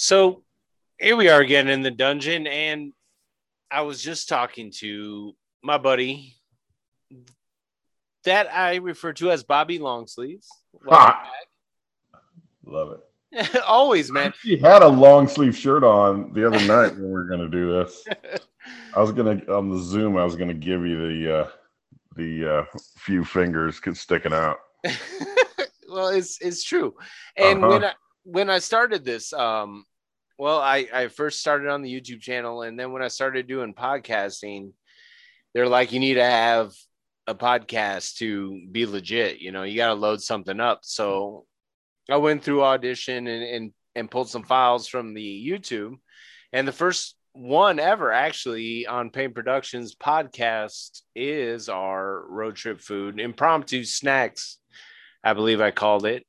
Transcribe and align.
So 0.00 0.44
here 1.00 1.16
we 1.16 1.28
are 1.28 1.40
again 1.40 1.66
in 1.66 1.82
the 1.82 1.90
dungeon, 1.90 2.46
and 2.46 2.92
I 3.68 3.80
was 3.80 4.00
just 4.00 4.28
talking 4.28 4.70
to 4.78 5.34
my 5.64 5.76
buddy 5.76 6.36
that 8.22 8.46
I 8.54 8.76
refer 8.76 9.12
to 9.14 9.32
as 9.32 9.42
Bobby 9.42 9.80
Longsleeves. 9.80 10.46
Love 12.64 12.92
it. 13.32 13.60
Always, 13.66 14.12
man. 14.12 14.32
He 14.40 14.56
had 14.56 14.82
a 14.82 14.88
long 14.88 15.26
sleeve 15.26 15.56
shirt 15.56 15.82
on 15.82 16.32
the 16.32 16.46
other 16.46 16.64
night 16.64 16.92
when 16.94 17.06
we 17.06 17.10
were 17.10 17.24
gonna 17.24 17.48
do 17.48 17.72
this. 17.72 18.06
I 18.94 19.00
was 19.00 19.10
gonna 19.10 19.42
on 19.48 19.68
the 19.68 19.82
Zoom. 19.82 20.16
I 20.16 20.22
was 20.24 20.36
gonna 20.36 20.54
give 20.54 20.86
you 20.86 21.08
the 21.24 21.38
uh, 21.40 21.48
the 22.14 22.58
uh, 22.60 22.64
few 22.98 23.24
fingers 23.24 23.80
sticking 23.94 24.32
out. 24.32 24.58
well, 25.90 26.10
it's 26.10 26.40
it's 26.40 26.62
true. 26.62 26.94
And 27.36 27.64
Uh-huh. 27.64 27.72
when 27.72 27.84
I 27.84 27.92
when 28.30 28.50
I 28.50 28.58
started 28.58 29.04
this, 29.04 29.32
um, 29.32 29.84
well, 30.38 30.60
I 30.60 30.86
I 30.92 31.08
first 31.08 31.40
started 31.40 31.68
on 31.68 31.82
the 31.82 31.92
YouTube 31.92 32.20
channel, 32.20 32.62
and 32.62 32.78
then 32.78 32.92
when 32.92 33.02
I 33.02 33.08
started 33.08 33.48
doing 33.48 33.74
podcasting, 33.74 34.72
they're 35.54 35.68
like, 35.68 35.92
you 35.92 36.00
need 36.00 36.14
to 36.14 36.24
have 36.24 36.72
a 37.26 37.34
podcast 37.34 38.16
to 38.18 38.60
be 38.70 38.86
legit. 38.86 39.40
You 39.40 39.50
know, 39.52 39.62
you 39.62 39.76
got 39.76 39.88
to 39.88 39.94
load 39.94 40.20
something 40.22 40.60
up. 40.60 40.80
So 40.82 41.46
I 42.10 42.16
went 42.18 42.42
through 42.42 42.64
audition 42.64 43.26
and 43.26 43.42
and 43.42 43.72
and 43.94 44.10
pulled 44.10 44.28
some 44.28 44.44
files 44.44 44.88
from 44.88 45.14
the 45.14 45.46
YouTube, 45.48 45.94
and 46.52 46.68
the 46.68 46.72
first 46.72 47.16
one 47.32 47.78
ever 47.78 48.12
actually 48.12 48.86
on 48.86 49.10
Pain 49.10 49.32
Productions 49.32 49.94
podcast 49.94 51.02
is 51.14 51.68
our 51.68 52.26
road 52.28 52.56
trip 52.56 52.80
food 52.80 53.20
impromptu 53.20 53.84
snacks. 53.84 54.58
I 55.24 55.32
believe 55.32 55.60
I 55.60 55.70
called 55.70 56.04
it. 56.04 56.26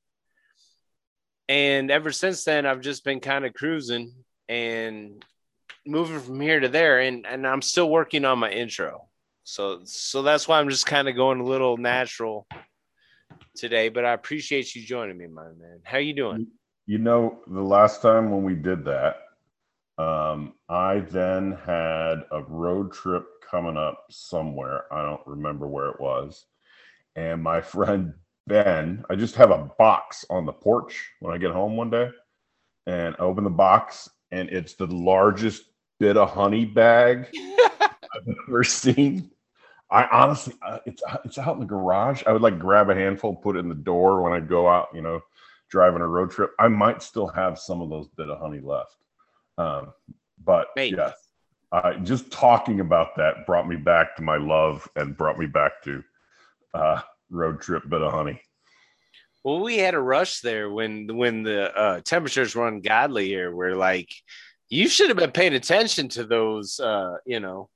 And 1.50 1.90
ever 1.90 2.12
since 2.12 2.44
then, 2.44 2.68
I've 2.68 2.80
just 2.80 3.04
been 3.04 3.20
kind 3.20 3.44
of 3.44 3.56
cruising 3.56 4.14
and 4.48 5.26
moving 5.86 6.20
from 6.20 6.40
here 6.40 6.60
to 6.60 6.70
there. 6.70 7.00
And, 7.00 7.26
and 7.26 7.46
I'm 7.46 7.64
still 7.64 7.90
working 7.90 8.24
on 8.24 8.38
my 8.38 8.52
intro. 8.52 9.10
So, 9.44 9.82
so 9.84 10.22
that's 10.22 10.48
why 10.48 10.60
I'm 10.60 10.70
just 10.70 10.86
kind 10.86 11.10
of 11.10 11.16
going 11.16 11.40
a 11.40 11.44
little 11.44 11.76
natural 11.76 12.46
today, 13.56 13.90
but 13.90 14.06
I 14.06 14.14
appreciate 14.14 14.76
you 14.76 14.84
joining 14.84 15.18
me, 15.18 15.26
my 15.26 15.46
man. 15.46 15.80
How 15.84 15.98
you 15.98 16.14
doing? 16.14 16.48
You 16.86 17.00
know, 17.00 17.40
the 17.48 17.62
last 17.62 18.04
time 18.04 18.30
when 18.30 18.44
we 18.44 18.54
did 18.54 18.86
that, 18.86 19.18
um, 19.98 20.54
I 20.70 21.00
then 21.00 21.58
had 21.66 22.26
a 22.32 22.44
road 22.48 22.94
trip 22.94 23.26
coming 23.50 23.76
up 23.76 24.06
somewhere. 24.12 24.92
I 24.94 25.04
don't 25.04 25.26
remember 25.26 25.68
where 25.68 25.88
it 25.88 26.00
was. 26.00 26.46
And 27.16 27.42
my 27.42 27.60
friend 27.62 28.14
Ben, 28.50 29.06
I 29.10 29.16
just 29.16 29.36
have 29.36 29.52
a 29.52 29.70
box 29.78 30.26
on 30.30 30.46
the 30.46 30.52
porch 30.52 31.12
when 31.20 31.34
I 31.34 31.38
get 31.38 31.52
home 31.52 31.78
one 31.78 31.92
day. 31.92 32.10
And 32.88 33.16
I 33.20 33.22
open 33.22 33.44
the 33.44 33.52
box, 33.52 34.10
and 34.32 34.50
it's 34.50 34.74
the 34.74 34.88
largest 34.88 35.66
Bit-O-Honey 36.00 36.66
bag 36.66 37.28
I've 37.80 38.36
ever 38.48 38.64
seen. 38.64 39.30
I 39.92 40.06
honestly, 40.06 40.56
uh, 40.64 40.80
it's 40.86 41.04
it's 41.24 41.38
out 41.38 41.56
in 41.56 41.60
the 41.60 41.66
garage. 41.66 42.24
I 42.26 42.32
would 42.32 42.42
like 42.42 42.58
grab 42.58 42.90
a 42.90 42.96
handful, 42.96 43.36
put 43.36 43.56
it 43.56 43.60
in 43.60 43.70
the 43.70 43.76
door 43.76 44.24
when 44.24 44.34
I 44.34 44.40
go 44.40 44.68
out, 44.68 44.90
you 44.94 45.02
know, 45.02 45.22
driving 45.70 46.02
a 46.02 46.08
road 46.08 46.32
trip. 46.32 46.52
I 46.60 46.68
might 46.68 47.04
still 47.04 47.28
have 47.28 47.60
some 47.60 47.82
of 47.82 47.90
those 47.90 48.08
Bit-O-Honey 48.10 48.62
left. 48.62 48.96
Um, 49.60 49.94
but 50.44 50.68
yes, 50.76 51.14
uh, 51.72 51.94
just 51.96 52.32
talking 52.32 52.80
about 52.80 53.16
that 53.18 53.46
brought 53.46 53.68
me 53.68 53.76
back 53.76 54.16
to 54.16 54.24
my 54.24 54.38
love 54.38 54.88
and 54.96 55.16
brought 55.16 55.38
me 55.38 55.46
back 55.46 55.84
to 55.84 56.04
uh, 56.74 57.02
road 57.30 57.62
trip 57.62 57.84
Bit-O-Honey. 57.88 58.42
Well, 59.44 59.62
we 59.62 59.78
had 59.78 59.94
a 59.94 60.00
rush 60.00 60.42
there 60.42 60.70
when 60.70 61.16
when 61.16 61.44
the 61.44 61.76
uh, 61.76 62.02
temperatures 62.02 62.56
were 62.56 62.68
ungodly 62.68 63.28
here. 63.28 63.56
We're 63.56 63.76
like, 63.76 64.10
you 64.70 64.88
should 64.90 65.08
have 65.10 65.18
been 65.18 65.32
paying 65.32 65.54
attention 65.54 66.10
to 66.10 66.26
those, 66.26 66.80
uh, 66.80 67.18
you 67.26 67.40
know, 67.40 67.70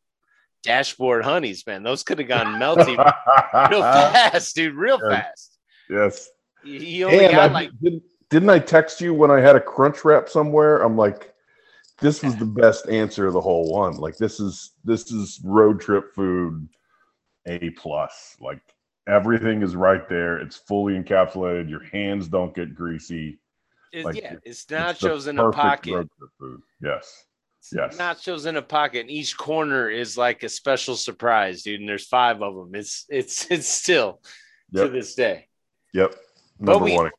dashboard 0.64 1.24
honeys, 1.24 1.66
man. 1.66 1.84
Those 1.84 2.04
could 2.04 2.20
have 2.20 2.28
gone 2.28 2.60
melty 2.60 2.98
real 3.72 3.82
fast, 3.82 4.56
dude, 4.56 4.76
real 4.76 5.00
Yeah. 5.10 5.22
fast. 5.22 5.58
yes. 5.90 6.30
You- 6.64 6.80
You 6.80 7.06
only 7.08 7.26
And 7.26 7.34
got 7.36 7.50
I, 7.50 7.54
like, 7.54 7.72
didn't, 7.82 8.04
didn't 8.30 8.50
I 8.50 8.60
text 8.60 9.00
you 9.00 9.14
when 9.14 9.32
I 9.32 9.40
had 9.40 9.56
a 9.56 9.60
Crunchwrap 9.62 10.28
somewhere? 10.30 10.82
I'm 10.82 10.98
like, 10.98 11.34
this 12.02 12.22
was 12.24 12.36
the 12.36 12.46
best 12.46 12.90
answer 12.90 13.28
of 13.28 13.34
the 13.34 13.42
whole 13.42 13.72
one. 13.72 13.96
Like 13.96 14.18
this 14.18 14.40
is 14.42 14.72
this 14.84 15.12
is 15.12 15.40
road 15.46 15.80
trip 15.80 16.14
food 16.14 16.68
A 17.46 17.70
plus. 17.72 18.36
Like 18.42 18.60
everything 19.08 19.62
is 19.62 19.76
right 19.76 20.08
there. 20.10 20.38
It's 20.38 20.56
fully 20.58 20.94
encapsulated. 20.94 21.70
Your 21.70 21.84
hands 21.84 22.28
don't 22.28 22.54
get 22.56 22.76
greasy. 22.76 23.40
it's, 23.92 24.06
like, 24.06 24.16
yeah, 24.16 24.34
it's 24.44 24.64
It's 24.64 24.66
nachos 24.66 25.28
in 25.28 25.38
a 25.40 25.52
pocket. 25.52 26.08
food. 26.40 26.62
Yes. 26.82 27.26
Yes. 27.72 27.98
Nachos 27.98 28.46
in 28.46 28.58
a 28.58 28.62
pocket, 28.62 29.02
and 29.02 29.10
each 29.12 29.38
corner 29.38 29.90
is 29.90 30.18
like 30.18 30.44
a 30.44 30.50
special 30.50 30.96
surprise, 30.98 31.64
dude. 31.64 31.80
And 31.80 31.88
there's 31.88 32.06
five 32.08 32.42
of 32.42 32.56
them. 32.56 32.72
It's 32.76 33.06
it's 33.10 33.50
it's 33.52 33.68
still 33.68 34.20
to 34.76 34.90
this 34.90 35.16
day. 35.16 35.48
Yep. 35.94 36.16
But 36.60 36.72
Number 36.74 36.86
we- 36.86 36.96
one. 36.96 37.12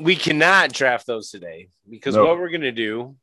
we 0.00 0.16
cannot 0.16 0.72
draft 0.72 1.06
those 1.06 1.30
today 1.30 1.68
because 1.88 2.16
No. 2.16 2.24
what 2.24 2.38
we're 2.38 2.50
gonna 2.50 2.72
do. 2.72 3.16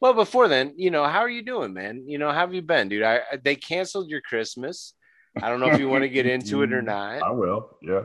Well, 0.00 0.14
before 0.14 0.48
then, 0.48 0.72
you 0.76 0.90
know, 0.90 1.04
how 1.04 1.20
are 1.20 1.28
you 1.30 1.42
doing, 1.42 1.74
man? 1.74 2.04
You 2.08 2.18
know, 2.18 2.30
how 2.30 2.40
have 2.40 2.54
you 2.54 2.62
been, 2.62 2.88
dude? 2.88 3.02
I 3.02 3.18
I- 3.32 3.36
they 3.36 3.54
canceled 3.56 4.08
your 4.08 4.20
Christmas. 4.22 4.94
I 5.40 5.48
don't 5.48 5.60
know 5.60 5.68
if 5.68 5.78
you 5.80 5.88
want 5.88 6.02
to 6.02 6.08
get 6.08 6.26
into 6.34 6.62
it 6.62 6.72
or 6.72 6.82
not. 6.82 7.22
I 7.22 7.30
will. 7.30 7.76
Yeah. 7.82 8.02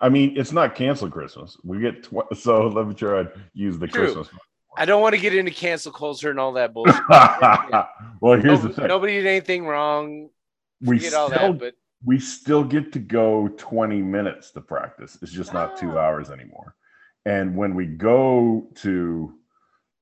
I 0.00 0.08
mean, 0.08 0.36
it's 0.36 0.52
not 0.52 0.74
canceled 0.74 1.12
Christmas. 1.12 1.56
We 1.62 1.80
get 1.80 2.04
tw- 2.04 2.36
so 2.36 2.68
let 2.68 2.86
me 2.86 2.94
try 2.94 3.20
and 3.20 3.28
use 3.52 3.78
the 3.78 3.86
True. 3.86 4.04
Christmas. 4.04 4.28
I 4.76 4.84
don't 4.84 5.02
want 5.02 5.14
to 5.14 5.20
get 5.20 5.34
into 5.34 5.50
cancel 5.50 5.92
culture 5.92 6.30
and 6.30 6.38
all 6.38 6.52
that 6.52 6.72
bullshit. 6.72 6.94
well, 8.20 8.40
here's 8.40 8.62
the 8.62 8.70
thing. 8.72 8.86
nobody 8.86 9.14
did 9.14 9.26
anything 9.26 9.66
wrong. 9.66 10.30
we 10.80 10.98
Forget 10.98 11.14
all 11.14 11.28
still 11.30 11.52
that, 11.52 11.58
but 11.58 11.74
we 12.04 12.18
still 12.18 12.64
get 12.64 12.92
to 12.92 12.98
go 12.98 13.48
20 13.58 14.00
minutes 14.00 14.52
to 14.52 14.60
practice. 14.60 15.18
It's 15.22 15.32
just 15.32 15.52
not 15.52 15.76
two 15.76 15.98
Ah. 15.98 16.02
hours 16.02 16.30
anymore. 16.30 16.76
And 17.26 17.54
when 17.56 17.74
we 17.74 17.86
go 17.86 18.68
to 18.76 19.34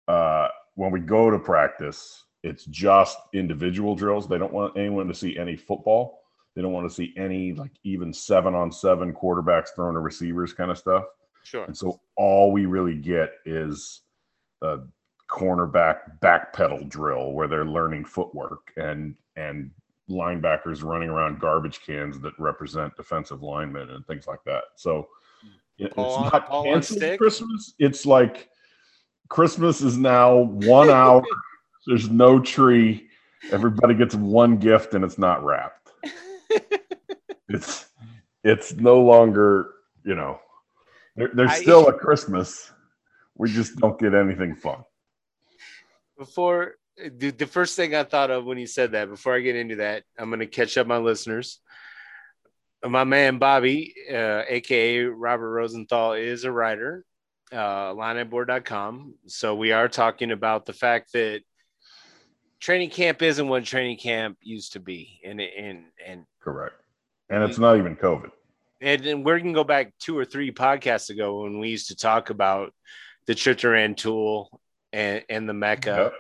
uh 0.07 0.49
when 0.75 0.93
we 0.93 1.01
go 1.01 1.29
to 1.31 1.39
practice, 1.41 2.25
it's 2.45 2.65
just 2.67 3.19
individual 3.33 3.97
drills. 3.97 4.29
They 4.29 4.39
don't 4.39 4.53
want 4.53 4.77
anyone 4.79 5.09
to 5.09 5.15
see 5.15 5.37
any 5.37 5.57
football. 5.57 6.18
They 6.59 6.63
don't 6.63 6.73
want 6.73 6.89
to 6.91 6.95
see 6.95 7.15
any 7.17 7.53
like 7.53 7.71
even 7.85 8.13
seven 8.13 8.53
on 8.57 8.73
seven 8.73 9.13
quarterbacks 9.13 9.69
throwing 9.77 9.95
to 9.95 10.01
receivers 10.01 10.53
kind 10.53 10.73
of 10.73 10.77
stuff. 10.79 11.05
sure. 11.45 11.63
And 11.67 11.77
so 11.77 12.01
all 12.17 12.51
we 12.51 12.67
really 12.67 12.97
get 12.97 13.35
is 13.47 14.01
a 14.63 14.79
cornerback 15.31 16.19
backpedal 16.21 16.89
drill 16.89 17.31
where 17.31 17.47
they're 17.47 17.65
learning 17.65 18.05
footwork 18.07 18.73
and 18.77 19.15
and 19.37 19.71
linebackers 20.11 20.83
running 20.83 21.09
around 21.09 21.39
garbage 21.39 21.81
cans 21.87 22.19
that 22.19 22.33
represent 22.41 22.97
defensive 22.97 23.41
linemen 23.41 23.91
and 23.91 24.05
things 24.09 24.27
like 24.27 24.43
that. 24.45 24.65
So 24.75 25.07
it- 25.79 25.87
it's 25.87 25.97
not 25.97 26.51
canceled? 26.65 27.19
Christmas. 27.19 27.75
It's 27.79 28.05
like 28.05 28.49
Christmas 29.29 29.81
is 29.81 29.97
now 29.97 30.39
one 30.39 30.91
hour. 31.03 31.23
There's 31.87 32.11
no 32.11 32.41
tree. 32.41 33.09
Everybody 33.53 33.95
gets 33.95 34.17
one 34.17 34.57
gift 34.57 34.95
and 34.95 35.05
it's 35.05 35.19
not 35.19 35.45
wrapped. 35.45 35.78
It's 37.49 37.87
it's 38.45 38.75
no 38.75 39.01
longer, 39.01 39.71
you 40.05 40.15
know, 40.15 40.39
there, 41.17 41.31
there's 41.33 41.51
I- 41.51 41.63
still 41.63 41.89
a 41.89 41.93
Christmas. 41.93 42.71
We 43.35 43.51
just 43.51 43.77
don't 43.77 43.99
get 43.99 44.15
anything 44.15 44.55
fun. 44.57 44.85
before 46.19 46.75
the, 46.97 47.31
the 47.31 47.47
first 47.47 47.77
thing 47.77 47.95
I 47.95 48.03
thought 48.03 48.31
of 48.31 48.45
when 48.45 48.59
you 48.59 48.67
said 48.67 48.93
that, 48.93 49.09
before 49.09 49.35
I 49.37 49.41
get 49.41 49.55
into 49.57 49.77
that, 49.77 50.03
I'm 50.19 50.29
going 50.31 50.41
to 50.41 50.47
catch 50.47 50.77
up 50.77 50.87
my 50.87 50.99
listeners. 50.99 51.61
My 52.85 53.05
man 53.05 53.39
Bobby, 53.39 53.95
uh, 54.13 54.43
aka 54.49 55.05
Robert 55.05 55.51
Rosenthal, 55.51 56.13
is 56.15 56.45
a 56.45 56.53
writer, 56.53 57.05
uh, 57.53 57.93
lineatboard.com. 57.95 59.15
So 59.27 59.55
we 59.55 59.73
are 59.73 59.89
talking 59.89 60.33
about 60.33 60.67
the 60.67 60.73
fact 60.73 61.13
that 61.13 61.43
training 62.61 62.91
camp 62.91 63.23
isn't 63.23 63.49
what 63.49 63.65
training 63.65 63.99
camp 63.99 64.39
used 64.43 64.73
to 64.73 64.81
be, 64.81 65.21
and 65.25 65.41
and 65.41 65.85
and 66.05 66.25
Correct. 66.41 66.75
And 67.31 67.43
it's 67.45 67.59
not 67.59 67.77
even 67.77 67.95
COVID. 67.97 68.31
and, 68.81 69.07
and 69.07 69.25
we're 69.25 69.39
gonna 69.39 69.53
go 69.53 69.65
back 69.65 69.93
two 69.99 70.17
or 70.17 70.25
three 70.25 70.51
podcasts 70.53 71.11
ago 71.11 71.43
when 71.43 71.59
we 71.59 71.69
used 71.69 71.89
to 71.89 71.97
talk 71.97 72.31
about 72.31 72.73
the 73.27 73.35
Tritaran 73.35 73.97
tool 73.97 74.61
and 74.93 75.23
and 75.29 75.49
the 75.49 75.53
Mecca 75.55 75.97
Yep. 75.97 76.13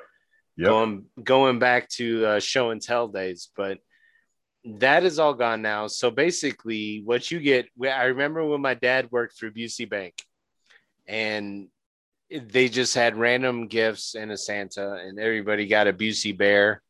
Yep. 0.58 0.68
going 0.68 1.04
going 1.22 1.58
back 1.58 1.88
to 1.90 2.26
uh, 2.26 2.40
show 2.40 2.70
and 2.70 2.82
tell 2.82 3.08
days, 3.08 3.50
but 3.56 3.78
that 4.64 5.04
is 5.04 5.18
all 5.18 5.32
gone 5.34 5.62
now. 5.62 5.86
So 5.86 6.10
basically, 6.10 7.00
what 7.04 7.30
you 7.30 7.38
get, 7.40 7.68
I 7.80 8.04
remember 8.06 8.44
when 8.44 8.60
my 8.60 8.74
dad 8.74 9.08
worked 9.10 9.38
for 9.38 9.50
Busey 9.50 9.88
Bank, 9.88 10.14
and 11.06 11.68
they 12.30 12.68
just 12.68 12.94
had 12.94 13.16
random 13.16 13.66
gifts 13.68 14.14
and 14.14 14.30
a 14.30 14.36
Santa, 14.36 14.94
and 14.94 15.18
everybody 15.18 15.66
got 15.66 15.86
a 15.86 15.92
Busey 15.92 16.36
bear, 16.36 16.82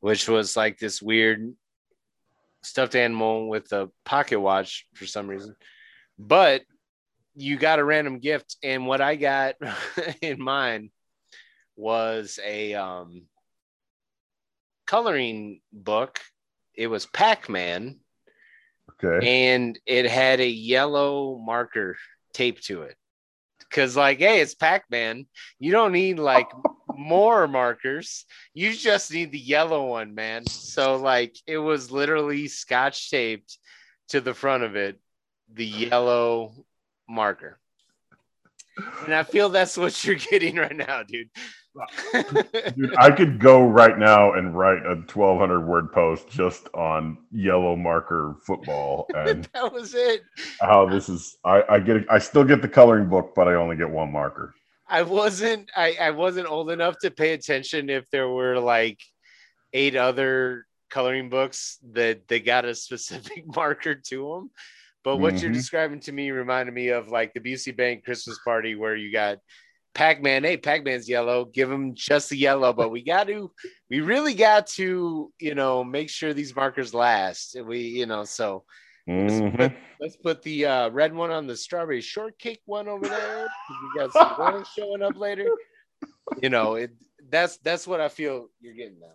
which 0.00 0.28
was 0.28 0.56
like 0.56 0.78
this 0.78 1.00
weird 1.00 1.54
stuffed 2.62 2.94
animal 2.94 3.48
with 3.48 3.72
a 3.72 3.90
pocket 4.04 4.40
watch 4.40 4.86
for 4.94 5.06
some 5.06 5.28
reason. 5.28 5.54
But 6.18 6.62
you 7.34 7.56
got 7.56 7.78
a 7.78 7.84
random 7.84 8.18
gift, 8.18 8.56
and 8.62 8.86
what 8.86 9.00
I 9.00 9.16
got 9.16 9.54
in 10.22 10.40
mine 10.42 10.90
was 11.76 12.38
a 12.44 12.74
um, 12.74 13.22
coloring 14.86 15.60
book. 15.72 16.20
It 16.74 16.88
was 16.88 17.06
Pac 17.06 17.48
Man, 17.48 18.00
Okay. 19.02 19.26
and 19.54 19.78
it 19.86 20.06
had 20.06 20.40
a 20.40 20.48
yellow 20.48 21.38
marker 21.38 21.96
taped 22.32 22.64
to 22.66 22.82
it. 22.82 22.96
Cause 23.74 23.96
like, 23.96 24.18
hey, 24.18 24.40
it's 24.40 24.54
Pac-Man. 24.54 25.26
You 25.58 25.72
don't 25.72 25.92
need 25.92 26.20
like 26.20 26.48
more 26.96 27.48
markers. 27.48 28.24
You 28.54 28.72
just 28.72 29.12
need 29.12 29.32
the 29.32 29.38
yellow 29.38 29.88
one, 29.88 30.14
man. 30.14 30.46
So 30.46 30.96
like, 30.96 31.36
it 31.46 31.58
was 31.58 31.90
literally 31.90 32.46
scotch 32.46 33.10
taped 33.10 33.58
to 34.10 34.20
the 34.20 34.32
front 34.32 34.62
of 34.62 34.76
it, 34.76 35.00
the 35.52 35.66
yellow 35.66 36.54
marker. 37.08 37.58
And 39.04 39.14
I 39.14 39.24
feel 39.24 39.48
that's 39.48 39.76
what 39.76 40.04
you're 40.04 40.14
getting 40.30 40.56
right 40.56 40.76
now, 40.76 41.02
dude. 41.02 41.30
Dude, 42.76 42.94
I 42.98 43.10
could 43.10 43.38
go 43.38 43.62
right 43.66 43.98
now 43.98 44.32
and 44.34 44.56
write 44.56 44.84
a 44.84 44.94
1200 44.96 45.60
word 45.60 45.92
post 45.92 46.28
just 46.28 46.68
on 46.74 47.18
yellow 47.32 47.76
marker 47.76 48.36
football 48.46 49.08
and 49.14 49.48
that 49.54 49.72
was 49.72 49.94
it. 49.94 50.22
how 50.60 50.86
this 50.86 51.08
is. 51.08 51.36
I, 51.44 51.62
I 51.68 51.78
get, 51.80 52.04
I 52.10 52.18
still 52.18 52.44
get 52.44 52.62
the 52.62 52.68
coloring 52.68 53.08
book, 53.08 53.32
but 53.34 53.48
I 53.48 53.54
only 53.54 53.76
get 53.76 53.90
one 53.90 54.12
marker. 54.12 54.54
I 54.88 55.02
wasn't 55.02 55.70
I, 55.74 55.96
I 56.00 56.10
wasn't 56.10 56.46
old 56.46 56.70
enough 56.70 56.98
to 57.00 57.10
pay 57.10 57.32
attention 57.32 57.88
if 57.90 58.08
there 58.10 58.28
were 58.28 58.58
like 58.60 59.00
eight 59.72 59.96
other 59.96 60.66
coloring 60.90 61.30
books 61.30 61.78
that 61.92 62.28
they 62.28 62.38
got 62.38 62.64
a 62.66 62.74
specific 62.74 63.44
marker 63.56 63.94
to 63.94 64.28
them. 64.34 64.50
But 65.02 65.16
what 65.18 65.40
you're 65.42 65.50
Mhm. 65.50 65.54
describing 65.54 66.00
to 66.00 66.12
me 66.12 66.30
reminded 66.30 66.74
me 66.74 66.88
of 66.88 67.08
like 67.08 67.34
the 67.34 67.40
BC 67.40 67.72
Bank 67.76 68.04
Christmas 68.04 68.38
party 68.44 68.74
where 68.74 68.94
you 68.94 69.12
got 69.12 69.38
Pac-Man. 69.94 70.44
Hey, 70.44 70.56
Pac-Man's 70.56 71.08
yellow. 71.08 71.44
Give 71.44 71.70
him 71.70 71.94
just 71.94 72.30
the 72.30 72.36
yellow, 72.36 72.72
but 72.72 72.90
we 72.90 73.02
got 73.02 73.26
to, 73.28 73.50
we 73.88 74.00
really 74.00 74.34
got 74.34 74.66
to, 74.68 75.32
you 75.38 75.54
know, 75.54 75.84
make 75.84 76.10
sure 76.10 76.34
these 76.34 76.54
markers 76.54 76.92
last. 76.92 77.56
We, 77.64 77.80
you 77.80 78.06
know, 78.06 78.24
so 78.24 78.64
Mhm. 79.08 79.74
Let's 80.00 80.16
put 80.16 80.42
the 80.42 80.66
uh, 80.66 80.90
red 80.90 81.12
one 81.12 81.30
on 81.30 81.46
the 81.46 81.56
strawberry 81.56 82.00
shortcake 82.00 82.62
one 82.64 82.88
over 82.88 83.06
there. 83.06 83.46
We 83.68 84.00
got 84.00 84.12
some 84.12 84.38
ones 84.38 84.68
showing 84.76 85.02
up 85.02 85.16
later. 85.18 85.48
You 86.40 86.48
know, 86.48 86.74
it 86.76 86.90
that's 87.30 87.58
that's 87.58 87.86
what 87.86 88.00
I 88.00 88.08
feel 88.08 88.48
you're 88.60 88.74
getting 88.74 89.00
now. 89.00 89.12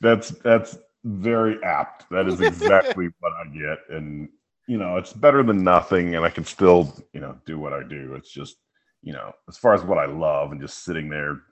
That's 0.00 0.30
that's 0.30 0.78
very 1.04 1.62
apt. 1.62 2.04
That 2.10 2.28
is 2.28 2.40
exactly 2.40 3.08
what 3.20 3.32
I 3.32 3.46
get, 3.48 3.78
and 3.88 4.28
you 4.66 4.78
know, 4.78 4.96
it's 4.96 5.12
better 5.12 5.42
than 5.42 5.64
nothing, 5.64 6.14
and 6.14 6.24
I 6.24 6.30
can 6.30 6.44
still, 6.44 6.94
you 7.12 7.20
know, 7.20 7.36
do 7.46 7.58
what 7.58 7.72
I 7.72 7.82
do. 7.82 8.14
It's 8.14 8.30
just, 8.30 8.56
you 9.04 9.12
know, 9.12 9.32
as 9.48 9.58
far 9.58 9.74
as 9.74 9.84
what 9.84 9.98
I 9.98 10.06
love, 10.06 10.50
and 10.50 10.60
just 10.60 10.82
sitting 10.82 11.10
there 11.10 11.42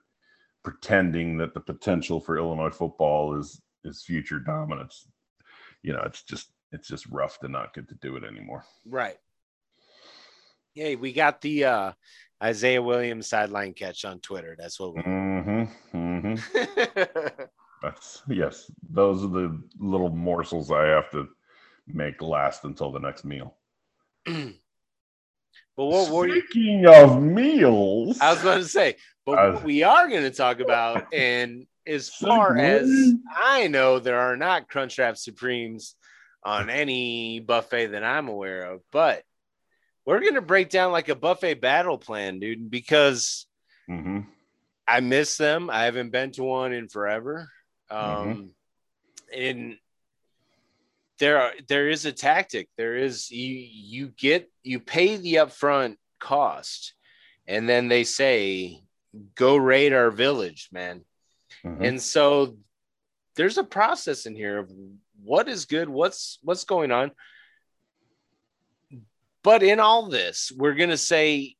pretending 0.63 1.37
that 1.37 1.53
the 1.53 1.59
potential 1.59 2.19
for 2.19 2.37
Illinois 2.37 2.71
football 2.71 3.39
is 3.39 3.61
is 3.85 4.01
future 4.01 4.39
dominance. 4.39 5.07
You 5.83 5.93
know, 5.93 6.01
it's 6.03 6.23
just 6.23 6.49
it's 6.71 6.87
just 6.87 7.05
rough 7.07 7.39
to 7.39 7.47
not 7.47 7.75
get 7.75 7.87
to 7.89 7.95
do 7.95 8.15
it 8.15 8.23
anymore. 8.23 8.65
Right. 8.85 9.17
Hey, 10.73 10.95
we 10.95 11.13
got 11.13 11.41
the 11.41 11.65
uh, 11.65 11.91
Isaiah 12.43 12.81
Williams 12.81 13.27
sideline 13.27 13.73
catch 13.73 14.03
on 14.03 14.19
Twitter. 14.19 14.55
That's 14.57 14.79
what 14.79 14.95
we. 14.95 15.03
Mm-hmm. 15.03 15.97
Mm-hmm. 15.97 17.43
That's 17.83 18.23
yes. 18.27 18.71
Those 18.89 19.23
are 19.23 19.27
the 19.27 19.61
little 19.77 20.09
morsels 20.09 20.71
I 20.71 20.85
have 20.87 21.11
to 21.11 21.27
make 21.85 22.19
last 22.19 22.63
until 22.63 22.91
the 22.91 22.99
next 22.99 23.25
meal. 23.25 23.53
but 25.75 25.85
what 25.85 26.09
were 26.11 26.27
you? 26.27 26.41
Speaking 26.49 26.85
of 26.87 27.21
meals, 27.21 28.19
I 28.19 28.31
was 28.33 28.41
going 28.43 28.59
to 28.61 28.67
say, 28.67 28.95
but 29.25 29.39
I- 29.39 29.49
what 29.49 29.63
we 29.63 29.83
are 29.83 30.07
going 30.07 30.23
to 30.23 30.31
talk 30.31 30.59
about, 30.59 31.13
and 31.13 31.65
as 31.87 32.09
far 32.15 32.57
as 32.57 32.89
I 33.35 33.67
know, 33.67 33.99
there 33.99 34.19
are 34.19 34.37
not 34.37 34.69
Crunchwrap 34.69 35.17
Supremes 35.17 35.95
on 36.43 36.69
any 36.69 37.39
buffet 37.39 37.87
that 37.87 38.03
I'm 38.03 38.27
aware 38.27 38.71
of, 38.71 38.81
but 38.91 39.23
we're 40.05 40.19
going 40.19 40.33
to 40.35 40.41
break 40.41 40.69
down 40.69 40.91
like 40.91 41.07
a 41.09 41.15
buffet 41.15 41.55
battle 41.61 41.97
plan, 41.97 42.39
dude, 42.39 42.69
because 42.69 43.45
Mhm. 43.89 44.27
I 44.87 44.99
miss 44.99 45.37
them. 45.37 45.69
I 45.69 45.85
haven't 45.85 46.09
been 46.11 46.31
to 46.31 46.43
one 46.43 46.73
in 46.73 46.89
forever. 46.89 47.49
Mm-hmm. 47.89 48.31
Um, 48.31 48.49
and 49.33 49.77
there 51.19 51.41
are 51.41 51.53
there 51.67 51.89
is 51.89 52.05
a 52.05 52.11
tactic. 52.11 52.69
There 52.77 52.95
is 52.95 53.29
you 53.31 53.55
you 53.55 54.07
get 54.09 54.49
you 54.63 54.79
pay 54.79 55.17
the 55.17 55.35
upfront 55.35 55.97
cost, 56.19 56.93
and 57.47 57.67
then 57.67 57.87
they 57.87 58.03
say, 58.03 58.81
"Go 59.35 59.55
raid 59.55 59.93
our 59.93 60.11
village, 60.11 60.69
man." 60.71 61.05
Mhm. 61.63 61.87
And 61.87 62.01
so 62.01 62.57
there's 63.35 63.57
a 63.57 63.63
process 63.63 64.25
in 64.25 64.35
here 64.35 64.59
of 64.59 64.71
what 65.23 65.47
is 65.47 65.65
good, 65.65 65.89
what's 65.89 66.39
what's 66.41 66.65
going 66.65 66.91
on. 66.91 67.11
But 69.43 69.63
in 69.63 69.79
all 69.79 70.09
this, 70.09 70.51
we're 70.55 70.75
gonna 70.75 70.97
say 70.97 71.55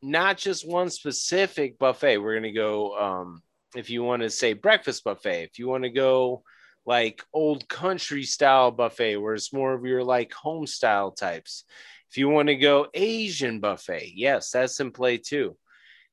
not 0.00 0.36
just 0.36 0.66
one 0.66 0.90
specific 0.90 1.78
buffet. 1.78 2.18
We're 2.18 2.34
gonna 2.34 2.52
go 2.52 2.98
um 2.98 3.42
if 3.74 3.88
you 3.88 4.02
want 4.02 4.22
to 4.22 4.28
say 4.28 4.52
breakfast 4.52 5.02
buffet, 5.04 5.44
if 5.44 5.58
you 5.58 5.66
want 5.68 5.84
to 5.84 5.90
go 5.90 6.42
like 6.84 7.22
old 7.32 7.68
country 7.68 8.24
style 8.24 8.70
buffet 8.70 9.16
where 9.16 9.34
it's 9.34 9.52
more 9.52 9.74
of 9.74 9.84
your 9.84 10.02
like 10.04 10.32
home 10.32 10.66
style 10.66 11.10
types. 11.10 11.64
If 12.10 12.18
you 12.18 12.28
want 12.28 12.48
to 12.48 12.56
go 12.56 12.88
Asian 12.92 13.60
buffet, 13.60 14.12
yes, 14.14 14.50
that's 14.50 14.80
in 14.80 14.92
play 14.92 15.18
too 15.18 15.56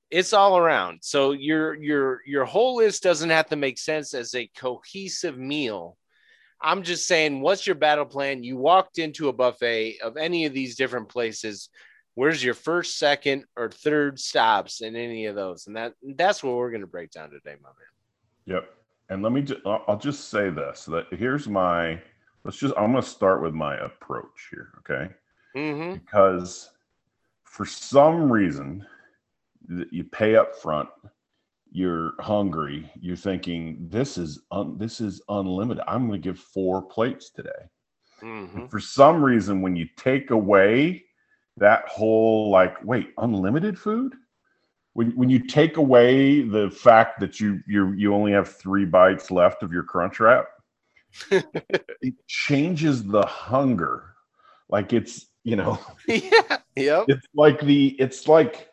it's 0.09 0.33
all 0.33 0.57
around. 0.57 0.99
So 1.01 1.31
your 1.31 1.75
your 1.75 2.21
your 2.25 2.45
whole 2.45 2.77
list 2.77 3.03
doesn't 3.03 3.29
have 3.29 3.47
to 3.47 3.55
make 3.55 3.77
sense 3.77 4.13
as 4.13 4.33
a 4.33 4.49
cohesive 4.57 5.37
meal. 5.37 5.97
I'm 6.61 6.83
just 6.83 7.07
saying, 7.07 7.41
what's 7.41 7.65
your 7.65 7.75
battle 7.75 8.05
plan? 8.05 8.43
You 8.43 8.57
walked 8.57 8.97
into 8.97 9.29
a 9.29 9.33
buffet 9.33 9.99
of 10.03 10.17
any 10.17 10.45
of 10.45 10.53
these 10.53 10.75
different 10.75 11.09
places. 11.09 11.69
Where's 12.15 12.43
your 12.43 12.53
first, 12.53 12.97
second, 12.97 13.45
or 13.55 13.69
third 13.69 14.19
stops 14.19 14.81
in 14.81 14.97
any 14.97 15.27
of 15.27 15.35
those? 15.35 15.67
And 15.67 15.75
that 15.77 15.93
that's 16.15 16.43
what 16.43 16.55
we're 16.55 16.71
going 16.71 16.81
to 16.81 16.87
break 16.87 17.11
down 17.11 17.29
today, 17.29 17.55
my 17.61 17.69
man. 17.69 18.55
Yep. 18.57 18.78
And 19.09 19.23
let 19.23 19.31
me 19.31 19.41
just, 19.41 19.61
I'll 19.65 19.97
just 19.97 20.29
say 20.29 20.49
this 20.49 20.85
that 20.85 21.07
here's 21.11 21.47
my, 21.47 21.99
let's 22.43 22.57
just, 22.57 22.75
I'm 22.77 22.91
going 22.91 23.03
to 23.03 23.09
start 23.09 23.41
with 23.41 23.53
my 23.53 23.75
approach 23.77 24.47
here. 24.51 24.69
Okay. 24.79 25.13
Mm-hmm. 25.55 25.93
Because 25.95 26.69
for 27.43 27.65
some 27.65 28.31
reason, 28.31 28.85
you 29.91 30.03
pay 30.03 30.35
up 30.35 30.55
front, 30.55 30.89
you're 31.71 32.13
hungry, 32.19 32.91
you're 32.99 33.15
thinking, 33.15 33.87
this 33.89 34.17
is, 34.17 34.41
un, 34.51 34.77
this 34.77 35.01
is 35.01 35.21
unlimited. 35.29 35.83
I'm 35.87 36.07
going 36.07 36.21
to 36.21 36.29
give 36.29 36.39
four 36.39 36.81
plates 36.81 37.29
today. 37.29 37.49
Mm-hmm. 38.21 38.67
For 38.67 38.79
some 38.79 39.23
reason, 39.23 39.61
when 39.61 39.75
you 39.75 39.87
take 39.97 40.31
away 40.31 41.05
that 41.57 41.87
whole 41.87 42.49
like, 42.51 42.83
wait, 42.83 43.13
unlimited 43.17 43.77
food? 43.77 44.13
When, 44.93 45.11
when 45.11 45.29
you 45.29 45.39
take 45.39 45.77
away 45.77 46.41
the 46.41 46.69
fact 46.71 47.19
that 47.19 47.39
you 47.39 47.61
you 47.67 47.91
you 47.93 48.13
only 48.13 48.31
have 48.31 48.49
three 48.49 48.85
bites 48.85 49.31
left 49.31 49.63
of 49.63 49.71
your 49.71 49.83
Crunchwrap, 49.83 50.45
it 51.31 52.15
changes 52.27 53.03
the 53.03 53.25
hunger. 53.25 54.15
Like 54.69 54.93
it's 54.93 55.27
you 55.43 55.55
know 55.55 55.79
yeah. 56.07 56.57
Yep. 56.75 57.05
it's 57.07 57.27
like 57.33 57.59
the 57.61 57.95
it's 57.99 58.27
like 58.27 58.69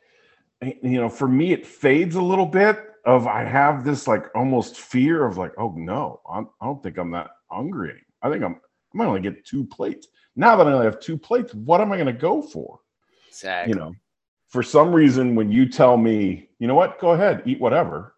you 0.63 1.01
know 1.01 1.09
for 1.09 1.29
me 1.29 1.53
it 1.53 1.67
fades 1.67 2.17
a 2.17 2.23
little 2.23 2.47
bit 2.47 2.79
of 3.05 3.27
i 3.27 3.45
have 3.45 3.85
this 3.85 4.07
like 4.07 4.27
almost 4.35 4.77
fear 4.79 5.25
of 5.25 5.39
like 5.39 5.53
oh 5.59 5.73
no 5.77 6.21
I'm, 6.31 6.49
i 6.61 6.67
don't 6.67 6.83
think 6.83 6.99
i'm 6.99 7.11
that 7.13 7.31
hungry 7.51 7.91
anymore. 7.91 8.05
i 8.23 8.31
think 8.31 8.43
i'm 8.43 8.55
i 8.55 8.97
might 8.99 9.07
only 9.07 9.21
get 9.21 9.45
two 9.45 9.65
plates 9.65 10.09
now 10.35 10.57
that 10.57 10.67
i 10.67 10.73
only 10.73 10.87
have 10.87 11.01
two 11.01 11.17
plates 11.17 11.55
what 11.55 11.81
am 11.81 11.93
i 11.93 11.97
going 11.97 12.07
to 12.07 12.13
go 12.13 12.43
for 12.43 12.81
Exactly. 13.29 13.73
you 13.75 13.79
know 13.79 13.93
for 14.49 14.63
some 14.63 14.93
reason 14.93 15.35
when 15.35 15.51
you 15.51 15.69
tell 15.69 15.97
me 15.97 16.49
you 16.59 16.67
know 16.67 16.75
what 16.75 16.99
go 17.01 17.11
ahead 17.11 17.43
eat 17.47 17.61
whatever 17.61 18.15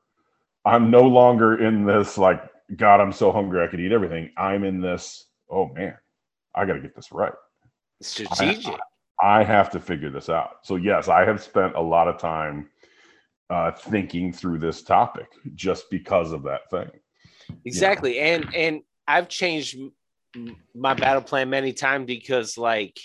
i'm 0.64 0.90
no 0.90 1.02
longer 1.02 1.64
in 1.64 1.85
this 1.85 2.18
like 2.18 2.42
god 2.76 3.00
i'm 3.00 3.12
so 3.12 3.32
hungry 3.32 3.62
i 3.62 3.66
could 3.66 3.80
eat 3.80 3.92
everything 3.92 4.30
i'm 4.37 4.64
in 4.64 4.80
this 4.80 5.26
oh 5.50 5.68
man 5.75 5.97
i 6.54 6.64
got 6.64 6.75
to 6.75 6.80
get 6.80 6.94
this 6.94 7.12
right 7.12 7.32
Strategic. 8.00 8.75
I 9.20 9.42
have 9.42 9.70
to 9.70 9.80
figure 9.80 10.11
this 10.11 10.28
out. 10.28 10.58
So 10.62 10.76
yes, 10.76 11.08
I 11.08 11.25
have 11.25 11.42
spent 11.42 11.75
a 11.75 11.80
lot 11.80 12.08
of 12.08 12.18
time 12.18 12.70
uh, 13.50 13.73
thinking 13.73 14.32
through 14.32 14.58
this 14.58 14.82
topic 14.82 15.26
just 15.54 15.90
because 15.90 16.32
of 16.32 16.44
that 16.44 16.70
thing. 16.70 16.90
exactly 17.64 18.18
and 18.18 18.54
and 18.54 18.82
i've 19.06 19.26
changed 19.26 19.78
my 20.75 20.92
battle 20.92 21.23
plan 21.23 21.49
many 21.49 21.73
times 21.73 22.04
because 22.06 22.58
like 22.58 23.00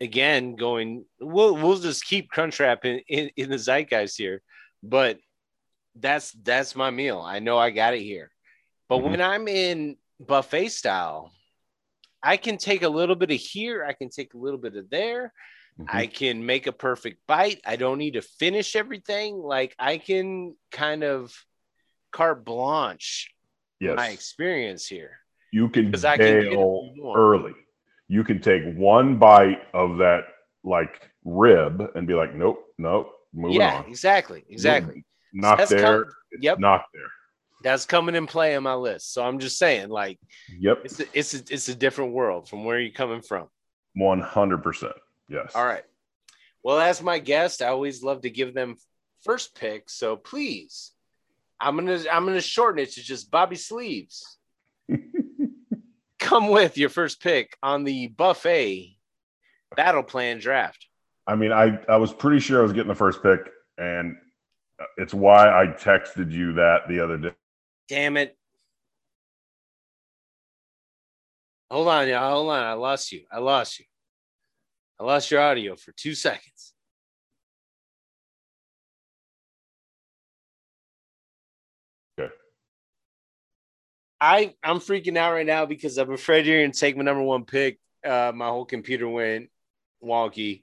again 0.00 0.54
going 0.56 1.04
we'll 1.20 1.54
we'll 1.54 1.78
just 1.78 2.04
keep 2.04 2.30
crunchwrap 2.30 2.84
in, 2.84 3.00
in 3.08 3.30
in 3.36 3.50
the 3.50 3.58
zeitgeist 3.58 4.16
here 4.16 4.42
but 4.82 5.18
that's 5.96 6.32
that's 6.42 6.76
my 6.76 6.90
meal 6.90 7.20
i 7.20 7.38
know 7.40 7.58
i 7.58 7.70
got 7.70 7.94
it 7.94 8.02
here 8.02 8.30
but 8.88 8.98
Mhm. 8.98 9.10
when 9.10 9.20
i'm 9.20 9.48
in 9.48 9.96
buffet 10.20 10.68
style 10.68 11.32
i 12.22 12.36
can 12.36 12.58
take 12.58 12.82
a 12.82 12.88
little 12.88 13.16
bit 13.16 13.30
of 13.32 13.38
here 13.38 13.84
i 13.84 13.92
can 13.92 14.08
take 14.08 14.34
a 14.34 14.38
little 14.38 14.60
bit 14.60 14.76
of 14.76 14.88
there 14.90 15.32
Mhm. 15.80 15.86
I 15.94 16.06
can 16.08 16.44
make 16.44 16.66
a 16.66 16.72
perfect 16.72 17.24
bite. 17.28 17.60
I 17.64 17.76
don't 17.76 17.98
need 17.98 18.14
to 18.14 18.20
finish 18.20 18.74
everything. 18.74 19.36
Like 19.38 19.76
I 19.78 19.98
can 19.98 20.56
kind 20.72 21.04
of 21.04 21.32
carte 22.10 22.44
blanche 22.44 23.30
yes. 23.78 23.94
my 23.96 24.08
experience 24.08 24.88
here. 24.88 25.20
you 25.52 25.68
can 25.68 25.92
'Cause 25.92 26.04
I 26.04 26.16
can 26.18 26.40
get 26.40 26.50
bail 26.50 26.82
what 26.82 26.96
you 26.96 27.12
early. 27.14 27.54
You 28.08 28.24
can 28.24 28.40
take 28.40 28.62
one 28.74 29.18
bite 29.18 29.62
of 29.74 29.98
that 29.98 30.24
like 30.64 31.10
rib 31.24 31.82
and 31.94 32.06
be 32.06 32.14
like, 32.14 32.34
nope, 32.34 32.64
nope, 32.78 33.12
moving 33.32 33.60
yeah, 33.60 33.76
on. 33.76 33.84
Yeah, 33.84 33.90
exactly, 33.90 34.44
exactly. 34.48 35.04
Not 35.32 35.58
That's 35.58 35.70
there. 35.70 36.04
com- 36.04 36.12
yep. 36.40 36.58
Not 36.58 36.84
there. 36.92 37.02
That's 37.62 37.86
coming 37.86 38.14
in 38.14 38.26
play 38.26 38.56
on 38.56 38.62
my 38.62 38.74
list. 38.74 39.12
So 39.12 39.24
I'm 39.24 39.38
just 39.38 39.58
saying, 39.58 39.88
like, 39.88 40.18
Yep. 40.58 40.82
it's 40.84 41.00
a, 41.00 41.04
it's 41.12 41.34
a, 41.34 41.38
it's 41.50 41.68
a 41.68 41.74
different 41.74 42.12
world 42.12 42.48
from 42.48 42.64
where 42.64 42.78
you're 42.80 42.92
coming 42.92 43.20
from. 43.20 43.48
One 43.94 44.20
hundred 44.20 44.62
percent. 44.62 44.94
Yes. 45.28 45.52
All 45.54 45.66
right. 45.66 45.82
Well, 46.62 46.78
as 46.78 47.02
my 47.02 47.18
guest, 47.18 47.62
I 47.62 47.68
always 47.68 48.02
love 48.02 48.22
to 48.22 48.30
give 48.30 48.54
them 48.54 48.76
first 49.22 49.54
pick. 49.54 49.90
So 49.90 50.16
please, 50.16 50.92
I'm 51.60 51.76
gonna 51.76 51.98
I'm 52.10 52.24
gonna 52.24 52.40
shorten 52.40 52.82
it 52.82 52.92
to 52.92 53.02
just 53.02 53.30
Bobby 53.30 53.56
Sleeves. 53.56 54.38
Come 56.28 56.48
with 56.48 56.76
your 56.76 56.90
first 56.90 57.22
pick 57.22 57.56
on 57.62 57.84
the 57.84 58.08
buffet 58.08 58.98
battle 59.74 60.02
plan 60.02 60.38
draft. 60.38 60.86
I 61.26 61.34
mean, 61.34 61.52
I 61.52 61.78
I 61.88 61.96
was 61.96 62.12
pretty 62.12 62.38
sure 62.38 62.58
I 62.58 62.62
was 62.62 62.74
getting 62.74 62.88
the 62.88 62.94
first 62.94 63.22
pick, 63.22 63.40
and 63.78 64.14
it's 64.98 65.14
why 65.14 65.48
I 65.48 65.68
texted 65.68 66.30
you 66.30 66.52
that 66.52 66.80
the 66.86 67.02
other 67.02 67.16
day. 67.16 67.30
Damn 67.88 68.18
it. 68.18 68.36
Hold 71.70 71.88
on, 71.88 72.06
y'all. 72.06 72.30
Hold 72.30 72.50
on. 72.50 72.62
I 72.62 72.74
lost 72.74 73.10
you. 73.10 73.24
I 73.32 73.38
lost 73.38 73.78
you. 73.78 73.86
I 75.00 75.04
lost 75.04 75.30
your 75.30 75.40
audio 75.40 75.76
for 75.76 75.92
two 75.92 76.14
seconds. 76.14 76.74
I 84.20 84.54
I'm 84.62 84.78
freaking 84.78 85.16
out 85.16 85.32
right 85.32 85.46
now 85.46 85.66
because 85.66 85.98
I'm 85.98 86.12
afraid 86.12 86.46
you're 86.46 86.60
gonna 86.62 86.72
take 86.72 86.96
my 86.96 87.04
number 87.04 87.22
one 87.22 87.44
pick. 87.44 87.78
Uh, 88.04 88.32
my 88.34 88.48
whole 88.48 88.64
computer 88.64 89.08
went 89.08 89.50
wonky. 90.02 90.62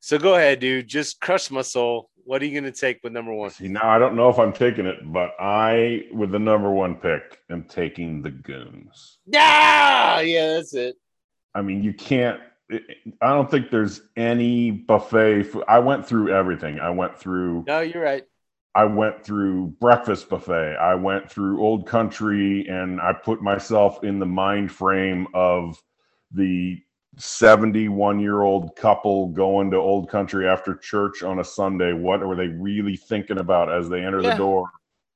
So 0.00 0.18
go 0.18 0.34
ahead, 0.34 0.60
dude. 0.60 0.88
Just 0.88 1.20
crush 1.20 1.50
my 1.50 1.62
soul. 1.62 2.10
What 2.24 2.42
are 2.42 2.46
you 2.46 2.58
gonna 2.58 2.72
take 2.72 3.00
with 3.02 3.12
number 3.12 3.32
one? 3.32 3.50
See, 3.50 3.68
now 3.68 3.88
I 3.88 3.98
don't 3.98 4.16
know 4.16 4.28
if 4.28 4.38
I'm 4.38 4.52
taking 4.52 4.86
it, 4.86 4.98
but 5.12 5.32
I, 5.40 6.06
with 6.12 6.30
the 6.30 6.38
number 6.38 6.70
one 6.70 6.96
pick, 6.96 7.38
am 7.50 7.64
taking 7.64 8.22
the 8.22 8.30
Goons. 8.30 9.18
Yeah, 9.26 10.20
yeah, 10.20 10.54
that's 10.54 10.74
it. 10.74 10.96
I 11.54 11.62
mean, 11.62 11.82
you 11.82 11.92
can't. 11.92 12.40
I 13.20 13.30
don't 13.30 13.50
think 13.50 13.70
there's 13.70 14.02
any 14.16 14.70
buffet. 14.70 15.44
Food. 15.44 15.64
I 15.66 15.80
went 15.80 16.06
through 16.06 16.32
everything. 16.32 16.78
I 16.78 16.90
went 16.90 17.18
through. 17.18 17.64
No, 17.66 17.80
you're 17.80 18.02
right. 18.02 18.24
I 18.74 18.84
went 18.84 19.24
through 19.24 19.74
breakfast 19.80 20.28
buffet. 20.28 20.76
I 20.80 20.94
went 20.94 21.30
through 21.30 21.60
Old 21.60 21.86
Country, 21.86 22.66
and 22.68 23.00
I 23.00 23.12
put 23.12 23.42
myself 23.42 24.04
in 24.04 24.18
the 24.18 24.26
mind 24.26 24.70
frame 24.70 25.26
of 25.34 25.76
the 26.32 26.78
71 27.16 28.20
year 28.20 28.42
old 28.42 28.76
couple 28.76 29.28
going 29.30 29.70
to 29.72 29.76
Old 29.76 30.08
Country 30.08 30.48
after 30.48 30.76
church 30.76 31.22
on 31.24 31.40
a 31.40 31.44
Sunday. 31.44 31.92
What 31.92 32.20
were 32.26 32.36
they 32.36 32.46
really 32.46 32.96
thinking 32.96 33.38
about 33.38 33.72
as 33.72 33.88
they 33.88 34.04
enter 34.04 34.22
Yeah. 34.22 34.30
the 34.30 34.36
door? 34.36 34.70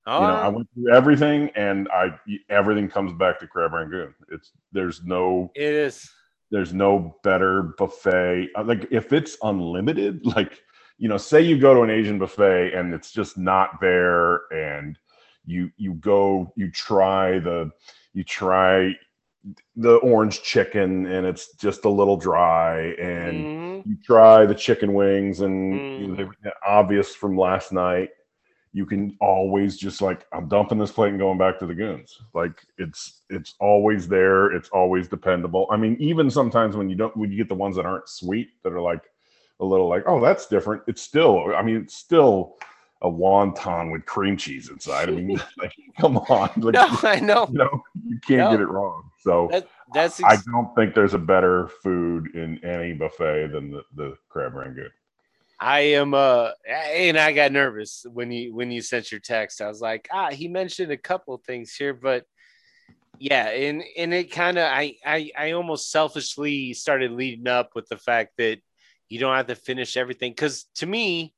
Oh, 0.06 0.20
you 0.20 0.26
know, 0.26 0.34
I 0.34 0.48
went 0.48 0.68
through 0.74 0.92
everything, 0.92 1.50
and 1.54 1.88
I 1.88 2.18
everything 2.50 2.88
comes 2.88 3.12
back 3.12 3.38
to 3.40 3.46
crab 3.46 3.72
rangoon. 3.72 4.14
It's 4.30 4.50
there's 4.72 5.02
no 5.04 5.50
it 5.54 5.62
is. 5.72 6.10
there's 6.50 6.74
no 6.74 7.16
better 7.22 7.62
buffet. 7.78 8.48
Like 8.64 8.88
if 8.90 9.12
it's 9.12 9.38
unlimited, 9.42 10.26
like 10.36 10.60
you 10.98 11.08
know, 11.08 11.16
say 11.16 11.40
you 11.40 11.58
go 11.58 11.74
to 11.74 11.82
an 11.82 11.90
Asian 11.90 12.18
buffet 12.18 12.72
and 12.74 12.94
it's 12.94 13.12
just 13.12 13.36
not 13.38 13.80
there, 13.80 14.42
and 14.52 14.98
you 15.46 15.70
you 15.76 15.94
go 15.94 16.52
you 16.56 16.70
try 16.70 17.38
the 17.38 17.70
you 18.14 18.24
try 18.24 18.94
the 19.76 19.96
orange 19.96 20.42
chicken 20.42 21.06
and 21.06 21.26
it's 21.26 21.54
just 21.56 21.84
a 21.84 21.88
little 21.88 22.16
dry 22.16 22.92
and 22.98 23.44
Mhm. 23.44 23.82
you 23.84 23.96
try 24.02 24.46
the 24.46 24.54
chicken 24.54 24.94
wings 24.94 25.40
and 25.40 25.82
you 25.96 26.06
know, 26.08 26.14
they're 26.42 26.54
obvious 26.66 27.14
from 27.14 27.36
last 27.36 27.72
night. 27.72 28.08
You 28.72 28.86
can 28.86 29.16
always 29.20 29.76
just 29.76 30.00
like 30.02 30.26
i'm 30.32 30.48
dumping 30.48 30.78
this 30.78 30.90
plate 30.92 31.10
and 31.10 31.18
going 31.18 31.38
back 31.38 31.58
to 31.58 31.66
the 31.66 31.74
goons. 31.74 32.18
Like 32.34 32.58
it's 32.78 33.22
it's 33.30 33.54
always 33.60 34.08
there. 34.08 34.52
It's 34.52 34.70
always 34.70 35.08
dependable. 35.08 35.66
I 35.70 35.76
mean 35.76 35.96
even 36.00 36.30
sometimes 36.30 36.76
when 36.76 36.88
you 36.88 36.96
don't 36.96 37.16
when 37.16 37.30
you 37.30 37.36
get 37.36 37.48
the 37.48 37.54
ones 37.54 37.76
that 37.76 37.86
aren't 37.86 38.08
sweet 38.08 38.48
that 38.62 38.72
are 38.72 38.80
like 38.80 39.02
a 39.64 39.70
little 39.70 39.88
like 39.88 40.04
oh 40.06 40.20
that's 40.20 40.46
different 40.46 40.82
it's 40.86 41.02
still 41.02 41.54
i 41.56 41.62
mean 41.62 41.76
it's 41.76 41.96
still 41.96 42.56
a 43.02 43.10
wonton 43.10 43.92
with 43.92 44.04
cream 44.06 44.36
cheese 44.36 44.68
inside 44.70 45.08
i 45.08 45.12
mean 45.12 45.40
like 45.58 45.74
come 45.98 46.16
on 46.18 46.50
like, 46.56 46.74
No, 46.74 46.86
I 47.02 47.20
know. 47.20 47.48
you 47.50 47.58
know 47.58 47.82
you 48.06 48.18
can't 48.26 48.38
No. 48.40 48.50
get 48.50 48.60
it 48.60 48.68
wrong 48.68 49.10
so 49.20 49.48
That, 49.50 49.68
that's 49.92 50.22
I 50.22 50.36
don't 50.36 50.74
think 50.74 50.94
there's 50.94 51.14
a 51.14 51.18
better 51.18 51.68
food 51.82 52.34
in 52.34 52.64
any 52.64 52.92
buffet 52.92 53.48
than 53.52 53.70
the, 53.70 53.82
the 53.94 54.16
crab 54.28 54.54
rangoon. 54.54 54.90
I 55.60 55.80
am 55.80 56.14
uh 56.14 56.50
and 56.68 57.16
I 57.16 57.32
got 57.32 57.52
nervous 57.52 58.04
when 58.12 58.30
you 58.32 58.54
when 58.54 58.70
you 58.70 58.82
sent 58.82 59.12
your 59.12 59.20
text. 59.20 59.62
I 59.62 59.68
was 59.68 59.80
like, 59.80 60.08
ah, 60.12 60.30
he 60.30 60.48
mentioned 60.48 60.90
a 60.92 60.96
couple 60.96 61.36
things 61.46 61.74
here, 61.74 61.94
but 61.94 62.24
yeah, 63.18 63.48
and 63.48 63.82
and 63.96 64.12
it 64.12 64.32
kind 64.32 64.58
of 64.58 64.64
I, 64.64 64.96
I 65.06 65.30
I 65.38 65.50
almost 65.52 65.90
selfishly 65.90 66.74
started 66.74 67.12
leading 67.12 67.46
up 67.46 67.70
with 67.74 67.88
the 67.88 67.96
fact 67.96 68.32
that 68.38 68.58
you 69.14 69.20
don't 69.20 69.36
have 69.36 69.46
to 69.46 69.54
finish 69.54 69.96
everything 69.96 70.32
because 70.32 70.64
to 70.74 70.86
me, 70.86 71.32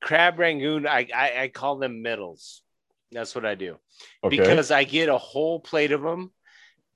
crab 0.00 0.38
rangoon, 0.38 0.86
I, 0.86 1.08
I 1.12 1.42
I 1.42 1.48
call 1.48 1.76
them 1.76 2.00
middles. 2.00 2.62
That's 3.10 3.34
what 3.34 3.44
I 3.44 3.56
do 3.56 3.76
Okay. 4.22 4.36
because 4.36 4.70
I 4.70 4.84
get 4.84 5.08
a 5.08 5.18
whole 5.18 5.58
plate 5.58 5.90
of 5.90 6.00
them 6.02 6.30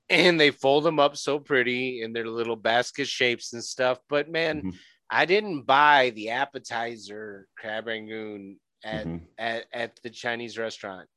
and 0.09 0.39
they 0.39 0.53
fold 0.53 0.85
them 0.85 1.01
up 1.01 1.17
so 1.17 1.41
pretty 1.41 2.03
in 2.03 2.13
their 2.13 2.29
little 2.29 2.55
basket 2.55 3.09
shapes 3.09 3.53
and 3.53 3.65
stuff. 3.65 3.99
But 4.09 4.31
man, 4.31 4.63
Mhm. 4.63 4.75
I 5.11 5.25
didn't 5.27 5.63
buy 5.63 6.11
the 6.11 6.29
appetizer 6.31 7.49
crab 7.59 7.89
rangoon 7.89 8.61
at, 8.85 9.07
Mhm. 9.07 9.27
at 9.39 9.67
at 9.73 9.97
the 10.05 10.11
Chinese 10.11 10.57
restaurant 10.57 11.09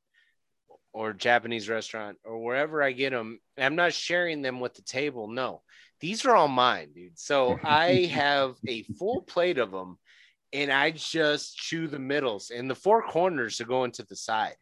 or 0.94 1.14
Japanese 1.14 1.70
restaurant 1.70 2.18
or 2.24 2.40
wherever 2.44 2.82
I 2.82 2.92
get 2.92 3.12
them. 3.12 3.40
I'm 3.56 3.76
not 3.76 3.94
sharing 3.94 4.42
them 4.42 4.60
with 4.60 4.74
the 4.74 4.82
table. 4.82 5.28
No, 5.28 5.62
these 6.00 6.26
are 6.26 6.36
all 6.36 6.48
mine, 6.48 6.92
dude. 6.94 7.18
So 7.18 7.60
I 7.64 8.06
have 8.12 8.56
a 8.68 8.84
full 8.84 9.22
plate 9.24 9.58
of 9.58 9.72
them 9.72 9.98
and 10.54 10.72
I 10.72 10.92
just 10.92 11.58
chew 11.58 11.88
the 11.88 12.00
middles 12.00 12.52
and 12.52 12.70
the 12.70 12.76
four 12.76 13.02
corners 13.04 13.58
to 13.58 13.66
go 13.66 13.84
into 13.84 14.04
the 14.04 14.16
side. 14.16 14.56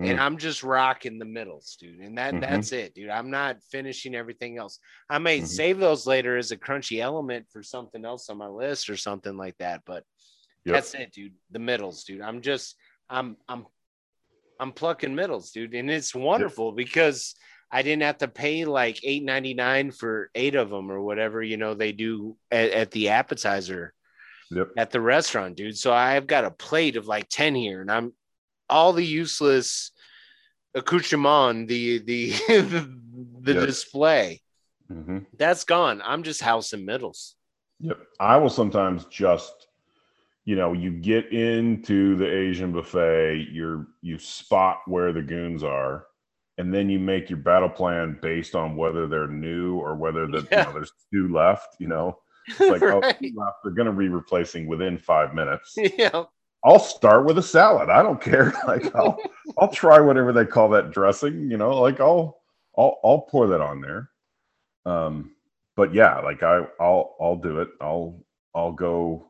And 0.00 0.18
Mm. 0.18 0.22
I'm 0.22 0.38
just 0.38 0.64
rocking 0.64 1.18
the 1.20 1.24
middles, 1.24 1.76
dude. 1.76 2.00
And 2.00 2.18
that 2.18 2.34
Mhm. 2.34 2.40
that's 2.40 2.72
it, 2.72 2.94
dude. 2.94 3.10
I'm 3.10 3.30
not 3.30 3.62
finishing 3.70 4.14
everything 4.16 4.58
else. 4.58 4.80
I 5.08 5.18
may 5.18 5.40
Mhm. 5.40 5.46
save 5.46 5.78
those 5.78 6.04
later 6.06 6.36
as 6.36 6.50
a 6.50 6.56
crunchy 6.56 7.00
element 7.00 7.48
for 7.50 7.62
something 7.62 8.04
else 8.04 8.28
on 8.28 8.36
my 8.36 8.48
list 8.48 8.90
or 8.90 8.96
something 8.96 9.36
like 9.36 9.56
that. 9.58 9.82
But 9.84 10.04
Yep. 10.64 10.74
that's 10.74 10.94
it, 10.94 11.12
dude. 11.12 11.34
The 11.50 11.60
middles, 11.60 12.02
dude. 12.04 12.22
I'm 12.22 12.40
just 12.42 12.76
I'm 13.08 13.36
I'm 13.48 13.66
I'm 14.58 14.72
plucking 14.72 15.14
middles, 15.14 15.52
dude. 15.52 15.74
And 15.74 15.90
it's 15.90 16.14
wonderful 16.14 16.72
because 16.72 17.34
I 17.70 17.82
didn't 17.82 18.02
have 18.02 18.18
to 18.18 18.28
pay 18.28 18.64
like 18.64 19.00
eight 19.02 19.24
ninety 19.24 19.54
nine 19.54 19.90
for 19.90 20.30
eight 20.34 20.54
of 20.54 20.70
them 20.70 20.90
or 20.90 21.00
whatever, 21.00 21.42
you 21.42 21.56
know, 21.56 21.74
they 21.74 21.92
do 21.92 22.36
at, 22.50 22.70
at 22.70 22.90
the 22.90 23.10
appetizer 23.10 23.92
Yep. 24.50 24.68
at 24.76 24.90
the 24.90 25.00
restaurant, 25.00 25.56
dude. 25.56 25.76
So 25.76 25.92
I've 25.92 26.26
got 26.26 26.44
a 26.44 26.50
plate 26.50 26.96
of 26.96 27.06
like 27.06 27.28
10 27.28 27.54
here, 27.54 27.80
and 27.80 27.90
I'm 27.90 28.12
all 28.70 28.92
the 28.92 29.04
useless 29.04 29.90
accoutrement, 30.74 31.68
the 31.68 31.98
the 31.98 32.30
the 33.40 33.54
Yep. 33.54 33.66
display 33.66 34.40
hmm 34.88 35.18
that's 35.36 35.64
gone. 35.64 36.00
I'm 36.04 36.22
just 36.22 36.40
housing 36.42 36.84
middles. 36.84 37.34
Yep. 37.80 37.98
I 38.20 38.36
will 38.36 38.50
sometimes 38.50 39.04
just, 39.06 39.66
you 40.44 40.54
know, 40.54 40.72
you 40.72 40.90
get 40.92 41.32
into 41.32 42.14
the 42.16 42.30
Asian 42.30 42.72
buffet, 42.72 43.48
you're 43.50 43.86
you 44.02 44.18
spot 44.18 44.78
where 44.86 45.12
the 45.12 45.22
goons 45.22 45.64
are, 45.64 46.06
and 46.58 46.72
then 46.72 46.88
you 46.88 46.98
make 46.98 47.28
your 47.30 47.38
battle 47.38 47.68
plan 47.68 48.18
based 48.22 48.54
on 48.54 48.76
whether 48.76 49.06
they're 49.06 49.26
new 49.28 49.76
or 49.76 49.96
whether 49.96 50.26
the, 50.26 50.46
Yeah. 50.50 50.60
you 50.60 50.66
know, 50.66 50.72
there's 50.74 50.92
two 51.12 51.32
left. 51.32 51.76
You 51.78 51.88
know, 51.88 52.18
it's 52.48 52.60
like 52.60 52.82
oh, 52.82 53.00
Right. 53.00 53.32
left. 53.36 53.56
They're 53.64 53.72
going 53.72 53.86
to 53.90 53.92
be 53.92 54.08
replacing 54.08 54.66
within 54.66 54.98
five 54.98 55.34
minutes. 55.34 55.74
yeah. 55.76 56.24
I'll 56.64 56.78
start 56.78 57.26
with 57.26 57.36
a 57.38 57.42
salad. 57.42 57.90
I 57.90 58.02
don't 58.02 58.20
care. 58.20 58.54
Like 58.66 58.94
I'll 58.94 59.18
I'll 59.58 59.68
try 59.68 60.00
whatever 60.00 60.32
they 60.32 60.46
call 60.46 60.70
that 60.70 60.90
dressing, 60.92 61.50
you 61.50 61.56
know, 61.58 61.80
like 61.80 62.00
I'll 62.00 62.40
I'll 62.78 62.98
I'll 63.04 63.20
pour 63.22 63.48
that 63.48 63.60
on 63.60 63.80
there. 63.80 64.10
Um 64.86 65.32
but 65.76 65.92
yeah, 65.92 66.20
like 66.20 66.42
I 66.42 66.64
I'll 66.80 67.16
I'll 67.20 67.36
do 67.36 67.60
it. 67.60 67.68
I'll 67.80 68.24
I'll 68.54 68.72
go, 68.72 69.26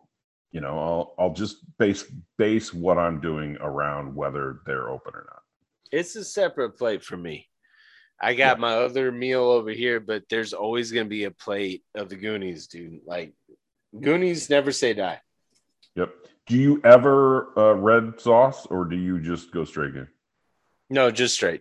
you 0.53 0.61
know, 0.61 0.79
I'll 0.79 1.15
I'll 1.19 1.33
just 1.35 1.57
base 1.79 2.05
base 2.39 2.73
what 2.75 2.99
I'm 2.99 3.21
doing 3.21 3.57
around 3.61 4.15
whether 4.15 4.61
they're 4.67 4.91
open 4.91 5.15
or 5.15 5.27
not. 5.31 5.43
It's 5.95 6.17
a 6.17 6.25
separate 6.25 6.77
plate 6.77 7.05
for 7.05 7.17
me. 7.17 7.49
I 8.21 8.35
got 8.35 8.59
my 8.59 8.75
other 8.75 9.13
meal 9.13 9.45
over 9.45 9.71
here, 9.71 10.01
but 10.01 10.25
there's 10.29 10.53
always 10.53 10.91
gonna 10.91 11.05
be 11.05 11.23
a 11.25 11.31
plate 11.31 11.85
of 11.95 12.09
the 12.09 12.17
Goonies, 12.17 12.67
dude. 12.67 13.01
Like 13.07 13.33
Goonies 14.01 14.51
never 14.51 14.73
say 14.73 14.95
die. 14.95 15.21
Yep. 15.95 16.13
Do 16.49 16.57
you 16.57 16.81
ever 16.83 17.57
uh, 17.57 17.75
red 17.75 18.21
sauce 18.21 18.67
or 18.67 18.85
do 18.87 18.97
you 18.97 19.21
just 19.21 19.53
go 19.53 19.65
straight 19.65 19.95
in? 19.95 20.09
No, 20.91 21.13
just 21.13 21.35
straight. 21.35 21.61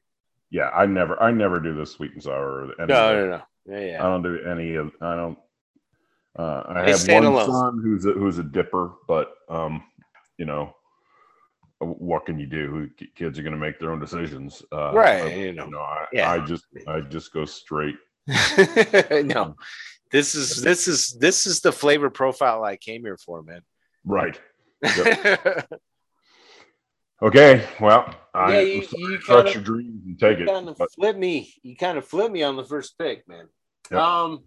Yeah, 0.50 0.70
I 0.70 0.88
never, 0.88 1.22
I 1.22 1.32
never 1.32 1.60
do 1.60 1.76
the 1.76 1.86
sweet 1.86 2.14
and 2.14 2.24
sour. 2.24 2.72
No, 2.80 2.86
no, 2.86 3.28
no. 3.30 3.42
Yeah, 3.68 3.80
yeah. 3.80 4.04
I 4.04 4.08
don't 4.08 4.24
do 4.24 4.40
any 4.50 4.76
of. 4.76 4.92
I 5.00 5.16
don't. 5.16 5.38
Uh, 6.38 6.64
I 6.68 6.86
They 6.86 6.92
have 6.92 7.08
one 7.08 7.26
alone. 7.26 7.52
son 7.52 7.82
who's 7.84 8.06
a, 8.06 8.14
who's 8.14 8.40
a 8.40 8.44
dipper, 8.44 8.94
but 9.08 9.32
um, 9.48 9.84
you 10.38 10.46
know, 10.46 10.76
what 11.86 12.26
can 12.26 12.40
you 12.40 12.46
do? 12.48 12.90
Kids 13.16 13.38
are 13.38 13.44
going 13.44 13.54
to 13.54 13.60
make 13.60 13.80
their 13.80 13.92
own 13.92 14.00
decisions, 14.00 14.64
uh, 14.72 14.92
Right, 14.94 15.24
but, 15.24 15.36
you 15.38 15.54
know. 15.54 15.70
I, 15.80 16.06
Yeah. 16.12 16.32
I 16.32 16.40
just, 16.46 16.66
I 16.88 17.02
just 17.02 17.34
go 17.34 17.46
straight. 17.46 17.96
no, 18.28 19.56
this 20.12 20.34
is 20.36 20.62
this 20.62 20.88
is 20.88 21.18
this 21.20 21.46
is 21.46 21.60
the 21.60 21.72
flavor 21.74 22.10
profile 22.10 22.64
I 22.64 22.78
came 22.78 23.02
here 23.04 23.18
for, 23.18 23.44
man. 23.44 23.62
Right. 24.06 24.40
Okay. 27.22 27.66
Well, 27.80 28.14
I 28.34 28.54
Yeah, 28.56 28.60
you- 28.62 28.88
you 28.98 29.18
to 29.18 29.24
crush 29.24 29.46
kinda- 29.46 29.52
your 29.54 29.64
dreams 29.64 30.06
and 30.06 30.20
take 30.20 30.38
you 30.40 30.44
it. 30.44 30.48
kind 30.48 30.68
of 30.68 30.78
but- 30.78 30.92
flip 30.94 31.16
me. 31.16 31.54
You 31.64 31.76
kind 31.76 31.98
of 31.98 32.06
flip 32.06 32.32
me 32.32 32.44
on 32.44 32.56
the 32.58 32.66
first 32.66 32.98
pick, 32.98 33.28
man. 33.28 33.48
Yep. 33.92 34.00
Um. 34.00 34.44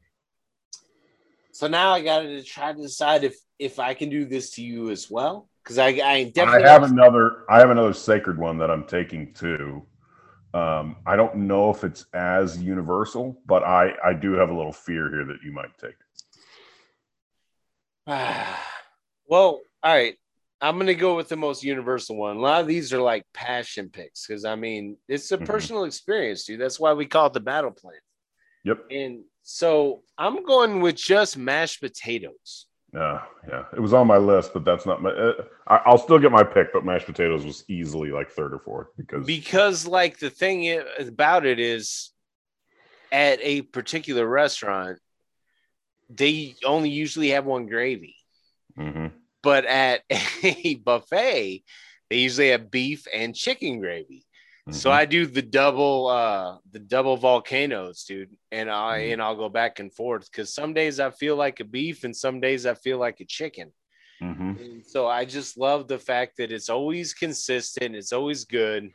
So 1.53 1.69
now 1.69 1.93
I 1.93 2.03
got 2.03 2.21
to 2.21 2.43
try 2.43 2.73
to 2.75 2.79
decide 2.83 3.25
if 3.25 3.37
if 3.59 3.79
I 3.79 3.95
can 3.95 4.11
do 4.11 4.27
this 4.27 4.51
to 4.53 4.63
you 4.63 4.91
as 4.91 5.11
well, 5.11 5.49
because 5.67 5.79
I 5.79 5.89
I 5.89 6.25
definitely 6.25 6.65
I 6.65 6.71
have 6.71 6.85
another. 6.85 7.45
I 7.51 7.59
have 7.59 7.71
another 7.71 7.93
sacred 7.93 8.39
one 8.39 8.59
that 8.59 8.71
I'm 8.71 8.85
taking 8.85 9.33
too. 9.35 9.85
Um, 10.55 10.97
I 11.05 11.17
don't 11.17 11.35
know 11.37 11.71
if 11.71 11.83
it's 11.83 12.07
as 12.15 12.63
universal, 12.63 13.41
but 13.47 13.65
I 13.65 13.95
I 14.05 14.13
do 14.13 14.35
have 14.35 14.49
a 14.51 14.55
little 14.55 14.73
fear 14.73 15.11
here 15.11 15.25
that 15.25 15.39
you 15.45 15.51
might 15.51 15.77
take. 15.79 15.97
well, 18.07 19.61
all 19.83 19.95
right. 19.95 20.15
I'm 20.61 20.79
gonna 20.79 20.95
go 20.95 21.17
with 21.17 21.29
the 21.29 21.37
most 21.37 21.63
universal 21.65 22.17
one. 22.17 22.37
A 22.37 22.41
lot 22.41 22.61
of 22.63 22.67
these 22.67 22.93
are 22.93 23.01
like 23.01 23.25
passion 23.35 23.91
picks 23.91 24.27
because 24.27 24.45
I 24.45 24.55
mean 24.55 24.97
it's 25.09 25.31
a 25.33 25.39
Mhm. 25.39 25.47
personal 25.47 25.85
experience, 25.85 26.45
dude. 26.45 26.61
That's 26.61 26.81
why 26.81 26.93
we 26.93 27.07
call 27.07 27.27
it 27.27 27.33
the 27.35 27.41
battle 27.41 27.73
plan. 27.73 27.99
Yep. 28.65 28.79
And 28.91 29.25
so 29.43 30.03
I'm 30.17 30.45
going 30.45 30.81
with 30.81 30.97
just 30.97 31.37
mashed 31.37 31.81
potatoes. 31.81 32.67
Yeah, 32.97 33.23
yeah. 33.47 33.65
It 33.75 33.81
was 33.81 33.93
on 33.93 34.07
my 34.07 34.17
list, 34.17 34.55
but 34.55 34.65
that's 34.65 34.87
not 34.87 35.03
my. 35.03 35.11
Uh, 35.11 35.45
I, 35.67 35.83
I'll 35.85 35.99
still 35.99 36.19
get 36.19 36.33
my 36.33 36.43
pick, 36.43 36.73
but 36.73 36.83
mashed 36.83 37.05
potatoes 37.05 37.45
was 37.45 37.63
easily 37.69 38.11
like 38.11 38.31
third 38.31 38.55
or 38.55 38.59
fourth 38.59 38.89
because 38.97 39.27
because 39.27 39.87
like 39.87 40.19
the 40.19 40.31
thing 40.31 40.83
about 40.99 41.45
it 41.45 41.61
is 41.61 42.11
at 43.13 43.39
a 43.43 43.63
particular 43.63 44.27
restaurant 44.27 44.99
they 46.09 46.55
only 46.65 46.91
usually 46.91 47.31
have 47.31 47.45
one 47.45 47.67
gravy 47.67 48.17
Mhm. 48.79 49.13
but 49.43 49.65
at 49.65 50.03
a 50.43 50.75
buffet 50.77 51.63
they 52.11 52.17
usually 52.17 52.51
have 52.51 52.71
beef 52.71 53.07
and 53.13 53.35
chicken 53.35 53.79
gravy 53.79 54.25
so 54.71 54.91
Mhm. 54.91 54.95
i 54.95 55.05
do 55.05 55.27
the 55.27 55.43
double 55.43 56.09
uh 56.09 56.59
the 56.73 56.81
double 56.81 57.17
volcanoes 57.17 58.05
dude 58.05 58.37
and 58.51 58.69
i 58.71 58.99
Mhm. 59.01 59.13
and 59.13 59.23
i'll 59.23 59.37
go 59.37 59.49
back 59.49 59.79
and 59.79 59.93
forth 59.95 60.31
because 60.31 60.53
some 60.53 60.75
days 60.75 60.99
i 60.99 61.11
feel 61.11 61.37
like 61.37 61.61
a 61.61 61.65
beef 61.65 62.03
and 62.05 62.17
some 62.17 62.41
days 62.41 62.67
i 62.67 62.75
feel 62.75 62.99
like 62.99 63.21
a 63.21 63.25
chicken 63.25 63.73
Mhm. 64.21 64.85
so 64.85 65.07
I 65.07 65.25
just 65.27 65.57
love 65.59 65.87
the 65.87 65.99
fact 65.99 66.39
that 66.39 66.51
it's 66.51 66.71
always 66.71 67.13
consistent. 67.13 67.95
It's 67.95 68.13
always 68.13 68.45
good. 68.47 68.91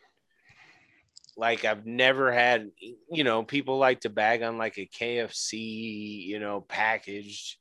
Like 1.37 1.63
I've 1.65 1.85
never 1.85 2.31
had, 2.31 2.71
you 3.11 3.23
know, 3.23 3.43
people 3.43 3.77
like 3.77 4.01
to 4.01 4.09
bag 4.09 4.41
on 4.41 4.57
like 4.57 4.77
a 4.77 4.85
KFC, 4.87 6.25
you 6.27 6.39
know, 6.39 6.61
packaged. 6.61 7.57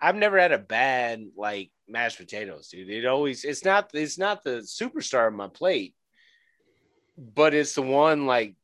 I've 0.00 0.16
never 0.16 0.38
had 0.38 0.52
a 0.52 0.58
bad 0.58 1.24
like 1.36 1.70
mashed 1.88 2.18
potatoes, 2.18 2.68
dude. 2.68 2.90
It 2.90 3.06
always 3.06 3.44
it's 3.44 3.64
not 3.64 3.90
it's 3.94 4.18
not 4.18 4.42
the 4.42 4.58
superstar 4.66 5.28
on 5.28 5.36
my 5.36 5.48
plate, 5.48 5.94
but 7.16 7.54
it's 7.54 7.74
the 7.74 7.82
one 7.82 8.26
like 8.26 8.54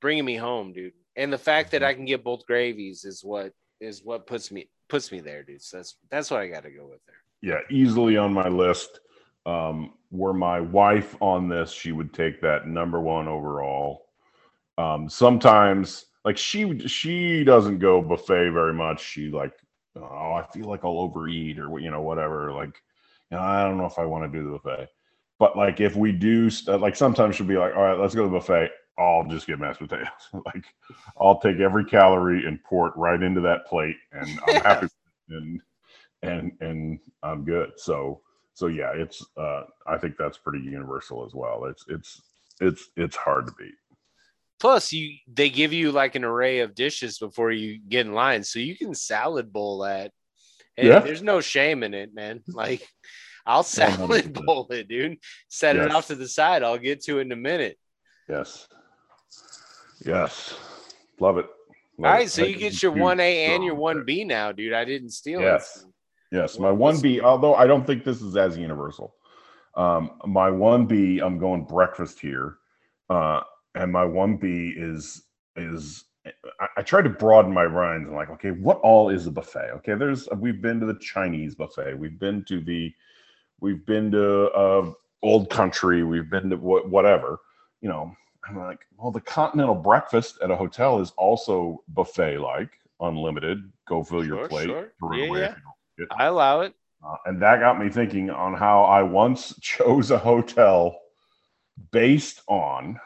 bringing 0.00 0.24
me 0.24 0.36
home, 0.36 0.72
dude. 0.72 0.92
And 1.16 1.32
the 1.32 1.38
fact 1.38 1.72
that 1.72 1.82
I 1.82 1.94
can 1.94 2.04
get 2.04 2.22
both 2.24 2.46
gravies 2.46 3.04
is 3.04 3.24
what 3.24 3.52
is 3.80 4.02
what 4.04 4.26
puts 4.26 4.50
me 4.50 4.68
puts 4.88 5.10
me 5.12 5.20
there, 5.20 5.42
dude. 5.42 5.62
So 5.62 5.78
that's 5.78 5.96
that's 6.10 6.30
what 6.30 6.40
I 6.40 6.48
got 6.48 6.64
to 6.64 6.70
go 6.70 6.86
with 6.86 7.04
there. 7.06 7.16
yeah, 7.42 7.60
easily 7.70 8.16
on 8.16 8.32
my 8.32 8.48
list. 8.48 9.00
Um, 9.46 9.94
were 10.10 10.34
my 10.34 10.60
wife 10.60 11.16
on 11.20 11.48
this, 11.48 11.70
she 11.70 11.92
would 11.92 12.12
take 12.12 12.40
that 12.42 12.66
number 12.66 13.00
one 13.00 13.28
overall. 13.28 14.06
Um, 14.76 15.08
sometimes, 15.08 16.06
like 16.24 16.36
she 16.36 16.86
she 16.86 17.44
doesn't 17.44 17.78
go 17.78 18.02
buffet 18.02 18.50
very 18.50 18.74
much. 18.74 19.02
She 19.02 19.30
like, 19.30 19.52
oh, 19.96 20.02
I 20.34 20.44
feel 20.52 20.66
like 20.66 20.84
I'll 20.84 20.98
overeat 20.98 21.58
or 21.58 21.78
you 21.78 21.90
know 21.90 22.02
whatever. 22.02 22.52
Like, 22.52 22.80
you 23.30 23.36
know, 23.36 23.42
I 23.42 23.64
don't 23.64 23.78
know 23.78 23.86
if 23.86 23.98
I 23.98 24.04
want 24.04 24.30
to 24.30 24.38
do 24.38 24.44
the 24.44 24.58
buffet. 24.58 24.88
But 25.38 25.56
like, 25.56 25.80
if 25.80 25.94
we 25.96 26.12
do, 26.12 26.50
st- 26.50 26.80
like 26.80 26.96
sometimes 26.96 27.36
she'll 27.36 27.46
be 27.46 27.56
like, 27.56 27.74
all 27.76 27.82
right, 27.82 27.98
let's 27.98 28.14
go 28.14 28.22
to 28.24 28.28
the 28.28 28.38
buffet. 28.38 28.70
I'll 28.98 29.24
just 29.28 29.46
get 29.46 29.60
mashed 29.60 29.78
potatoes. 29.78 30.08
like, 30.46 30.64
I'll 31.20 31.38
take 31.38 31.60
every 31.60 31.84
calorie 31.84 32.44
and 32.46 32.62
pour 32.64 32.88
it 32.88 32.94
right 32.96 33.22
into 33.22 33.40
that 33.42 33.66
plate, 33.66 33.96
and 34.12 34.38
I'm 34.46 34.56
happy. 34.62 34.88
And 35.28 35.60
and 36.22 36.52
and 36.60 36.98
I'm 37.22 37.44
good. 37.44 37.72
So 37.76 38.22
so 38.54 38.66
yeah, 38.66 38.92
it's 38.94 39.24
uh 39.36 39.62
I 39.86 39.98
think 39.98 40.16
that's 40.18 40.38
pretty 40.38 40.64
universal 40.64 41.24
as 41.24 41.34
well. 41.34 41.66
It's 41.66 41.84
it's 41.88 42.20
it's 42.60 42.88
it's 42.96 43.16
hard 43.16 43.46
to 43.46 43.52
beat. 43.52 43.74
Plus, 44.58 44.92
you 44.92 45.14
they 45.32 45.50
give 45.50 45.72
you 45.72 45.92
like 45.92 46.16
an 46.16 46.24
array 46.24 46.60
of 46.60 46.74
dishes 46.74 47.18
before 47.18 47.52
you 47.52 47.78
get 47.88 48.06
in 48.06 48.12
line, 48.12 48.42
so 48.42 48.58
you 48.58 48.76
can 48.76 48.94
salad 48.94 49.52
bowl 49.52 49.80
that. 49.80 50.10
And 50.76 50.88
Yeah. 50.88 51.00
there's 51.00 51.22
no 51.22 51.40
shame 51.40 51.84
in 51.84 51.94
it, 51.94 52.12
man. 52.12 52.42
Like 52.48 52.88
I'll 53.48 53.62
salad 53.62 54.10
100%. 54.34 54.44
bowl 54.46 54.66
it, 54.70 54.88
dude. 54.88 55.18
Set 55.48 55.74
it 55.76 55.90
off 55.90 56.08
to 56.08 56.14
the 56.14 56.28
side. 56.28 56.62
I'll 56.62 56.76
get 56.78 57.02
to 57.04 57.18
it 57.18 57.22
in 57.22 57.32
a 57.32 57.36
minute. 57.36 57.78
Yes. 58.28 58.68
Yes. 60.04 60.54
Love 61.18 61.38
it. 61.38 61.46
All 61.46 62.04
Love 62.04 62.12
right, 62.12 62.26
it. 62.26 62.30
so 62.30 62.44
you 62.44 62.56
get 62.56 62.80
your 62.82 62.94
do 62.94 63.00
one 63.00 63.18
A 63.20 63.46
and 63.46 63.64
your 63.64 63.74
one 63.74 64.04
B 64.04 64.22
now, 64.24 64.52
dude. 64.52 64.74
I 64.74 64.84
didn't 64.84 65.10
steal 65.10 65.40
Yes. 65.40 65.78
it. 65.78 65.86
Yes, 66.30 66.52
Yes. 66.52 66.58
my 66.58 66.70
1B, 66.70 67.22
although 67.22 67.54
I 67.54 67.66
don't 67.66 67.86
think 67.86 68.04
this 68.04 68.20
is 68.20 68.36
as 68.36 68.58
universal. 68.58 69.14
Um, 69.74 70.10
my 70.26 70.50
one 70.50 70.84
B, 70.86 71.20
I'm 71.20 71.38
going 71.38 71.64
breakfast 71.64 72.20
here, 72.20 72.58
uh, 73.08 73.40
and 73.74 73.90
my 73.90 74.04
one 74.04 74.36
B 74.36 74.74
is 74.76 75.22
is 75.56 76.04
I, 76.60 76.66
I 76.76 76.82
tried 76.82 77.02
to 77.02 77.10
broaden 77.10 77.52
my 77.52 77.66
minds. 77.66 78.08
I'm 78.08 78.14
like, 78.14 78.30
okay, 78.30 78.50
what 78.50 78.78
all 78.80 79.08
is 79.08 79.26
a 79.26 79.30
buffet? 79.30 79.70
Okay, 79.76 79.94
there's 79.94 80.28
we've 80.36 80.60
been 80.60 80.80
to 80.80 80.86
the 80.86 80.98
Chinese 81.00 81.54
buffet, 81.54 81.94
we've 81.98 82.18
been 82.18 82.44
to 82.44 82.60
the, 82.60 82.92
we've 83.60 83.84
been 83.86 84.10
to 84.12 84.50
uh, 84.50 84.92
Old 85.22 85.50
Country, 85.50 86.02
we've 86.02 86.30
been 86.30 86.50
to 86.50 86.56
wha- 86.56 86.86
whatever, 86.86 87.38
you 87.80 87.88
know. 87.88 88.12
I'm 88.48 88.56
like, 88.56 88.78
well, 88.96 89.10
the 89.10 89.20
continental 89.20 89.74
breakfast 89.74 90.38
at 90.42 90.50
a 90.50 90.56
hotel 90.56 91.00
is 91.00 91.12
also 91.18 91.82
buffet 91.88 92.38
like, 92.38 92.70
unlimited. 93.00 93.70
Go 93.86 94.02
fill 94.02 94.24
your 94.24 94.48
plate, 94.48 94.66
sure. 94.66 94.92
Yeah, 95.12 95.26
away 95.26 95.40
yeah. 95.40 95.44
if 95.50 95.56
you 95.56 96.06
don't 96.06 96.18
I 96.18 96.24
allow 96.26 96.60
it. 96.62 96.74
uh, 97.04 97.16
and 97.26 97.42
that 97.42 97.60
got 97.60 97.78
me 97.78 97.90
thinking 97.90 98.30
on 98.30 98.54
how 98.54 98.84
I 98.84 99.02
once 99.02 99.54
chose 99.60 100.10
a 100.10 100.18
hotel 100.18 100.98
based 101.90 102.42
on, 102.48 102.98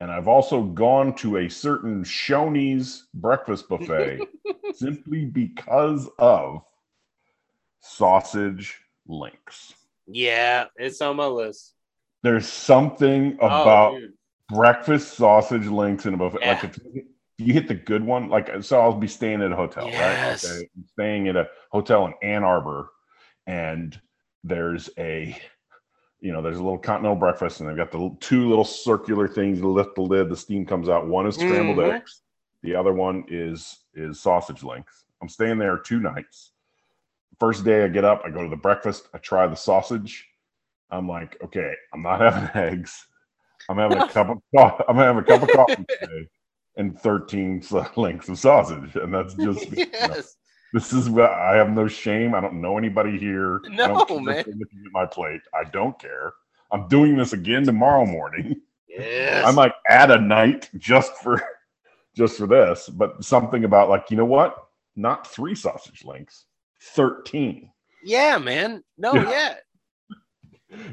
and 0.00 0.10
I've 0.10 0.28
also 0.28 0.62
gone 0.62 1.14
to 1.16 1.38
a 1.38 1.48
certain 1.48 2.02
Shoney's 2.02 3.06
breakfast 3.14 3.68
buffet 3.68 4.20
simply 4.74 5.26
because 5.26 6.08
of 6.18 6.62
sausage 7.80 8.80
links. 9.06 9.74
Yeah, 10.06 10.66
it's 10.76 11.00
on 11.00 11.16
my 11.16 11.26
list. 11.26 11.74
There's 12.22 12.48
something 12.48 13.36
Oh, 13.40 13.46
about 13.46 13.98
dude. 13.98 14.12
breakfast 14.48 15.14
sausage 15.14 15.66
links 15.66 16.06
in 16.06 16.14
a 16.14 16.16
buffet. 16.16 16.40
Like 16.40 16.62
Yeah. 16.62 16.70
if 16.70 17.04
you 17.38 17.52
hit 17.52 17.68
the 17.68 17.74
good 17.74 18.04
one, 18.04 18.28
like 18.28 18.62
so 18.62 18.80
I'll 18.80 18.92
be 18.94 19.08
staying 19.08 19.42
at 19.42 19.52
a 19.52 19.56
hotel, 19.56 19.88
Yes. 19.88 20.44
right? 20.44 20.52
Okay. 20.56 20.68
I'm 20.76 20.84
staying 20.88 21.28
at 21.28 21.36
a 21.36 21.48
hotel 21.70 22.06
in 22.06 22.14
Ann 22.22 22.44
Arbor, 22.44 22.90
and 23.46 23.98
there's 24.42 24.90
a 24.98 25.36
you 26.20 26.32
know, 26.32 26.40
there's 26.40 26.56
a 26.56 26.62
little 26.62 26.78
continental 26.78 27.16
breakfast, 27.16 27.60
and 27.60 27.68
they've 27.68 27.76
got 27.76 27.92
the 27.92 28.16
two 28.18 28.48
little 28.48 28.64
circular 28.64 29.28
things. 29.28 29.58
You 29.58 29.70
lift 29.70 29.94
the 29.94 30.00
lid, 30.00 30.30
the 30.30 30.36
steam 30.36 30.64
comes 30.64 30.88
out. 30.88 31.06
One 31.06 31.26
is 31.26 31.34
scrambled 31.34 31.76
Mhm. 31.76 31.92
eggs, 31.96 32.22
the 32.62 32.74
other 32.74 32.94
one 32.94 33.24
is 33.28 33.84
is 33.92 34.22
sausage 34.22 34.62
links. 34.62 35.04
I'm 35.20 35.28
staying 35.28 35.58
there 35.58 35.76
two 35.76 36.00
nights. 36.00 36.52
First 37.40 37.64
day 37.64 37.84
I 37.84 37.88
get 37.88 38.04
up, 38.04 38.22
I 38.24 38.30
go 38.30 38.42
to 38.42 38.48
the 38.48 38.56
breakfast, 38.56 39.08
I 39.14 39.18
try 39.18 39.46
the 39.46 39.54
sausage. 39.56 40.26
I'm 40.90 41.08
like, 41.08 41.36
okay, 41.42 41.72
I'm 41.92 42.02
not 42.02 42.20
having 42.32 42.50
eggs. 42.62 43.06
I'm 43.68 43.78
having 43.78 43.98
a 43.98 44.08
cup 44.08 44.28
of 44.28 44.38
co- 44.56 44.84
I'm 44.88 44.96
having 44.96 45.22
a 45.22 45.26
cup 45.26 45.42
of 45.42 45.48
coffee 45.50 45.84
today 46.00 46.28
and 46.76 46.98
13 47.00 47.62
so- 47.62 47.86
links 47.96 48.28
of 48.28 48.38
sausage, 48.38 48.94
and 48.96 49.12
that's 49.12 49.34
just 49.34 49.70
you 49.76 49.86
know, 50.06 50.22
this 50.72 50.92
is 50.92 51.08
what 51.08 51.30
I 51.30 51.56
have 51.56 51.70
no 51.70 51.86
shame. 51.88 52.34
I 52.34 52.40
don't 52.40 52.60
know 52.60 52.76
anybody 52.78 53.18
here. 53.18 53.62
I 53.66 53.68
No, 53.70 53.86
don't 53.88 54.08
care 54.08 54.20
man. 54.20 54.36
looking 54.46 54.82
at 54.86 54.92
my 54.92 55.06
plate. 55.06 55.40
I 55.54 55.64
don't 55.70 55.98
care. 55.98 56.32
I'm 56.72 56.88
doing 56.88 57.16
this 57.16 57.32
again 57.32 57.64
tomorrow 57.64 58.04
morning. 58.06 58.60
Yes. 58.88 59.44
I 59.46 59.50
might 59.52 59.72
add 59.88 60.10
a 60.10 60.20
night 60.20 60.70
just 60.78 61.16
for 61.18 61.42
just 62.16 62.36
for 62.38 62.46
this, 62.46 62.88
but 62.88 63.24
something 63.24 63.64
about 63.64 63.88
like, 63.88 64.10
you 64.10 64.16
know 64.16 64.24
what? 64.24 64.56
Not 64.96 65.26
three 65.26 65.54
sausage 65.54 66.04
links. 66.04 66.44
13. 66.92 67.70
Yeah, 68.02 68.38
man. 68.38 68.82
No, 68.98 69.14
Yeah. 69.14 69.30
yeah. 69.30 69.54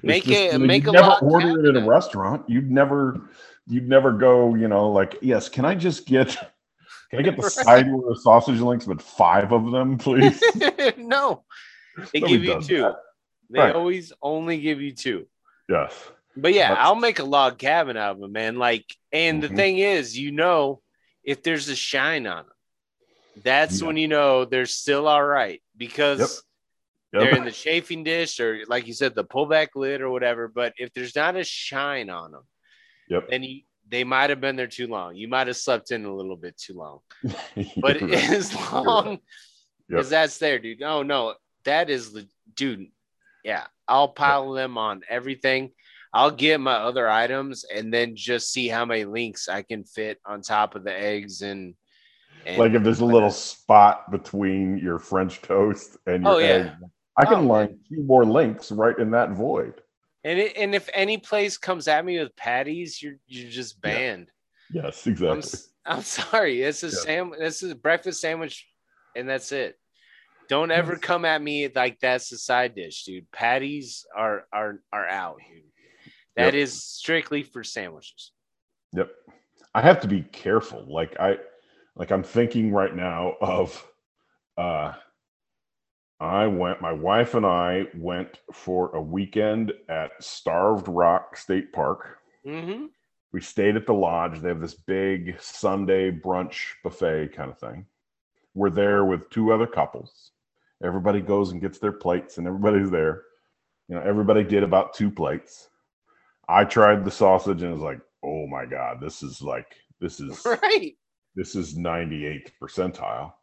Make 0.03 0.25
just, 0.25 0.53
it- 0.53 0.59
make 0.61 0.83
you'd 0.85 0.89
a 0.95 1.01
never 1.01 1.15
order 1.21 1.59
it 1.59 1.75
in 1.75 1.83
a 1.83 1.87
restaurant. 1.87 2.47
You'd 2.47 2.69
never 2.71 3.29
you'd 3.67 3.87
never 3.87 4.11
go, 4.11 4.53
you 4.55 4.67
know, 4.67 4.91
like, 4.91 5.17
yes, 5.21 5.49
can 5.49 5.65
I 5.65 5.75
just 5.75 6.05
get 6.05 6.29
can 7.09 7.19
I 7.19 7.21
get 7.23 7.35
the 7.35 7.41
Right. 7.43 7.51
side 7.51 7.91
with 7.91 8.05
the 8.07 8.19
sausage 8.21 8.59
links 8.59 8.85
but 8.85 9.01
five 9.01 9.51
of 9.51 9.71
them, 9.71 9.97
please? 9.97 10.41
no, 10.97 11.43
they 12.13 12.19
Nobody 12.19 12.37
give 12.37 12.43
you 12.43 12.61
two. 12.61 12.81
that. 12.83 12.95
They 13.49 13.59
Right. 13.59 13.75
always 13.75 14.13
only 14.21 14.59
give 14.61 14.81
you 14.81 14.93
two. 14.93 15.27
yes. 15.67 15.93
But 16.37 16.53
yeah, 16.53 16.69
That's- 16.69 16.87
I'll 16.87 16.95
make 16.95 17.19
a 17.19 17.25
log 17.25 17.57
cabin 17.57 17.97
out 17.97 18.11
of 18.15 18.19
them, 18.21 18.31
man. 18.31 18.55
Like, 18.57 18.85
and 19.11 19.43
the 19.43 19.49
Mhm. 19.49 19.55
thing 19.57 19.77
is, 19.79 20.17
you 20.17 20.31
know, 20.31 20.81
if 21.25 21.43
there's 21.43 21.67
a 21.67 21.75
shine 21.75 22.25
on 22.27 22.45
them, 22.45 22.55
that's 23.43 23.81
Yeah. 23.81 23.87
when 23.87 23.97
you 23.97 24.07
know 24.07 24.45
they're 24.45 24.65
still 24.65 25.07
all 25.09 25.23
right 25.23 25.61
because 25.81 26.43
Yep. 27.11 27.23
they're 27.23 27.33
in 27.37 27.43
the 27.43 27.51
chafing 27.51 28.03
dish 28.03 28.39
or, 28.39 28.59
like 28.67 28.85
you 28.85 28.93
said, 28.93 29.15
the 29.15 29.25
pullback 29.25 29.69
lid 29.73 30.01
or 30.01 30.11
whatever. 30.11 30.47
But 30.47 30.73
if 30.77 30.93
there's 30.93 31.15
not 31.15 31.35
a 31.35 31.43
shine 31.43 32.11
on 32.11 32.31
them, 32.31 32.43
Yep. 33.09 33.29
then 33.29 33.41
you, 33.41 33.61
they 33.89 34.03
might 34.03 34.29
have 34.29 34.39
been 34.39 34.55
there 34.55 34.67
too 34.67 34.85
long. 34.85 35.15
You 35.15 35.27
might 35.27 35.47
have 35.47 35.57
slept 35.57 35.89
in 35.89 36.05
a 36.05 36.15
little 36.15 36.37
bit 36.37 36.55
too 36.55 36.75
long. 36.75 36.99
But 37.81 37.99
right. 37.99 38.13
as 38.29 38.53
long 38.53 39.19
Yep. 39.89 39.99
as 39.99 40.09
that's 40.11 40.37
there, 40.37 40.59
dude. 40.59 40.79
No, 40.79 41.01
no, 41.01 41.33
that 41.65 41.89
is 41.89 42.13
the 42.13 42.27
dude. 42.55 42.91
Yeah, 43.43 43.65
I'll 43.87 44.07
pile 44.09 44.51
them 44.53 44.77
on 44.77 45.01
everything. 45.09 45.71
I'll 46.13 46.29
get 46.31 46.59
my 46.59 46.75
other 46.75 47.09
items 47.09 47.65
and 47.65 47.91
then 47.91 48.15
just 48.15 48.51
see 48.53 48.67
how 48.67 48.85
many 48.85 49.05
links 49.05 49.49
I 49.49 49.63
can 49.63 49.83
fit 49.83 50.19
on 50.25 50.41
top 50.43 50.75
of 50.75 50.83
the 50.83 50.93
eggs 50.95 51.41
and, 51.41 51.73
and 52.45 52.57
like 52.57 52.73
if 52.73 52.83
there's 52.83 52.99
a 53.01 53.05
little 53.05 53.31
spot 53.31 54.11
between 54.11 54.77
your 54.77 54.99
French 54.99 55.41
toast 55.41 55.97
and 56.07 56.23
your 56.23 56.33
Oh, 56.33 56.37
yeah. 56.37 56.47
egg, 56.47 56.71
I 57.17 57.25
can 57.25 57.39
Oh, 57.39 57.43
line 57.43 57.79
two 57.89 58.03
more 58.03 58.25
links 58.25 58.71
right 58.71 58.97
in 58.97 59.11
that 59.11 59.31
void. 59.31 59.81
and 60.23 60.39
it, 60.39 60.55
and 60.55 60.75
if 60.75 60.89
any 60.93 61.17
place 61.17 61.57
comes 61.57 61.87
at 61.87 62.05
me 62.05 62.19
with 62.19 62.35
patties, 62.35 63.01
you're 63.01 63.15
you're 63.27 63.49
just 63.49 63.75
Yeah. 63.83 63.89
banned. 63.91 64.31
Yes, 64.71 65.05
I'm 65.05 65.11
exactly. 65.13 65.37
s- 65.39 65.69
I'm 65.85 66.01
sorry. 66.19 66.61
It's 66.61 66.83
a 66.83 66.87
Yeah. 66.87 66.91
sam. 66.93 67.33
This 67.37 67.63
is 67.63 67.71
a 67.71 67.75
breakfast 67.75 68.21
sandwich, 68.21 68.67
and 69.15 69.27
that's 69.27 69.51
it. 69.51 69.77
Don't 70.49 70.71
ever 70.71 70.97
come 70.97 71.23
at 71.25 71.41
me 71.41 71.69
like 71.69 71.99
that's 71.99 72.31
a 72.31 72.37
side 72.37 72.75
dish, 72.75 73.03
dude. 73.05 73.29
Patties 73.31 74.05
are 74.15 74.45
are 74.51 74.81
are 74.91 75.07
out, 75.07 75.37
dude. 75.47 75.63
That 76.35 76.53
Yep. 76.53 76.63
is 76.63 76.83
strictly 76.83 77.43
for 77.43 77.63
sandwiches. 77.63 78.31
Yep. 78.93 79.09
I 79.73 79.81
have 79.81 80.01
to 80.01 80.07
be 80.07 80.21
careful. 80.23 80.85
Like 80.87 81.17
I 81.19 81.37
like 82.01 82.11
I'm 82.11 82.23
thinking 82.23 82.71
right 82.71 82.95
now 82.95 83.35
of 83.41 83.87
uh 84.57 84.93
I 86.19 86.47
went 86.47 86.81
my 86.81 86.91
wife 86.91 87.35
and 87.35 87.45
I 87.45 87.85
went 87.95 88.39
for 88.51 88.95
a 88.95 89.01
weekend 89.01 89.71
at 89.87 90.09
Starved 90.19 90.87
Rock 90.87 91.37
State 91.37 91.71
Park. 91.71 92.17
Mm-hmm. 92.43 92.87
We 93.31 93.41
stayed 93.41 93.75
at 93.75 93.85
the 93.85 93.93
lodge. 93.93 94.39
They 94.39 94.47
have 94.47 94.61
this 94.61 94.73
big 94.73 95.39
Sunday 95.39 96.09
brunch 96.09 96.73
buffet 96.83 97.33
kind 97.35 97.51
of 97.51 97.59
thing. 97.59 97.85
We're 98.55 98.71
there 98.71 99.05
with 99.05 99.29
two 99.29 99.53
other 99.53 99.67
couples. 99.67 100.31
Everybody 100.83 101.21
goes 101.21 101.51
and 101.51 101.61
gets 101.61 101.77
their 101.77 101.91
plates 101.91 102.39
and 102.39 102.47
everybody's 102.47 102.89
there. 102.89 103.21
You 103.89 103.95
know, 103.95 104.01
everybody 104.01 104.43
did 104.43 104.63
about 104.63 104.95
two 104.95 105.11
plates. 105.11 105.69
I 106.49 106.63
tried 106.65 107.05
the 107.05 107.11
sausage 107.11 107.61
and 107.61 107.73
was 107.73 107.83
like, 107.83 108.01
oh 108.23 108.47
my 108.47 108.65
God, 108.65 108.99
this 108.99 109.21
is 109.21 109.43
like, 109.43 109.75
this 109.99 110.19
is 110.19 110.43
Right. 110.63 110.95
This 111.35 111.55
is 111.55 111.77
98th 111.77 112.51
percentile. 112.61 113.33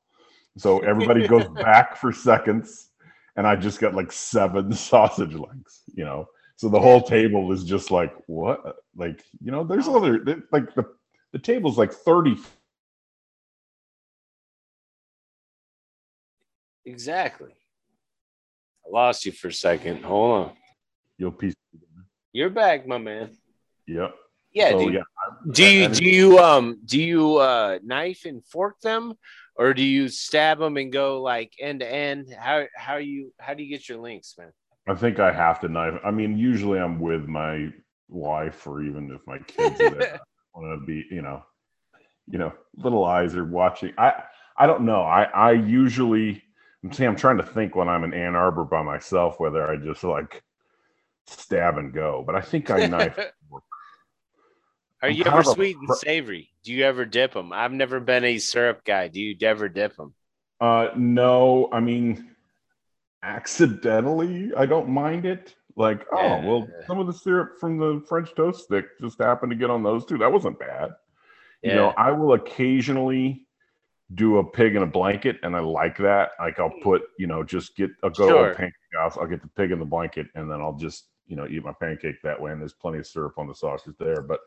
So 0.56 0.80
everybody 0.80 1.26
goes 1.26 1.48
back 1.54 1.96
for 1.96 2.12
seconds, 2.12 2.90
and 3.36 3.46
I 3.46 3.56
just 3.56 3.80
got 3.80 3.94
like 3.94 4.12
seven 4.12 4.72
sausage 4.74 5.34
links, 5.34 5.82
you 5.94 6.04
know. 6.04 6.28
So 6.56 6.68
the 6.68 6.80
whole 6.80 7.02
table 7.02 7.52
is 7.52 7.62
just 7.62 7.92
like, 7.92 8.12
what? 8.26 8.78
Like, 8.96 9.24
you 9.40 9.52
know, 9.52 9.62
there's 9.62 9.86
other 9.86 10.44
like 10.50 10.74
the 10.74 10.84
the 11.32 11.38
table's 11.38 11.78
like 11.78 11.92
30. 11.92 12.36
Exactly. 16.84 17.50
I 18.84 18.90
lost 18.90 19.26
you 19.26 19.32
for 19.32 19.48
a 19.48 19.52
second. 19.52 20.02
Hold 20.04 20.46
on. 20.46 20.52
You'll 21.18 21.32
piece. 21.32 21.54
You're 22.32 22.50
back, 22.50 22.86
my 22.86 22.98
man. 22.98 23.36
Yep. 23.86 24.14
Yeah, 24.58 24.70
so 24.70 24.78
dude. 24.80 24.94
yeah, 24.94 25.02
Do 25.52 25.64
you 25.64 25.88
do 25.88 26.04
you 26.04 26.38
um 26.40 26.80
do 26.84 27.00
you 27.00 27.36
uh 27.36 27.78
knife 27.84 28.24
and 28.24 28.44
fork 28.44 28.80
them 28.80 29.14
or 29.54 29.72
do 29.72 29.84
you 29.84 30.08
stab 30.08 30.58
them 30.58 30.76
and 30.76 30.92
go 30.92 31.22
like 31.22 31.52
end 31.60 31.80
to 31.80 31.88
end? 31.88 32.34
How 32.36 32.66
how 32.74 32.96
you 32.96 33.32
how 33.38 33.54
do 33.54 33.62
you 33.62 33.68
get 33.68 33.88
your 33.88 33.98
links, 33.98 34.34
man? 34.36 34.52
I 34.88 34.96
think 34.96 35.20
I 35.20 35.30
have 35.30 35.60
to 35.60 35.68
knife. 35.68 36.00
I 36.04 36.10
mean, 36.10 36.36
usually 36.36 36.80
I'm 36.80 36.98
with 36.98 37.26
my 37.28 37.68
wife, 38.08 38.66
or 38.66 38.82
even 38.82 39.12
if 39.12 39.20
my 39.28 39.38
kids 39.38 39.80
are 39.80 39.90
there, 39.90 40.14
I 40.56 40.58
want 40.58 40.80
to 40.80 40.86
be, 40.86 41.04
you 41.08 41.22
know, 41.22 41.44
you 42.26 42.38
know, 42.38 42.52
little 42.76 43.04
eyes 43.04 43.36
are 43.36 43.44
watching. 43.44 43.92
I 43.96 44.24
I 44.56 44.66
don't 44.66 44.82
know. 44.82 45.02
I 45.02 45.22
I 45.22 45.52
usually 45.52 46.42
I'm 46.82 46.92
saying 46.92 47.10
I'm 47.10 47.16
trying 47.16 47.36
to 47.36 47.46
think 47.46 47.76
when 47.76 47.88
I'm 47.88 48.02
in 48.02 48.12
Ann 48.12 48.34
Arbor 48.34 48.64
by 48.64 48.82
myself 48.82 49.38
whether 49.38 49.70
I 49.70 49.76
just 49.76 50.02
like 50.02 50.42
stab 51.28 51.78
and 51.78 51.92
go. 51.92 52.24
But 52.26 52.34
I 52.34 52.40
think 52.40 52.70
I 52.72 52.86
knife. 52.86 53.16
Are 55.02 55.08
I'm 55.08 55.14
you 55.14 55.24
ever 55.26 55.40
of 55.40 55.46
a 55.46 55.50
sweet 55.50 55.76
and 55.76 55.88
savory? 55.96 56.50
Do 56.64 56.72
you 56.72 56.84
ever 56.84 57.04
dip 57.04 57.32
them? 57.32 57.52
I've 57.52 57.72
never 57.72 58.00
been 58.00 58.24
a 58.24 58.38
syrup 58.38 58.84
guy. 58.84 59.08
Do 59.08 59.20
you 59.20 59.36
ever 59.42 59.68
dip 59.68 59.96
them? 59.96 60.14
Uh, 60.60 60.88
no, 60.96 61.68
I 61.72 61.80
mean, 61.80 62.34
accidentally, 63.22 64.50
I 64.56 64.66
don't 64.66 64.88
mind 64.88 65.24
it. 65.24 65.54
Like, 65.76 66.04
oh, 66.12 66.40
well, 66.40 66.68
some 66.88 66.98
of 66.98 67.06
the 67.06 67.12
syrup 67.12 67.60
from 67.60 67.78
the 67.78 68.04
French 68.08 68.34
toast 68.34 68.64
stick 68.64 68.86
just 69.00 69.18
happened 69.20 69.50
to 69.50 69.56
get 69.56 69.70
on 69.70 69.84
those 69.84 70.04
too. 70.04 70.18
That 70.18 70.32
wasn't 70.32 70.58
bad. 70.58 70.90
You 71.62 71.74
know, 71.74 71.92
I 71.96 72.10
will 72.12 72.34
occasionally 72.34 73.46
do 74.14 74.38
a 74.38 74.44
pig 74.44 74.74
in 74.74 74.82
a 74.82 74.86
blanket, 74.86 75.36
and 75.42 75.54
I 75.54 75.60
like 75.60 75.96
that. 75.98 76.30
Like, 76.40 76.58
I'll 76.58 76.72
put, 76.82 77.02
you 77.18 77.26
know, 77.26 77.44
just 77.44 77.76
get, 77.76 77.90
I'll 78.02 78.10
go 78.10 78.28
Sure. 78.28 78.50
a 78.50 78.54
pancake 78.54 78.74
I'll 78.98 79.26
get 79.26 79.42
the 79.42 79.48
pig 79.48 79.70
in 79.70 79.78
the 79.78 79.84
blanket, 79.84 80.28
and 80.34 80.50
then 80.50 80.60
I'll 80.60 80.76
just, 80.76 81.06
you 81.26 81.36
know, 81.36 81.46
eat 81.46 81.64
my 81.64 81.72
pancake 81.72 82.22
that 82.22 82.40
way. 82.40 82.52
And 82.52 82.60
there's 82.60 82.72
plenty 82.72 82.98
of 82.98 83.06
syrup 83.06 83.34
on 83.38 83.46
the 83.46 83.54
sausage 83.54 83.94
there. 83.98 84.22
But, 84.22 84.40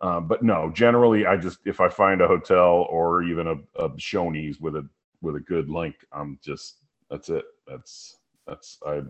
um, 0.00 0.26
but 0.26 0.42
no, 0.42 0.70
generally, 0.72 1.26
I 1.26 1.36
just, 1.36 1.58
if 1.64 1.80
I 1.80 1.88
find 1.88 2.20
a 2.20 2.26
hotel 2.26 2.86
or 2.90 3.22
even 3.22 3.46
a, 3.46 3.54
a 3.82 3.90
Shoney's 3.90 4.60
with 4.60 4.76
a, 4.76 4.88
with 5.20 5.36
a 5.36 5.40
good 5.40 5.68
link, 5.68 5.94
I'm 6.12 6.38
just, 6.42 6.78
that's 7.10 7.28
it. 7.28 7.44
That's, 7.66 8.16
that's, 8.46 8.78
I, 8.86 9.02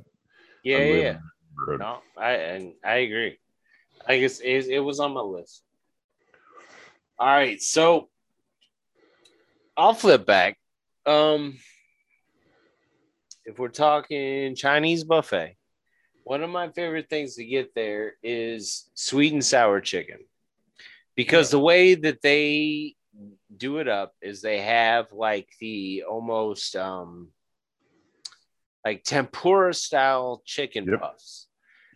yeah, 0.62 0.76
I 0.76 0.80
yeah, 0.80 0.84
yeah. 0.84 0.96
in 0.96 1.02
that 1.02 1.20
neighborhood. 1.58 1.80
No, 1.80 1.98
I 2.16 2.30
and 2.32 2.72
I 2.84 2.94
agree. 2.96 3.38
I 4.06 4.18
guess 4.18 4.40
it, 4.40 4.66
it 4.66 4.80
was 4.80 5.00
on 5.00 5.12
my 5.12 5.20
list. 5.20 5.62
All 7.18 7.26
right, 7.26 7.60
so 7.60 8.08
I'll 9.76 9.94
flip 9.94 10.26
back. 10.26 10.58
Um, 11.06 11.58
if 13.44 13.58
we're 13.58 13.68
talking 13.68 14.54
Chinese 14.54 15.04
buffet, 15.04 15.56
one 16.24 16.42
of 16.42 16.50
my 16.50 16.70
favorite 16.70 17.08
things 17.10 17.34
to 17.36 17.44
get 17.44 17.74
there 17.74 18.14
is 18.22 18.88
sweet 18.94 19.32
and 19.32 19.44
sour 19.44 19.80
chicken, 19.80 20.18
because 21.20 21.50
the 21.50 21.58
way 21.58 21.94
that 21.94 22.22
they 22.22 22.94
do 23.54 23.76
it 23.78 23.88
up 23.88 24.14
is 24.22 24.40
they 24.40 24.60
have 24.60 25.12
like 25.12 25.48
the 25.60 26.04
almost 26.08 26.76
um 26.76 27.28
like 28.86 29.04
tempura 29.04 29.74
style 29.74 30.42
chicken 30.46 30.86
Yep. 30.86 31.00
puffs. 31.00 31.48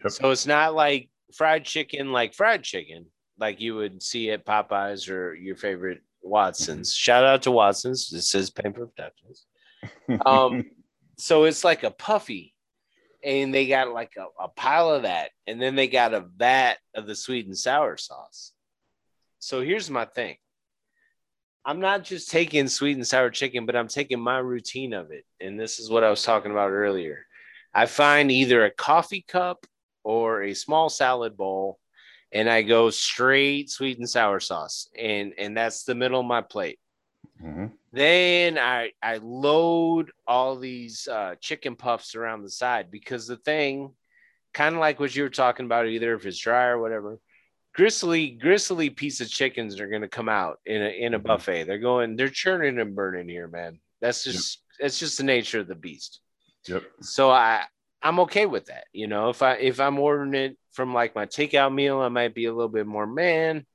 Yep. 0.02 0.12
So 0.12 0.30
it's 0.30 0.46
not 0.46 0.74
like 0.74 1.08
fried 1.34 1.64
chicken, 1.64 2.12
like 2.12 2.34
fried 2.34 2.62
chicken, 2.62 3.06
like 3.38 3.60
you 3.60 3.74
would 3.76 4.02
see 4.02 4.30
at 4.30 4.44
Popeyes 4.44 5.08
or 5.10 5.34
your 5.34 5.56
favorite 5.56 6.02
Watson's. 6.22 6.94
Shout 6.94 7.24
out 7.24 7.42
to 7.42 7.50
Watson's. 7.50 8.10
This 8.10 8.34
is 8.34 8.50
Paper 8.50 8.87
Productions. 8.87 9.46
Um, 10.26 10.64
so 11.18 11.44
it's 11.44 11.62
like 11.62 11.82
a 11.82 11.90
puffy, 11.90 12.54
and 13.22 13.52
they 13.54 13.66
got 13.66 13.92
like 13.92 14.12
a, 14.16 14.26
a 14.42 14.48
pile 14.48 14.90
of 14.90 15.02
that, 15.02 15.30
and 15.46 15.60
then 15.60 15.74
they 15.76 15.88
got 15.88 16.14
a 16.14 16.20
vat 16.37 16.76
of 16.94 17.06
the 17.06 17.14
sweet 17.14 17.44
and 17.46 17.56
sour 17.56 17.96
sauce. 17.98 18.53
So 19.44 19.61
here's 19.61 19.90
my 19.90 20.07
thing. 20.07 20.37
I'm 21.66 21.78
not 21.78 22.02
just 22.02 22.30
taking 22.30 22.66
sweet 22.66 22.96
and 22.96 23.07
sour 23.07 23.28
chicken, 23.28 23.66
but 23.66 23.76
I'm 23.76 23.88
taking 23.88 24.18
my 24.18 24.38
routine 24.38 24.94
of 24.94 25.11
it. 25.11 25.26
And 25.38 25.61
this 25.61 25.78
is 25.78 25.90
what 25.90 26.02
I 26.02 26.09
was 26.09 26.22
talking 26.22 26.50
about 26.50 26.70
earlier. 26.70 27.26
I 27.74 27.85
find 27.85 28.30
either 28.33 28.64
a 28.64 28.70
coffee 28.70 29.22
cup 29.28 29.66
or 30.02 30.44
a 30.44 30.54
small 30.54 30.88
salad 30.88 31.37
bowl, 31.37 31.78
and 32.33 32.48
I 32.48 32.62
go 32.62 32.88
straight 32.88 33.68
sweet 33.68 33.98
and 33.98 34.09
sour 34.09 34.40
sauce. 34.40 34.88
And 34.98 35.35
and 35.37 35.54
that's 35.54 35.85
the 35.85 35.94
middle 35.94 36.20
of 36.20 36.26
my 36.26 36.40
plate. 36.40 36.78
Mhm. 37.42 37.72
Then 37.92 38.57
I 38.57 38.92
I 39.02 39.18
load 39.18 40.11
all 40.26 40.57
these 40.57 41.07
uh, 41.07 41.35
chicken 41.38 41.76
puffs 41.76 42.14
around 42.14 42.44
the 42.44 42.50
side 42.50 42.90
because 42.90 43.26
the 43.26 43.37
thing, 43.37 43.92
kind 44.54 44.74
of 44.74 44.80
like 44.80 44.98
what 44.98 45.14
you 45.14 45.22
were 45.22 45.28
talking 45.28 45.66
about, 45.66 45.87
either 45.87 46.14
if 46.14 46.24
it's 46.24 46.38
dry 46.38 46.68
or 46.68 46.78
whatever, 46.78 47.18
gristly 47.74 48.30
gristly 48.30 48.88
piece 48.90 49.20
of 49.20 49.28
chickens 49.28 49.80
are 49.80 49.88
going 49.88 50.02
to 50.02 50.08
come 50.08 50.28
out 50.28 50.60
in 50.64 50.82
a 50.82 50.88
in 50.88 51.14
a 51.14 51.20
Mhm. 51.20 51.24
buffet. 51.24 51.64
They're 51.64 51.78
going, 51.78 52.16
they're 52.16 52.28
churning 52.28 52.78
and 52.78 52.94
burning 52.94 53.28
here, 53.28 53.48
man. 53.48 53.80
That's 54.00 54.24
just 54.24 54.62
that's 54.78 54.98
just 54.98 55.18
the 55.18 55.24
nature 55.24 55.60
of 55.60 55.68
the 55.68 55.74
beast. 55.74 56.20
Yep. 56.66 56.84
So 57.00 57.30
I 57.30 57.64
I'm 58.02 58.20
okay 58.20 58.46
with 58.46 58.66
that. 58.66 58.87
You 58.92 59.06
know, 59.06 59.28
if 59.30 59.42
I 59.42 59.54
if 59.54 59.80
I'm 59.80 59.98
ordering 59.98 60.34
it 60.34 60.58
from 60.72 60.94
like 60.94 61.14
my 61.14 61.26
takeout 61.26 61.74
meal, 61.74 62.00
I 62.00 62.08
might 62.08 62.34
be 62.34 62.46
a 62.46 62.52
little 62.52 62.68
bit 62.68 62.87
more 62.87 63.06
man. 63.06 63.66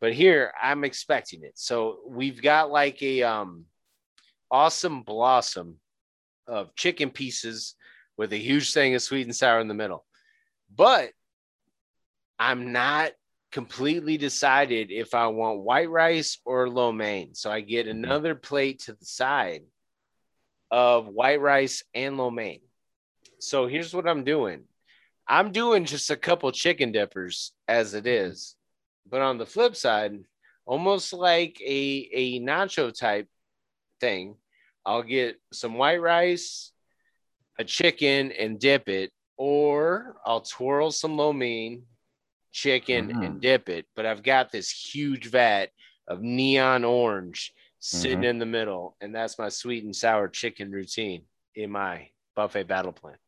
But 0.00 0.12
here 0.14 0.52
I'm 0.60 0.84
expecting 0.84 1.42
it. 1.42 1.58
So 1.58 2.00
we've 2.06 2.40
got 2.40 2.70
like 2.70 3.02
a 3.02 3.22
um 3.24 3.66
awesome 4.50 5.02
blossom 5.02 5.80
of 6.46 6.74
chicken 6.76 7.10
pieces 7.10 7.74
with 8.16 8.32
a 8.32 8.38
huge 8.38 8.72
thing 8.72 8.94
of 8.94 9.02
sweet 9.02 9.26
and 9.26 9.34
sour 9.36 9.60
in 9.60 9.68
the 9.68 9.74
middle. 9.74 10.06
But 10.74 11.10
I'm 12.38 12.72
not 12.72 13.12
completely 13.58 14.16
decided 14.16 14.92
if 14.92 15.14
I 15.14 15.26
want 15.26 15.64
white 15.64 15.90
rice 15.90 16.38
or 16.44 16.68
lo 16.68 16.92
mein. 16.92 17.34
So 17.34 17.50
I 17.50 17.60
get 17.60 17.86
Mm-hmm. 17.86 18.04
another 18.04 18.34
plate 18.36 18.78
to 18.84 18.92
the 18.92 19.04
side 19.04 19.62
of 20.70 21.08
white 21.08 21.40
rice 21.40 21.82
and 21.92 22.16
lo 22.16 22.30
mein. 22.30 22.60
So 23.40 23.66
here's 23.66 23.92
what 23.92 24.06
I'm 24.06 24.22
doing. 24.22 24.60
I'm 25.26 25.50
doing 25.50 25.86
just 25.86 26.08
a 26.08 26.16
couple 26.16 26.52
chicken 26.52 26.92
dippers 26.92 27.52
as 27.66 27.94
it 27.94 28.06
is. 28.06 28.54
But 29.10 29.22
on 29.22 29.38
the 29.38 29.46
flip 29.54 29.74
side, 29.74 30.14
almost 30.64 31.12
like 31.12 31.60
a, 31.60 32.08
a 32.12 32.40
nacho 32.40 32.96
type 32.96 33.26
thing, 34.00 34.36
I'll 34.86 35.02
get 35.02 35.40
some 35.52 35.74
white 35.74 36.00
rice, 36.00 36.70
a 37.58 37.64
chicken, 37.64 38.30
and 38.30 38.60
dip 38.60 38.88
it, 38.88 39.10
or 39.36 40.14
I'll 40.24 40.42
twirl 40.42 40.92
some 40.92 41.16
lo 41.16 41.32
mein, 41.32 41.82
chicken, 42.52 43.10
Mhm. 43.10 43.24
and 43.24 43.40
dip 43.40 43.68
it. 43.68 43.86
But 43.94 44.06
I've 44.06 44.22
got 44.22 44.50
this 44.50 44.70
huge 44.70 45.26
vat 45.30 45.70
of 46.06 46.22
neon 46.22 46.84
orange 46.84 47.52
sitting 47.80 48.20
Mhm. 48.20 48.24
in 48.30 48.38
the 48.38 48.46
middle, 48.46 48.96
and 49.00 49.14
that's 49.14 49.38
my 49.38 49.48
sweet 49.48 49.84
and 49.84 49.94
sour 49.94 50.28
chicken 50.28 50.70
routine 50.70 51.26
in 51.54 51.70
my 51.70 52.10
buffet 52.34 52.64
battle 52.64 52.92
plan. 52.92 53.18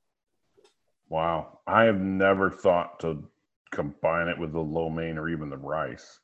Wow. 1.08 1.60
I 1.66 1.84
have 1.84 2.00
never 2.00 2.50
thought 2.50 3.00
to 3.00 3.28
combine 3.70 4.28
it 4.28 4.38
with 4.38 4.52
the 4.52 4.60
lo 4.60 4.90
mein 4.90 5.18
or 5.18 5.28
even 5.28 5.50
the 5.50 5.56
rice. 5.56 6.20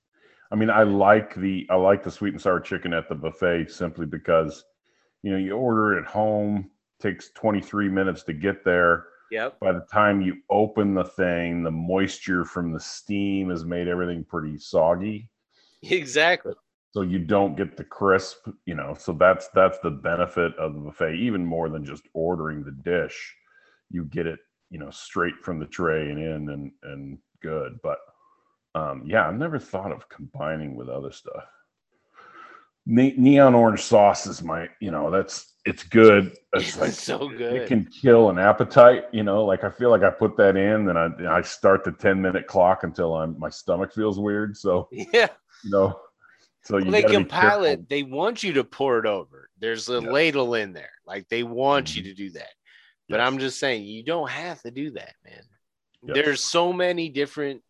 I 0.51 0.55
mean, 0.55 0.71
I 0.71 0.85
like 0.85 1.35
the 1.35 1.67
I 1.71 1.75
like 1.75 2.03
the 2.03 2.11
sweet 2.11 2.33
and 2.33 2.41
sour 2.41 2.61
chicken 2.61 2.93
at 2.93 3.09
the 3.09 3.15
buffet 3.15 3.71
simply 3.71 4.07
because 4.07 4.65
you 5.23 5.33
know, 5.33 5.39
you 5.39 5.53
order 5.53 5.97
it 5.97 6.03
at 6.03 6.07
home, 6.07 6.71
takes 7.01 7.31
23 7.31 7.89
minutes 7.89 8.23
to 8.25 8.33
get 8.33 8.65
there. 8.65 9.07
Yep. 9.31 9.61
By 9.61 9.73
the 9.73 9.87
time 9.93 10.23
you 10.23 10.37
open 10.51 10.95
the 10.95 11.05
thing, 11.05 11.63
the 11.63 11.71
moisture 11.71 12.45
from 12.45 12.73
the 12.73 12.81
steam 12.81 13.51
has 13.51 13.65
made 13.65 13.89
everything 13.89 14.25
pretty 14.25 14.59
soggy. 14.59 15.29
Exactly. 15.83 16.55
So 16.93 17.03
you 17.03 17.19
don't 17.19 17.57
get 17.57 17.77
the 17.77 17.85
crisp, 17.85 18.49
you 18.65 18.75
know. 18.75 18.95
So 18.99 19.13
that's 19.13 19.49
that's 19.49 19.79
the 19.81 19.91
benefit 19.91 20.57
of 20.57 20.75
the 20.75 20.81
buffet, 20.81 21.17
even 21.17 21.45
more 21.45 21.69
than 21.69 21.85
just 21.85 22.05
ordering 22.15 22.65
the 22.65 22.71
dish. 22.71 23.35
You 23.91 24.05
get 24.05 24.27
it, 24.27 24.39
you 24.71 24.79
know, 24.79 24.91
straight 24.91 25.35
from 25.43 25.59
the 25.59 25.67
tray 25.67 26.11
and 26.11 26.19
in 26.19 26.49
and 26.49 26.73
and 26.83 27.19
good. 27.43 27.79
But 27.83 27.99
um, 28.75 29.03
yeah, 29.07 29.29
I've 29.29 29.39
never 29.39 29.59
thought 29.59 29.93
of 29.93 30.09
combining 30.09 30.77
with 30.77 30.89
other 30.89 31.13
stuff. 31.13 31.45
Ne- 32.87 33.15
neon 33.17 33.55
orange 33.55 33.83
sauce 33.83 34.27
is 34.27 34.43
my, 34.43 34.69
you 34.81 34.91
know, 34.91 35.11
that's 35.11 35.55
it's 35.67 35.83
good. 35.83 36.35
It's 36.55 36.79
like 36.79 36.93
so 36.93 37.29
good. 37.29 37.53
it 37.55 37.69
can 37.69 37.85
kill 37.85 38.31
an 38.31 38.39
appetite, 38.39 39.05
you 39.13 39.23
know. 39.23 39.45
Like 39.45 39.65
I 39.65 39.71
feel 39.71 39.91
like 39.91 40.03
I 40.03 40.11
put 40.11 40.37
that 40.39 40.57
in, 40.57 40.87
then 40.87 40.97
I 40.97 41.09
I 41.39 41.43
start 41.43 41.85
the 41.85 41.93
ten 41.93 42.23
minute 42.23 42.47
clock 42.47 42.83
until 42.85 43.15
I'm 43.15 43.39
my 43.39 43.51
stomach 43.51 43.93
feels 43.93 44.19
weird. 44.19 44.57
So 44.57 44.89
Yeah. 44.93 45.29
you 45.65 45.71
know, 45.71 46.01
so 46.63 46.79
you 46.79 46.85
Well, 46.85 46.93
they 46.93 47.03
gotta 47.03 47.13
be 47.13 47.17
compile 47.25 47.65
it. 47.65 47.89
They 47.89 48.03
want 48.05 48.43
you 48.43 48.53
to 48.55 48.65
pour 48.65 48.99
it 48.99 49.07
over. 49.07 49.51
There's 49.59 49.89
a 49.89 49.95
Yeah. 49.95 49.99
Mm-hmm. 50.01 50.13
ladle 50.13 50.55
in 50.55 50.73
there. 50.73 50.93
Like 51.05 51.29
they 51.29 51.43
want 51.43 51.95
you 51.97 52.03
to 52.05 52.15
do 52.15 52.31
that. 52.31 52.53
But 53.09 53.19
Yes. 53.21 53.27
I'm 53.27 53.39
just 53.39 53.59
saying, 53.61 53.85
you 53.85 54.03
don't 54.03 54.31
have 54.31 54.61
to 54.63 54.71
do 54.71 54.91
that, 54.93 55.15
man. 55.25 55.43
Yes. 56.03 56.15
There's 56.15 56.41
so 56.43 56.73
many 56.73 57.09
different 57.09 57.63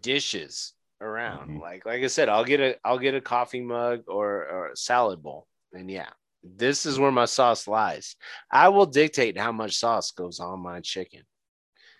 dishes 0.00 0.72
around. 1.00 1.50
Mhm. 1.50 1.60
Like, 1.60 1.86
like 1.86 2.02
I 2.02 2.06
said, 2.06 2.28
I'll 2.28 2.44
get 2.44 2.60
a 2.60 2.76
I'll 2.84 2.98
get 2.98 3.14
a 3.14 3.20
coffee 3.20 3.60
mug 3.62 4.02
or, 4.08 4.46
or 4.48 4.68
a 4.72 4.76
salad 4.76 5.22
bowl. 5.22 5.46
And 5.72 5.90
yeah, 5.90 6.08
this 6.42 6.86
is 6.86 6.98
where 6.98 7.12
my 7.12 7.26
sauce 7.26 7.68
lies. 7.68 8.16
I 8.50 8.68
will 8.68 8.86
dictate 8.86 9.38
how 9.38 9.52
much 9.52 9.76
sauce 9.76 10.10
goes 10.10 10.40
on 10.40 10.60
my 10.60 10.80
chicken. 10.80 11.22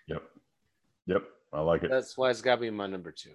Yep. 0.07 0.23
Yep. 1.07 1.23
I 1.53 1.61
like 1.61 1.83
it. 1.83 1.89
That's 1.89 2.17
why 2.17 2.29
it's 2.29 2.41
gotta 2.41 2.61
be 2.61 2.69
my 2.69 2.87
number 2.87 3.11
two. 3.11 3.31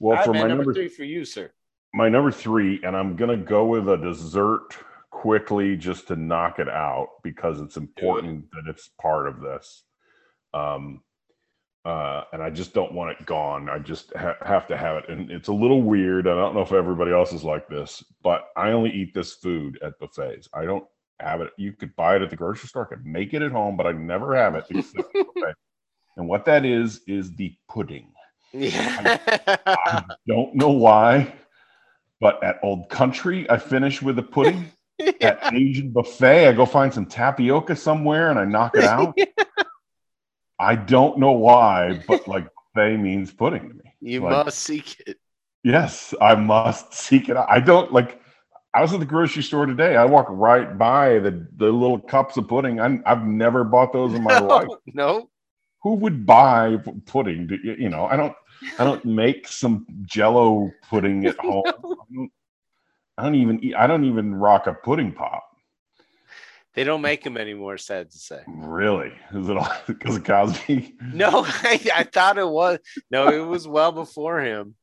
Well, 0.00 0.16
right, 0.16 0.24
for 0.24 0.32
man, 0.32 0.42
my 0.42 0.48
number 0.48 0.64
number 0.64 0.74
three 0.74 0.88
for 0.88 1.04
you, 1.04 1.24
sir. 1.24 1.50
my 1.92 2.08
number 2.08 2.30
three, 2.30 2.80
and 2.82 2.96
I'm 2.96 3.16
gonna 3.16 3.36
go 3.36 3.64
with 3.66 3.88
a 3.88 3.96
dessert 3.96 4.76
quickly 5.10 5.76
just 5.76 6.08
to 6.08 6.16
knock 6.16 6.58
it 6.58 6.68
out 6.68 7.08
because 7.22 7.60
it's 7.60 7.76
important 7.76 8.50
that 8.50 8.68
it's 8.68 8.90
part 9.00 9.28
of 9.28 9.40
this. 9.40 9.84
Um, 10.52 11.02
uh, 11.84 12.24
and 12.32 12.42
I 12.42 12.50
just 12.50 12.72
don't 12.72 12.92
want 12.92 13.10
it 13.18 13.26
gone. 13.26 13.68
I 13.68 13.78
just 13.78 14.12
ha- 14.16 14.36
have 14.42 14.66
to 14.68 14.76
have 14.76 14.96
it, 14.96 15.08
and 15.08 15.30
it's 15.30 15.48
a 15.48 15.52
little 15.52 15.82
weird. 15.82 16.26
I 16.26 16.34
don't 16.34 16.54
know 16.54 16.62
if 16.62 16.72
everybody 16.72 17.12
else 17.12 17.32
is 17.32 17.44
like 17.44 17.68
this, 17.68 18.02
but 18.22 18.48
I 18.56 18.70
only 18.70 18.90
eat 18.90 19.12
this 19.14 19.34
food 19.34 19.78
at 19.82 19.98
buffets. 19.98 20.48
I 20.54 20.64
don't 20.64 20.84
have 21.20 21.40
it. 21.42 21.50
You 21.58 21.72
could 21.72 21.94
buy 21.96 22.16
it 22.16 22.22
at 22.22 22.30
the 22.30 22.36
grocery 22.36 22.68
store. 22.68 22.86
I 22.86 22.94
could 22.94 23.04
make 23.06 23.34
it 23.34 23.42
at 23.42 23.52
home, 23.52 23.76
but 23.76 23.86
I 23.86 23.92
never 23.92 24.34
have 24.34 24.54
it. 24.54 24.64
except 24.70 24.98
at 24.98 25.06
the 25.12 25.24
buffet. 25.34 25.54
And 26.16 26.28
what 26.28 26.44
that 26.46 26.64
is 26.64 27.00
is 27.06 27.34
the 27.34 27.54
pudding. 27.68 28.12
Yeah. 28.52 29.18
I 29.76 30.04
don't 30.28 30.54
know 30.54 30.70
why, 30.70 31.34
but 32.20 32.42
at 32.42 32.60
Old 32.62 32.88
Country, 32.88 33.50
I 33.50 33.58
finish 33.58 34.00
with 34.00 34.16
the 34.16 34.22
pudding. 34.22 34.70
At 35.20 35.52
Asian 35.52 35.90
buffet, 35.90 36.46
I 36.46 36.52
go 36.52 36.64
find 36.64 36.94
some 36.94 37.04
tapioca 37.04 37.74
somewhere 37.74 38.30
and 38.30 38.38
I 38.38 38.44
knock 38.44 38.76
it 38.76 38.84
out. 38.84 39.18
I 40.64 40.76
don't 40.76 41.18
know 41.18 41.32
why, 41.32 42.00
but 42.06 42.26
like 42.34 42.46
buffet 42.74 42.96
means 42.96 43.32
pudding 43.32 43.68
to 43.68 43.74
me. 43.74 43.94
you 44.00 44.20
Like, 44.20 44.46
must 44.46 44.58
seek 44.58 45.00
it. 45.06 45.18
Yes, 45.62 46.14
I 46.20 46.34
must 46.34 46.92
seek 46.94 47.28
it. 47.28 47.36
I 47.36 47.60
don't 47.60 47.92
like. 47.92 48.20
I 48.74 48.82
was 48.82 48.92
at 48.92 49.00
the 49.00 49.06
grocery 49.06 49.42
store 49.42 49.66
today. 49.66 49.96
I 49.96 50.04
walk 50.04 50.26
right 50.28 50.76
by 50.76 51.18
the 51.20 51.46
the 51.56 51.70
little 51.70 51.98
cups 51.98 52.36
of 52.36 52.48
pudding. 52.48 52.80
I, 52.80 52.98
I've 53.06 53.24
never 53.24 53.64
bought 53.64 53.92
those 53.92 54.14
in 54.14 54.22
my 54.22 54.38
life. 54.40 54.68
No, 54.68 54.78
no. 54.92 55.30
Who 55.82 55.94
would 55.96 56.24
buy 56.26 56.78
pudding? 57.06 57.46
Do 57.46 57.56
you, 57.62 57.88
know, 57.88 58.06
I 58.06 58.16
don't. 58.16 58.34
I 58.78 58.84
don't 58.84 59.04
make 59.04 59.46
some 59.46 59.86
Jello 60.02 60.70
pudding 60.88 61.26
at 61.26 61.36
home. 61.40 61.62
I 61.66 62.14
don't, 62.14 62.32
I 63.18 63.22
don't 63.24 63.34
even 63.34 63.62
eat. 63.62 63.74
I 63.74 63.86
don't 63.86 64.04
even 64.04 64.34
rock 64.34 64.66
a 64.66 64.74
pudding 64.74 65.12
pop. 65.12 65.44
They 66.74 66.82
don't 66.84 67.02
make 67.02 67.22
them 67.22 67.36
anymore, 67.36 67.78
sad 67.78 68.10
to 68.10 68.18
say. 68.18 68.40
Really? 68.48 69.12
Is 69.32 69.48
it 69.48 69.56
all 69.56 69.72
because 69.86 70.16
of 70.16 70.24
Cosby? 70.24 70.96
No, 71.12 71.28
I, 71.46 71.80
I 71.94 72.02
thought 72.04 72.38
it 72.38 72.48
was. 72.48 72.78
No, 73.10 73.28
it 73.28 73.46
was 73.46 73.68
well 73.68 73.92
before 73.92 74.40
him. 74.40 74.74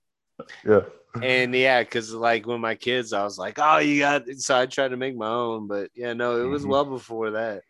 Yeah. 0.65 0.81
And 1.21 1.53
yeah, 1.53 1.83
because 1.83 2.13
like 2.13 2.47
when 2.47 2.61
my 2.61 2.75
kids, 2.75 3.11
I 3.11 3.23
was 3.23 3.37
like, 3.37 3.59
oh, 3.61 3.79
you 3.79 3.99
got. 3.99 4.23
So 4.37 4.57
I 4.57 4.65
tried 4.65 4.89
to 4.89 4.97
make 4.97 5.15
my 5.17 5.27
own, 5.27 5.67
but 5.67 5.89
yeah, 5.93 6.13
no, 6.13 6.41
it 6.41 6.45
was 6.47 6.63
Mhm. 6.63 6.69
well 6.69 6.85
before 6.85 7.31
that. 7.31 7.63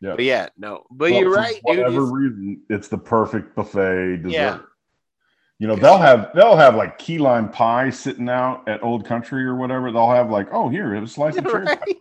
Yeah. 0.00 0.16
But 0.16 0.24
yeah, 0.24 0.48
no, 0.58 0.84
but 0.90 1.10
Well, 1.12 1.20
you're 1.20 1.30
right, 1.32 1.54
dude. 1.54 1.62
Whatever 1.78 1.88
It's- 2.02 2.10
reason, 2.12 2.60
it's 2.68 2.88
the 2.88 2.98
perfect 2.98 3.54
buffet 3.54 4.16
dessert. 4.24 4.30
Yeah. 4.32 4.58
You 5.60 5.66
know, 5.68 5.76
they'll 5.76 5.98
have 5.98 6.30
they'll 6.34 6.56
have 6.56 6.74
like 6.74 6.98
key 6.98 7.18
lime 7.18 7.50
pie 7.50 7.90
sitting 7.90 8.28
out 8.28 8.68
at 8.68 8.82
Old 8.82 9.04
Country 9.06 9.44
or 9.44 9.54
whatever. 9.56 9.90
They'll 9.92 10.10
have 10.10 10.30
like, 10.30 10.48
oh, 10.52 10.68
here, 10.68 10.92
have 10.94 11.04
a 11.04 11.06
slice 11.08 11.36
of 11.36 11.44
cherry 11.50 11.66
Right. 11.66 11.80
pie. 11.80 11.94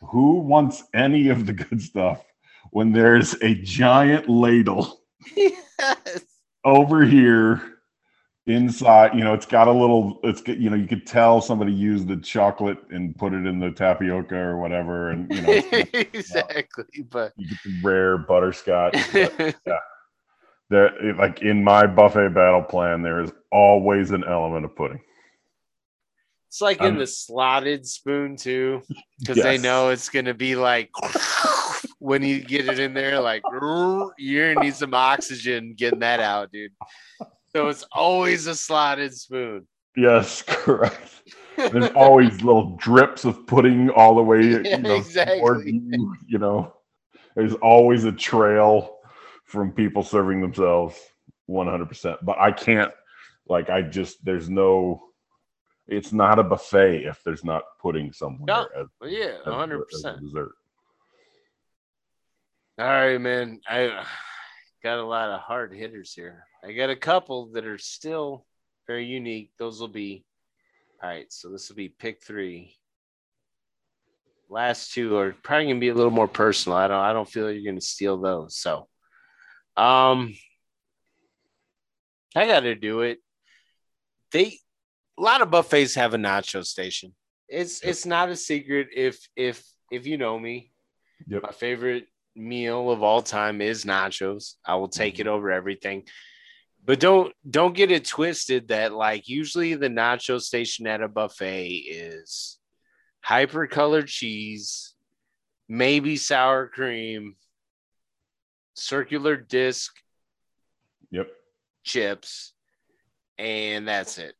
Who 0.00 0.34
wants 0.40 0.84
any 0.94 1.28
of 1.28 1.46
the 1.46 1.52
good 1.52 1.82
stuff 1.82 2.24
when 2.70 2.92
there's 2.92 3.34
a 3.42 3.54
giant 3.54 4.28
ladle 4.28 5.00
Yes. 5.36 6.24
over 6.64 7.04
here 7.04 7.60
inside? 8.46 9.14
You 9.14 9.24
know, 9.24 9.34
it's 9.34 9.46
got 9.46 9.68
a 9.68 9.72
little. 9.72 10.20
It's 10.22 10.42
you 10.46 10.70
know, 10.70 10.76
you 10.76 10.86
could 10.86 11.06
tell 11.06 11.40
somebody 11.40 11.72
used 11.72 12.06
the 12.08 12.16
chocolate 12.16 12.78
and 12.90 13.14
put 13.16 13.32
it 13.32 13.44
in 13.46 13.58
the 13.58 13.70
tapioca 13.70 14.36
or 14.36 14.58
whatever, 14.58 15.10
and 15.10 15.30
you 15.34 15.42
know, 15.42 15.48
it's- 15.50 15.94
uh, 15.94 15.98
exactly. 16.14 16.84
But 17.10 17.32
you 17.36 17.48
get 17.48 17.58
the 17.64 17.80
rare 17.82 18.18
butterscotch. 18.18 18.96
but- 19.12 19.56
there 20.70 21.14
like 21.14 21.40
in 21.42 21.64
my 21.64 21.86
buffet 21.86 22.34
battle 22.34 22.62
plan 22.62 23.00
there 23.02 23.22
is 23.22 23.32
always 23.50 24.10
an 24.10 24.22
element 24.24 24.66
of 24.66 24.76
pudding 24.76 25.00
it's 26.48 26.60
like 26.60 26.80
in 26.80 26.96
the 26.96 27.06
slotted 27.06 27.86
spoon 27.86 28.36
too, 28.36 28.82
because 29.20 29.36
they 29.42 29.58
know 29.58 29.90
it's 29.90 30.08
gonna 30.08 30.34
be 30.34 30.56
like 30.56 30.90
when 31.98 32.22
you 32.22 32.40
get 32.40 32.66
it 32.68 32.78
in 32.78 32.94
there, 32.94 33.20
like 33.20 33.42
you're 34.18 34.54
need 34.60 34.74
some 34.74 34.94
oxygen 34.94 35.74
getting 35.76 36.00
that 36.00 36.20
out, 36.20 36.50
dude. 36.50 36.72
So 37.54 37.68
it's 37.68 37.84
always 37.92 38.46
a 38.46 38.54
slotted 38.54 39.14
spoon. 39.14 39.66
yes 39.96 40.42
correct 40.46 41.22
there's 41.56 41.90
always 41.96 42.40
little 42.42 42.76
drips 42.76 43.24
of 43.24 43.46
pudding 43.46 43.90
all 43.90 44.14
the 44.14 44.22
way 44.22 44.42
Yeah, 44.42 44.76
you 44.76 44.78
know, 44.78 44.94
exactly. 44.96 45.72
you, 45.72 46.14
you 46.28 46.38
know 46.38 46.74
there's 47.34 47.54
always 47.54 48.04
a 48.04 48.12
trail 48.12 48.98
from 49.44 49.72
people 49.72 50.02
serving 50.04 50.40
themselves 50.40 50.96
100% 51.50 52.18
but 52.22 52.38
i 52.38 52.52
can't 52.52 52.92
like 53.48 53.70
i 53.70 53.82
just 53.82 54.24
there's 54.24 54.48
no 54.48 55.02
it's 55.88 56.12
not 56.12 56.38
a 56.38 56.42
buffet 56.44 57.04
if 57.06 57.22
there's 57.24 57.44
not 57.44 57.62
pudding 57.80 58.12
somewhere. 58.12 58.68
Yeah, 58.74 58.82
as- 58.82 59.10
yeah, 59.10 59.52
hundred 59.52 59.84
percent 59.86 60.20
Dessert. 60.20 60.52
All 62.78 62.86
right, 62.86 63.18
man. 63.18 63.60
I 63.66 64.04
got 64.82 64.98
a 64.98 65.04
lot 65.04 65.30
of 65.30 65.40
hard 65.40 65.72
hitters 65.72 66.12
here. 66.12 66.44
I 66.64 66.72
got 66.72 66.90
a 66.90 66.96
couple 66.96 67.46
that 67.52 67.66
are 67.66 67.78
still 67.78 68.44
very 68.86 69.06
unique. 69.06 69.50
Those 69.58 69.80
will 69.80 69.88
be 69.88 70.24
all 71.02 71.08
right. 71.08 71.32
So 71.32 71.48
this 71.48 71.68
will 71.68 71.76
be 71.76 71.88
pick 71.88 72.22
three. 72.22 72.76
Last 74.50 74.92
two 74.92 75.16
are 75.16 75.34
probably 75.42 75.68
gonna 75.68 75.80
be 75.80 75.88
a 75.88 75.94
little 75.94 76.10
more 76.10 76.28
personal. 76.28 76.76
I 76.76 76.88
don't. 76.88 77.00
I 77.00 77.12
don't 77.12 77.28
feel 77.28 77.50
you're 77.50 77.70
gonna 77.70 77.80
steal 77.80 78.18
those. 78.18 78.56
So, 78.56 78.88
um, 79.76 80.34
I 82.36 82.46
got 82.46 82.60
to 82.60 82.74
do 82.74 83.00
it. 83.00 83.18
They 84.32 84.58
a 85.18 85.20
lot 85.22 85.42
of 85.42 85.50
buffets 85.50 85.94
have 85.94 86.14
a 86.14 86.18
nacho 86.18 86.64
station. 86.64 87.14
It's 87.48 87.80
it's 87.82 88.06
not 88.06 88.28
a 88.28 88.36
secret 88.36 88.88
if 88.94 89.18
if 89.36 89.64
if 89.90 90.06
you 90.06 90.16
know 90.18 90.38
me. 90.38 90.70
Yep. 91.26 91.42
My 91.42 91.50
favorite 91.52 92.06
meal 92.36 92.90
of 92.90 93.02
all 93.02 93.22
time 93.22 93.60
is 93.60 93.84
nachos. 93.84 94.54
I 94.64 94.76
will 94.76 94.88
take 94.88 95.18
it 95.18 95.26
Mm-hmm. 95.26 95.34
over 95.34 95.50
everything. 95.50 96.04
But 96.84 97.00
don't 97.00 97.34
don't 97.48 97.74
get 97.74 97.90
it 97.90 98.04
twisted 98.06 98.68
that 98.68 98.92
like 98.92 99.28
usually 99.28 99.74
the 99.74 99.88
nacho 99.88 100.40
station 100.40 100.86
at 100.86 101.02
a 101.02 101.08
buffet 101.08 101.68
is 101.68 102.58
hyper 103.20 103.66
colored 103.66 104.06
cheese, 104.08 104.94
maybe 105.68 106.16
sour 106.16 106.68
cream, 106.68 107.34
circular 108.74 109.36
disc 109.36 109.92
Yep. 111.10 111.28
chips, 111.84 112.52
and 113.38 113.88
that's 113.88 114.18
it. 114.18 114.34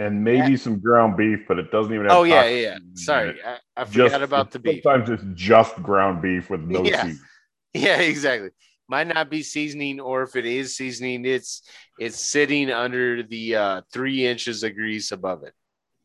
And 0.00 0.22
maybe 0.22 0.56
some 0.56 0.78
ground 0.78 1.16
beef, 1.16 1.40
but 1.48 1.58
it 1.58 1.72
doesn't 1.72 1.92
even 1.92 2.06
have 2.06 2.16
Oh 2.16 2.22
yeah, 2.22 2.44
yeah. 2.46 2.60
yeah. 2.60 2.78
Sorry. 2.94 3.36
I, 3.44 3.56
I 3.76 3.84
Just- 3.84 3.92
forgot 4.12 4.22
about 4.22 4.50
the 4.52 4.60
beef. 4.60 4.82
Sometimes 4.84 5.10
it's 5.10 5.24
just 5.34 5.74
ground 5.82 6.22
beef 6.22 6.48
with 6.50 6.60
no 6.60 6.84
Yeah. 6.84 7.02
seasoning. 7.02 7.18
Yeah, 7.74 8.00
exactly. 8.00 8.50
Might 8.88 9.08
not 9.08 9.28
be 9.28 9.42
seasoning, 9.42 10.00
or 10.00 10.22
if 10.22 10.34
it 10.36 10.46
is 10.46 10.74
seasoning, 10.76 11.26
it's 11.26 11.62
it's 11.98 12.18
sitting 12.18 12.70
under 12.70 13.22
the 13.22 13.56
uh, 13.56 13.82
three 13.92 14.26
inches 14.26 14.62
of 14.62 14.74
grease 14.74 15.12
above 15.12 15.42
it. 15.42 15.52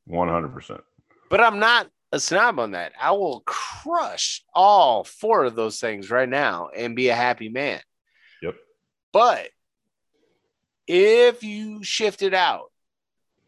One 0.05 0.27
hundred 0.27 0.53
percent. 0.53 0.81
But 1.29 1.39
I'm 1.39 1.59
not 1.59 1.87
a 2.11 2.19
snob 2.19 2.59
on 2.59 2.71
that. 2.71 2.91
I 2.99 3.11
will 3.11 3.41
crush 3.45 4.43
all 4.53 5.05
four 5.05 5.45
of 5.45 5.55
those 5.55 5.79
things 5.79 6.11
right 6.11 6.27
now 6.27 6.67
and 6.75 6.95
be 6.97 7.07
a 7.07 7.15
happy 7.15 7.47
man. 7.47 7.79
Yep. 8.41 8.55
But 9.13 9.47
if 10.87 11.43
you 11.43 11.83
shift 11.83 12.21
it 12.21 12.33
out, 12.33 12.71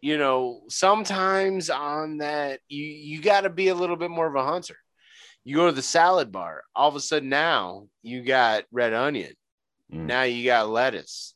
you 0.05 0.19
know, 0.19 0.61
sometimes 0.69 1.71
on 1.71 2.17
that, 2.17 2.59
you 2.67 2.83
you 2.85 3.21
got 3.23 3.41
to 3.41 3.49
be 3.49 3.69
a 3.69 3.73
little 3.75 3.95
bit 3.95 4.11
more 4.11 4.27
of 4.27 4.35
a 4.35 4.45
hunter. 4.45 4.77
You 5.43 5.55
go 5.55 5.65
to 5.65 5.71
the 5.71 5.81
salad 5.81 6.31
bar, 6.31 6.61
all 6.75 6.89
of 6.89 6.95
a 6.95 6.99
sudden 6.99 7.29
now 7.29 7.87
you 8.03 8.21
got 8.21 8.65
red 8.71 8.93
onion. 8.93 9.33
Mm. 9.91 10.05
Now 10.05 10.21
you 10.21 10.45
got 10.45 10.69
lettuce. 10.69 11.33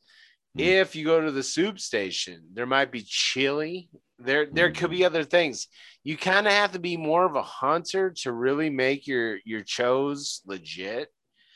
Mm. 0.55 0.65
If 0.81 0.95
you 0.95 1.03
go 1.03 1.19
to 1.19 1.31
the 1.31 1.41
soup 1.41 1.79
station, 1.79 2.43
there 2.53 2.67
might 2.67 2.91
be 2.91 3.01
chili. 3.01 3.89
There, 4.19 4.45
there 4.51 4.71
could 4.71 4.91
be 4.91 5.03
other 5.03 5.23
things. 5.23 5.67
You 6.03 6.15
kind 6.15 6.45
of 6.45 6.53
have 6.53 6.73
to 6.73 6.79
be 6.79 6.95
more 6.95 7.25
of 7.25 7.35
a 7.35 7.41
hunter 7.41 8.11
to 8.21 8.31
really 8.31 8.69
make 8.69 9.07
your 9.07 9.39
your 9.45 9.63
chose 9.63 10.43
legit. 10.45 11.09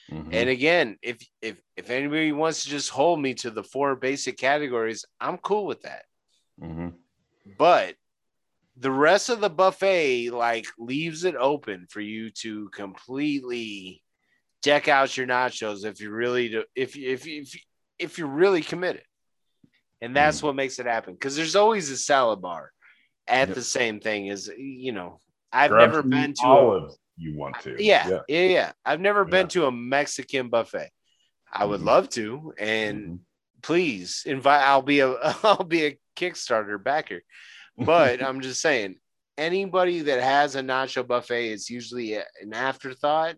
Mhm. 0.09 0.33
And 0.33 0.49
again, 0.49 0.97
if 1.03 1.17
if 1.43 1.57
if 1.77 1.91
anybody 1.91 2.31
wants 2.31 2.63
to 2.63 2.71
just 2.71 2.89
hold 2.89 3.21
me 3.21 3.35
to 3.35 3.51
the 3.51 3.63
four 3.63 3.95
basic 3.95 4.35
categories, 4.35 5.05
I'm 5.19 5.37
cool 5.37 5.67
with 5.67 5.83
that. 5.83 6.05
Mhm. 6.59 7.02
But 7.45 7.95
the 8.77 8.91
rest 8.91 9.29
of 9.29 9.39
the 9.39 9.49
buffet 9.49 10.31
like 10.31 10.65
leaves 10.79 11.23
it 11.25 11.35
open 11.35 11.85
for 11.89 12.01
you 12.01 12.31
to 12.31 12.69
completely 12.69 14.01
deck 14.61 14.87
out 14.87 15.15
your 15.17 15.27
nachos 15.27 15.85
if 15.85 15.99
you 16.01 16.09
really 16.09 16.49
do 16.49 16.63
if 16.75 16.95
if 16.95 17.27
if 17.27 17.55
if 17.99 18.17
you're 18.17 18.27
really 18.27 18.61
committed. 18.61 19.03
And 20.01 20.15
that's 20.15 20.39
Mm. 20.39 20.43
what 20.43 20.55
makes 20.55 20.79
it 20.79 20.85
happen 20.85 21.13
because 21.13 21.35
there's 21.35 21.55
always 21.55 21.89
a 21.89 21.97
salad 21.97 22.41
bar 22.41 22.71
at 23.27 23.49
Yep. 23.49 23.55
the 23.55 23.61
same 23.63 23.99
thing 23.99 24.29
as 24.29 24.49
you 24.57 24.91
know. 24.91 25.19
I've 25.51 25.69
Grab 25.69 25.89
never 25.89 26.03
been 26.03 26.33
to 26.33 26.47
a, 26.47 26.49
olives. 26.49 26.97
You 27.15 27.37
want 27.37 27.59
to? 27.61 27.75
yeah, 27.81 28.21
yeah, 28.27 28.45
yeah, 28.47 28.71
I've 28.83 28.99
never 28.99 29.23
Yeah. 29.23 29.29
been 29.29 29.47
to 29.49 29.67
a 29.67 29.71
Mexican 29.71 30.49
buffet. 30.49 30.89
I 31.51 31.65
would 31.65 31.81
Mhm. 31.81 31.85
love 31.85 32.09
to, 32.09 32.53
and 32.57 33.01
Mhm. 33.05 33.19
Please 33.63 34.23
invite. 34.25 34.61
I'll 34.61 34.81
be 34.83 34.99
a 34.99 35.09
I'll 35.43 35.63
be 35.63 35.85
a 35.87 35.97
Kickstarter 36.15 36.81
backer, 36.83 37.21
but 37.77 38.21
I'm 38.27 38.41
just 38.41 38.61
saying 38.61 38.97
anybody 39.37 40.01
that 40.01 40.21
has 40.21 40.55
a 40.55 40.61
nacho 40.61 41.05
buffet 41.07 41.49
is 41.49 41.69
usually 41.69 42.15
an 42.15 42.53
afterthought, 42.53 43.35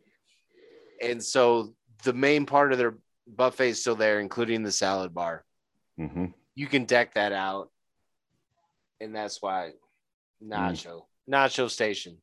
and 1.02 1.24
so 1.24 1.74
the 2.04 2.14
main 2.14 2.46
part 2.46 2.72
of 2.74 2.78
their 2.78 2.98
buffet 3.28 3.70
is 3.70 3.80
still 3.82 3.96
there, 3.96 4.20
including 4.20 4.64
the 4.64 4.72
salad 4.72 5.14
bar. 5.14 5.46
Mhm. 6.00 6.34
You 6.56 6.68
can 6.68 6.86
deck 6.86 7.14
that 7.14 7.32
out, 7.32 7.72
and 9.00 9.16
that's 9.16 9.42
why 9.42 9.72
nacho 10.44 11.06
nacho 11.30 11.70
station. 11.70 12.18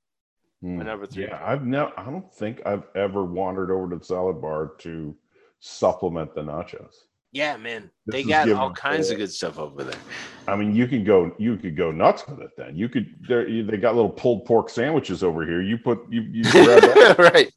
My 0.60 0.68
Mm. 0.82 0.86
number 0.86 1.06
three 1.06 1.24
Yeah. 1.24 1.40
I've 1.44 1.64
never. 1.64 1.92
I 1.98 2.04
don't 2.04 2.32
think 2.32 2.62
I've 2.64 2.84
ever 2.94 3.24
wandered 3.24 3.70
over 3.72 3.90
to 3.90 3.96
the 3.98 4.04
salad 4.04 4.40
bar 4.40 4.74
to 4.80 5.16
supplement 5.58 6.34
the 6.34 6.42
nachos. 6.42 6.94
Yeah, 7.32 7.56
man, 7.56 7.90
This 8.06 8.12
they 8.14 8.22
got 8.24 8.50
all 8.52 8.72
kinds 8.72 9.10
of 9.10 9.16
good 9.16 9.32
stuff 9.32 9.58
over 9.58 9.84
there. 9.84 9.98
I 10.46 10.54
mean, 10.54 10.74
you 10.74 10.86
could 10.86 11.06
go. 11.06 11.34
You 11.38 11.56
could 11.56 11.76
go 11.76 11.90
nuts 11.90 12.26
with 12.28 12.40
it. 12.40 12.50
Then 12.58 12.76
you 12.76 12.88
could 12.90 13.14
there 13.26 13.44
they 13.46 13.76
got 13.78 13.94
little 13.94 14.10
pulled 14.10 14.44
pork 14.44 14.68
sandwiches 14.68 15.24
over 15.24 15.46
here. 15.46 15.62
You 15.62 15.78
put. 15.78 16.00
You. 16.10 16.22
you 16.22 16.42
grab 16.50 16.82
that. 16.82 17.18
right. 17.18 17.50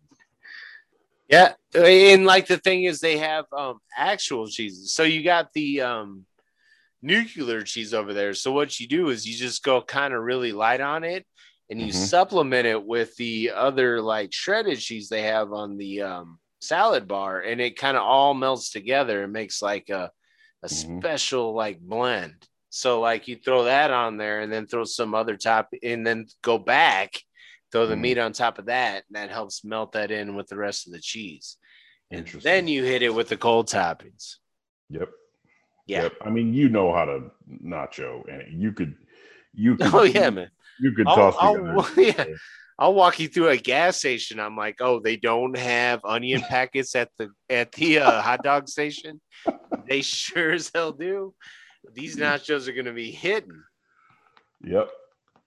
Yeah, 1.28 1.54
and 1.74 2.26
like 2.26 2.48
the 2.48 2.58
thing 2.58 2.84
is, 2.84 3.00
they 3.00 3.18
have 3.18 3.46
um 3.52 3.80
actual 3.98 4.48
cheeses. 4.48 4.94
So 4.94 5.04
you 5.04 5.24
got 5.24 5.52
the 5.54 5.82
um 5.82 6.26
nuclear 7.02 7.62
cheese 7.64 7.94
over 7.94 8.14
there. 8.14 8.34
So 8.34 8.52
what 8.52 8.80
you 8.80 8.88
do 8.88 9.10
is 9.10 9.26
you 9.28 9.36
just 9.36 9.64
go 9.64 9.82
kind 9.82 10.14
of 10.14 10.22
really 10.22 10.52
light 10.54 10.82
on 10.82 11.04
it, 11.04 11.26
and 11.70 11.82
you 11.82 11.88
Mhm. 11.92 11.96
supplement 11.96 12.68
it 12.68 12.86
with 12.86 13.16
the 13.18 13.52
other 13.52 14.02
like 14.02 14.32
shredded 14.34 14.80
cheese 14.80 15.10
they 15.10 15.24
have 15.24 15.52
on 15.52 15.78
the 15.78 16.04
um 16.04 16.40
salad 16.62 17.08
bar, 17.08 17.40
and 17.42 17.60
it 17.62 17.78
kind 17.78 17.98
of 17.98 18.04
all 18.04 18.34
melts 18.34 18.70
together 18.72 19.24
and 19.24 19.34
makes 19.34 19.62
like 19.62 19.90
a 19.90 20.12
a 20.64 20.68
Mhm. 20.68 21.00
special 21.00 21.54
like 21.54 21.80
blend. 21.80 22.48
So 22.70 23.00
like 23.00 23.28
you 23.28 23.36
throw 23.36 23.66
that 23.66 23.92
on 23.92 24.18
there, 24.18 24.42
and 24.42 24.52
then 24.52 24.66
throw 24.68 24.84
some 24.84 25.14
other 25.14 25.38
top, 25.38 25.70
and 25.84 26.06
then 26.06 26.28
go 26.42 26.58
back 26.58 27.22
throw 27.72 27.88
the 27.88 27.96
Mhm. 27.96 28.00
meat 28.02 28.18
on 28.18 28.32
top 28.32 28.58
of 28.58 28.68
that, 28.68 29.04
and 29.08 29.16
that 29.18 29.30
helps 29.30 29.66
melt 29.66 29.92
that 29.94 30.10
in 30.10 30.34
with 30.36 30.48
the 30.48 30.56
rest 30.56 30.88
of 30.88 30.94
the 30.94 31.00
cheese. 31.00 31.58
And 32.10 32.26
then 32.28 32.68
you 32.70 32.84
hit 32.86 33.02
it 33.02 33.10
with 33.14 33.28
the 33.28 33.36
cold 33.36 33.68
toppings. 33.68 34.36
Yep. 34.90 35.10
Yeah. 35.86 36.04
Yep. 36.04 36.14
I 36.22 36.30
mean, 36.30 36.54
you 36.54 36.70
know 36.70 36.94
how 36.94 37.04
to 37.06 37.32
nacho, 37.64 38.24
and 38.30 38.62
you 38.62 38.72
could. 38.72 38.96
You 39.54 39.76
could. 39.78 39.94
Oh 39.94 40.04
yeah, 40.04 40.30
man. 40.30 40.52
You 40.80 40.94
could 40.94 41.08
I'll- 41.08 41.16
toss 41.16 41.36
I'll- 41.40 41.84
together. 41.84 42.24
yeah. 42.32 42.36
I'll 42.78 42.94
walk 42.94 43.20
you 43.20 43.28
through 43.28 43.50
a 43.50 43.58
gas 43.58 43.98
station. 43.98 44.40
I'm 44.40 44.58
like, 44.58 44.78
oh, 44.82 45.00
they 45.00 45.16
don't 45.16 45.58
have 45.58 46.04
onion 46.04 46.42
packets 46.50 46.96
at 46.96 47.10
the 47.18 47.30
at 47.50 47.72
the 47.74 48.00
uh, 48.00 48.22
hot 48.22 48.44
dog 48.44 48.68
station. 48.70 49.22
They 49.88 50.02
sure 50.02 50.52
as 50.54 50.72
hell 50.74 50.92
do. 50.94 51.36
These 51.94 52.18
nachos 52.18 52.68
are 52.68 52.72
gonna 52.74 52.92
be 52.94 53.12
hidden. 53.12 53.64
Yep. 54.64 54.90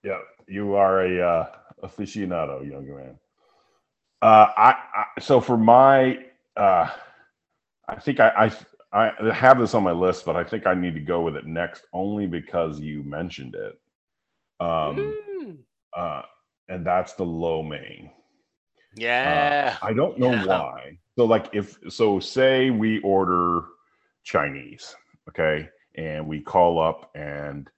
Yep. 0.04 0.20
You 0.46 0.74
are 0.76 1.02
a 1.02 1.20
uh, 1.28 1.46
aficionado, 1.82 2.68
young 2.70 2.86
man. 2.86 3.18
Uh, 4.22 4.46
I, 4.56 4.74
I 4.94 5.20
so 5.20 5.40
for 5.40 5.56
my 5.56 6.18
uh, 6.56 6.88
I 7.88 7.96
think 8.00 8.20
I, 8.20 8.52
I 8.92 9.10
I 9.10 9.32
have 9.34 9.58
this 9.58 9.74
on 9.74 9.82
my 9.82 9.92
list, 9.92 10.24
but 10.24 10.36
I 10.36 10.44
think 10.44 10.66
I 10.66 10.74
need 10.74 10.94
to 10.94 11.00
go 11.00 11.22
with 11.22 11.36
it 11.36 11.46
next 11.46 11.82
only 11.92 12.26
because 12.26 12.78
you 12.80 13.02
mentioned 13.02 13.54
it. 13.56 13.78
Um, 14.60 15.16
Mm. 15.42 15.58
uh, 15.96 16.22
and 16.68 16.84
that's 16.86 17.14
the 17.14 17.24
lo 17.24 17.62
mein. 17.62 18.10
yeah. 18.96 19.76
I 19.82 19.92
don't 19.92 20.18
know 20.18 20.30
Yeah. 20.32 20.44
why. 20.46 20.98
So 21.16 21.24
like 21.24 21.48
if 21.52 21.78
so 21.88 22.20
say 22.20 22.70
we 22.70 23.00
order 23.00 23.62
Chinese, 24.24 24.94
okay? 25.28 25.68
And 25.96 26.26
we 26.28 26.40
call 26.40 26.78
up 26.80 27.10
and 27.14 27.68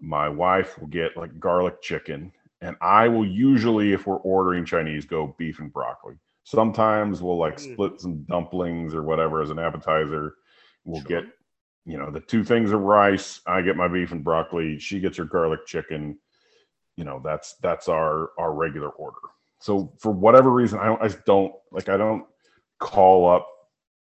my 0.00 0.28
wife 0.28 0.78
will 0.78 0.88
get 0.88 1.16
like 1.16 1.38
garlic 1.40 1.80
chicken 1.82 2.32
and 2.60 2.76
I 2.80 3.08
will 3.08 3.26
usually 3.26 3.92
if 3.92 4.06
we're 4.06 4.16
ordering 4.16 4.64
Chinese 4.64 5.04
go 5.06 5.34
beef 5.38 5.60
and 5.60 5.72
broccoli. 5.72 6.14
Sometimes 6.44 7.22
we'll 7.22 7.38
like 7.38 7.56
Mm. 7.58 7.72
split 7.72 8.00
some 8.00 8.22
dumplings 8.24 8.94
or 8.94 9.02
whatever 9.02 9.42
as 9.42 9.50
an 9.50 9.58
appetizer. 9.58 10.34
We'll 10.84 11.02
Sure. 11.02 11.20
get 11.22 11.24
you 11.84 11.98
know 11.98 12.10
the 12.10 12.20
two 12.20 12.44
things 12.44 12.72
of 12.72 12.80
rice, 12.80 13.40
I 13.46 13.62
get 13.62 13.76
my 13.76 13.88
beef 13.88 14.12
and 14.12 14.24
broccoli, 14.24 14.78
she 14.78 15.00
gets 15.00 15.16
her 15.18 15.24
garlic 15.24 15.66
chicken. 15.66 16.18
You 16.98 17.04
know, 17.04 17.20
that's 17.24 17.54
that's 17.62 17.88
our 17.88 18.30
our 18.38 18.52
regular 18.52 18.88
order. 18.88 19.20
So 19.60 19.92
for 20.00 20.10
whatever 20.10 20.50
reason, 20.50 20.80
I 20.80 20.86
don't 20.86 21.00
I 21.00 21.08
don't 21.24 21.52
like 21.70 21.88
I 21.88 21.96
don't 21.96 22.26
call 22.80 23.30
up 23.30 23.46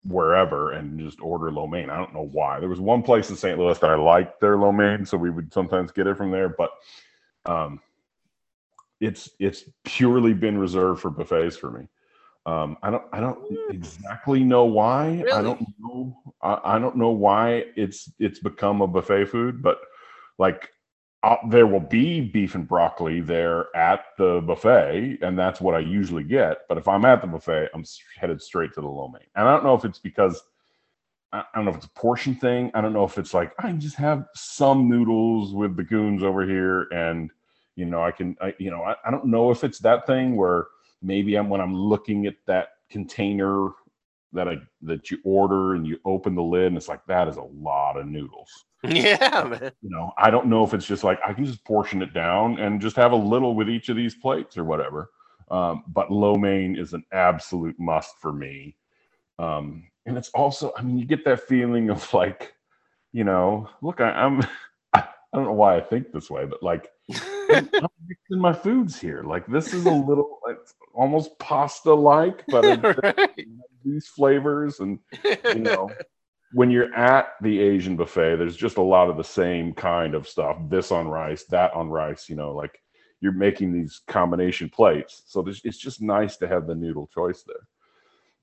wherever 0.04 0.72
and 0.72 0.98
just 0.98 1.20
order 1.20 1.52
lo 1.52 1.66
mein. 1.66 1.90
I 1.90 1.98
don't 1.98 2.14
know 2.14 2.30
why. 2.32 2.60
There 2.60 2.68
was 2.70 2.80
one 2.80 3.02
place 3.02 3.28
in 3.28 3.36
St. 3.36 3.58
Louis 3.58 3.78
that 3.78 3.90
I 3.90 3.94
liked 3.96 4.40
their 4.40 4.56
lo 4.56 4.72
mein, 4.72 5.04
so 5.04 5.18
we 5.18 5.28
would 5.28 5.52
sometimes 5.52 5.92
get 5.92 6.06
it 6.06 6.16
from 6.16 6.30
there, 6.30 6.48
but 6.48 6.70
um, 7.44 7.80
it's 9.00 9.28
it's 9.38 9.64
purely 9.84 10.32
been 10.32 10.56
reserved 10.56 11.02
for 11.02 11.10
buffets 11.10 11.58
for 11.58 11.70
me. 11.70 11.88
Um, 12.46 12.78
I 12.82 12.90
don't 12.90 13.04
I 13.12 13.20
don't 13.20 13.38
Mm. 13.52 13.70
exactly 13.74 14.44
know 14.44 14.64
why. 14.64 15.26
I 15.30 15.42
don't 15.42 15.60
know 15.78 16.16
I, 16.40 16.76
I 16.76 16.78
don't 16.78 16.96
know 16.96 17.10
why 17.10 17.66
it's 17.76 18.10
it's 18.18 18.38
become 18.38 18.80
a 18.80 18.86
buffet 18.86 19.26
food, 19.26 19.62
but 19.62 19.78
like 20.38 20.70
uh, 21.22 21.36
there 21.48 21.66
will 21.66 21.80
be 21.80 22.20
beef 22.20 22.54
and 22.54 22.68
broccoli 22.68 23.20
there 23.20 23.74
at 23.74 24.04
the 24.18 24.40
buffet, 24.46 25.18
and 25.20 25.36
that's 25.38 25.60
what 25.60 25.74
I 25.74 25.80
usually 25.80 26.22
get. 26.22 26.58
But 26.68 26.78
if 26.78 26.86
I'm 26.86 27.04
at 27.04 27.20
the 27.20 27.26
buffet, 27.26 27.70
I'm 27.74 27.84
headed 28.16 28.40
straight 28.40 28.72
to 28.74 28.80
the 28.80 28.86
lo 28.86 29.08
mein. 29.08 29.22
And 29.34 29.48
I 29.48 29.52
don't 29.52 29.64
know 29.64 29.74
if 29.74 29.84
it's 29.84 29.98
because 29.98 30.40
I 31.32 31.44
don't 31.54 31.64
know 31.64 31.72
if 31.72 31.76
it's 31.78 31.86
a 31.86 31.90
portion 31.90 32.36
thing. 32.36 32.70
I 32.74 32.80
don't 32.80 32.92
know 32.92 33.04
if 33.04 33.18
it's 33.18 33.34
like 33.34 33.52
I 33.58 33.72
just 33.72 33.96
have 33.96 34.26
some 34.34 34.88
noodles 34.88 35.54
with 35.54 35.76
the 35.76 35.82
goons 35.82 36.22
over 36.22 36.46
here, 36.46 36.82
and 36.92 37.30
you 37.74 37.84
know 37.84 38.02
I 38.02 38.12
can, 38.12 38.36
I, 38.40 38.54
you 38.58 38.70
know, 38.70 38.82
I, 38.82 38.94
I 39.04 39.10
don't 39.10 39.26
know 39.26 39.50
if 39.50 39.64
it's 39.64 39.80
that 39.80 40.06
thing 40.06 40.36
where 40.36 40.66
maybe 41.02 41.34
I'm 41.34 41.48
when 41.48 41.60
I'm 41.60 41.74
looking 41.74 42.26
at 42.26 42.36
that 42.46 42.68
container 42.90 43.70
that 44.32 44.48
I 44.48 44.58
that 44.82 45.10
you 45.10 45.18
order 45.24 45.74
and 45.74 45.84
you 45.84 45.98
open 46.04 46.36
the 46.36 46.42
lid 46.42 46.66
and 46.66 46.76
it's 46.76 46.88
like 46.88 47.04
that 47.06 47.28
is 47.28 47.36
a 47.36 47.42
lot 47.42 47.96
of 47.96 48.06
noodles 48.06 48.66
Yeah, 48.88 49.44
man. 49.44 49.72
you 49.82 49.90
know 49.90 50.12
i 50.16 50.30
don't 50.30 50.46
know 50.46 50.62
if 50.64 50.72
it's 50.72 50.86
just 50.86 51.02
like 51.02 51.18
i 51.26 51.32
can 51.32 51.44
just 51.44 51.64
portion 51.64 52.00
it 52.00 52.14
down 52.14 52.60
and 52.60 52.80
just 52.80 52.94
have 52.94 53.10
a 53.10 53.16
little 53.16 53.56
with 53.56 53.68
each 53.68 53.88
of 53.88 53.96
these 53.96 54.14
plates 54.14 54.56
or 54.56 54.64
whatever 54.64 55.10
um, 55.50 55.82
but 55.88 56.12
lo 56.12 56.36
mein 56.36 56.76
is 56.76 56.92
an 56.92 57.04
absolute 57.12 57.78
must 57.80 58.16
for 58.20 58.32
me 58.32 58.76
um, 59.40 59.84
and 60.06 60.16
it's 60.16 60.28
also 60.30 60.72
i 60.78 60.82
mean 60.82 60.96
you 60.96 61.04
get 61.04 61.24
that 61.24 61.48
feeling 61.48 61.90
of 61.90 62.12
like 62.14 62.54
you 63.12 63.24
know 63.24 63.68
look 63.82 64.00
I, 64.00 64.10
i'm 64.10 64.42
i 64.94 65.04
don't 65.34 65.44
know 65.44 65.52
why 65.52 65.76
i 65.76 65.80
think 65.80 66.12
this 66.12 66.30
way 66.30 66.44
but 66.44 66.62
like 66.62 66.88
i'm 67.50 67.68
mixing 68.06 68.38
my 68.38 68.52
foods 68.52 69.00
here 69.00 69.24
like 69.24 69.44
this 69.48 69.74
is 69.74 69.86
a 69.86 69.90
little 69.92 70.38
it's 70.48 70.74
almost 70.94 71.36
pasta 71.40 71.92
like 71.92 72.44
but 72.46 73.02
right. 73.02 73.46
these 73.84 74.06
flavors 74.06 74.78
and 74.78 75.00
you 75.24 75.60
know 75.60 75.90
when 76.52 76.70
you're 76.70 76.94
at 76.94 77.34
the 77.42 77.60
asian 77.60 77.96
buffet 77.96 78.36
there's 78.36 78.56
just 78.56 78.78
a 78.78 78.82
lot 78.82 79.10
of 79.10 79.16
the 79.16 79.24
same 79.24 79.72
kind 79.72 80.14
of 80.14 80.28
stuff. 80.28 80.56
This 80.68 80.90
on 80.92 81.08
rice 81.08 81.44
that 81.44 81.72
on 81.74 81.88
rice 81.88 82.28
you 82.28 82.36
know 82.36 82.54
like 82.54 82.80
you're 83.20 83.32
making 83.32 83.72
these 83.72 84.02
combination 84.06 84.68
plates. 84.68 85.22
So 85.26 85.44
it's 85.46 85.78
just 85.78 86.00
nice 86.00 86.36
to 86.36 86.46
have 86.46 86.68
the 86.68 86.74
noodle 86.74 87.10
choice 87.12 87.42
there. 87.42 87.66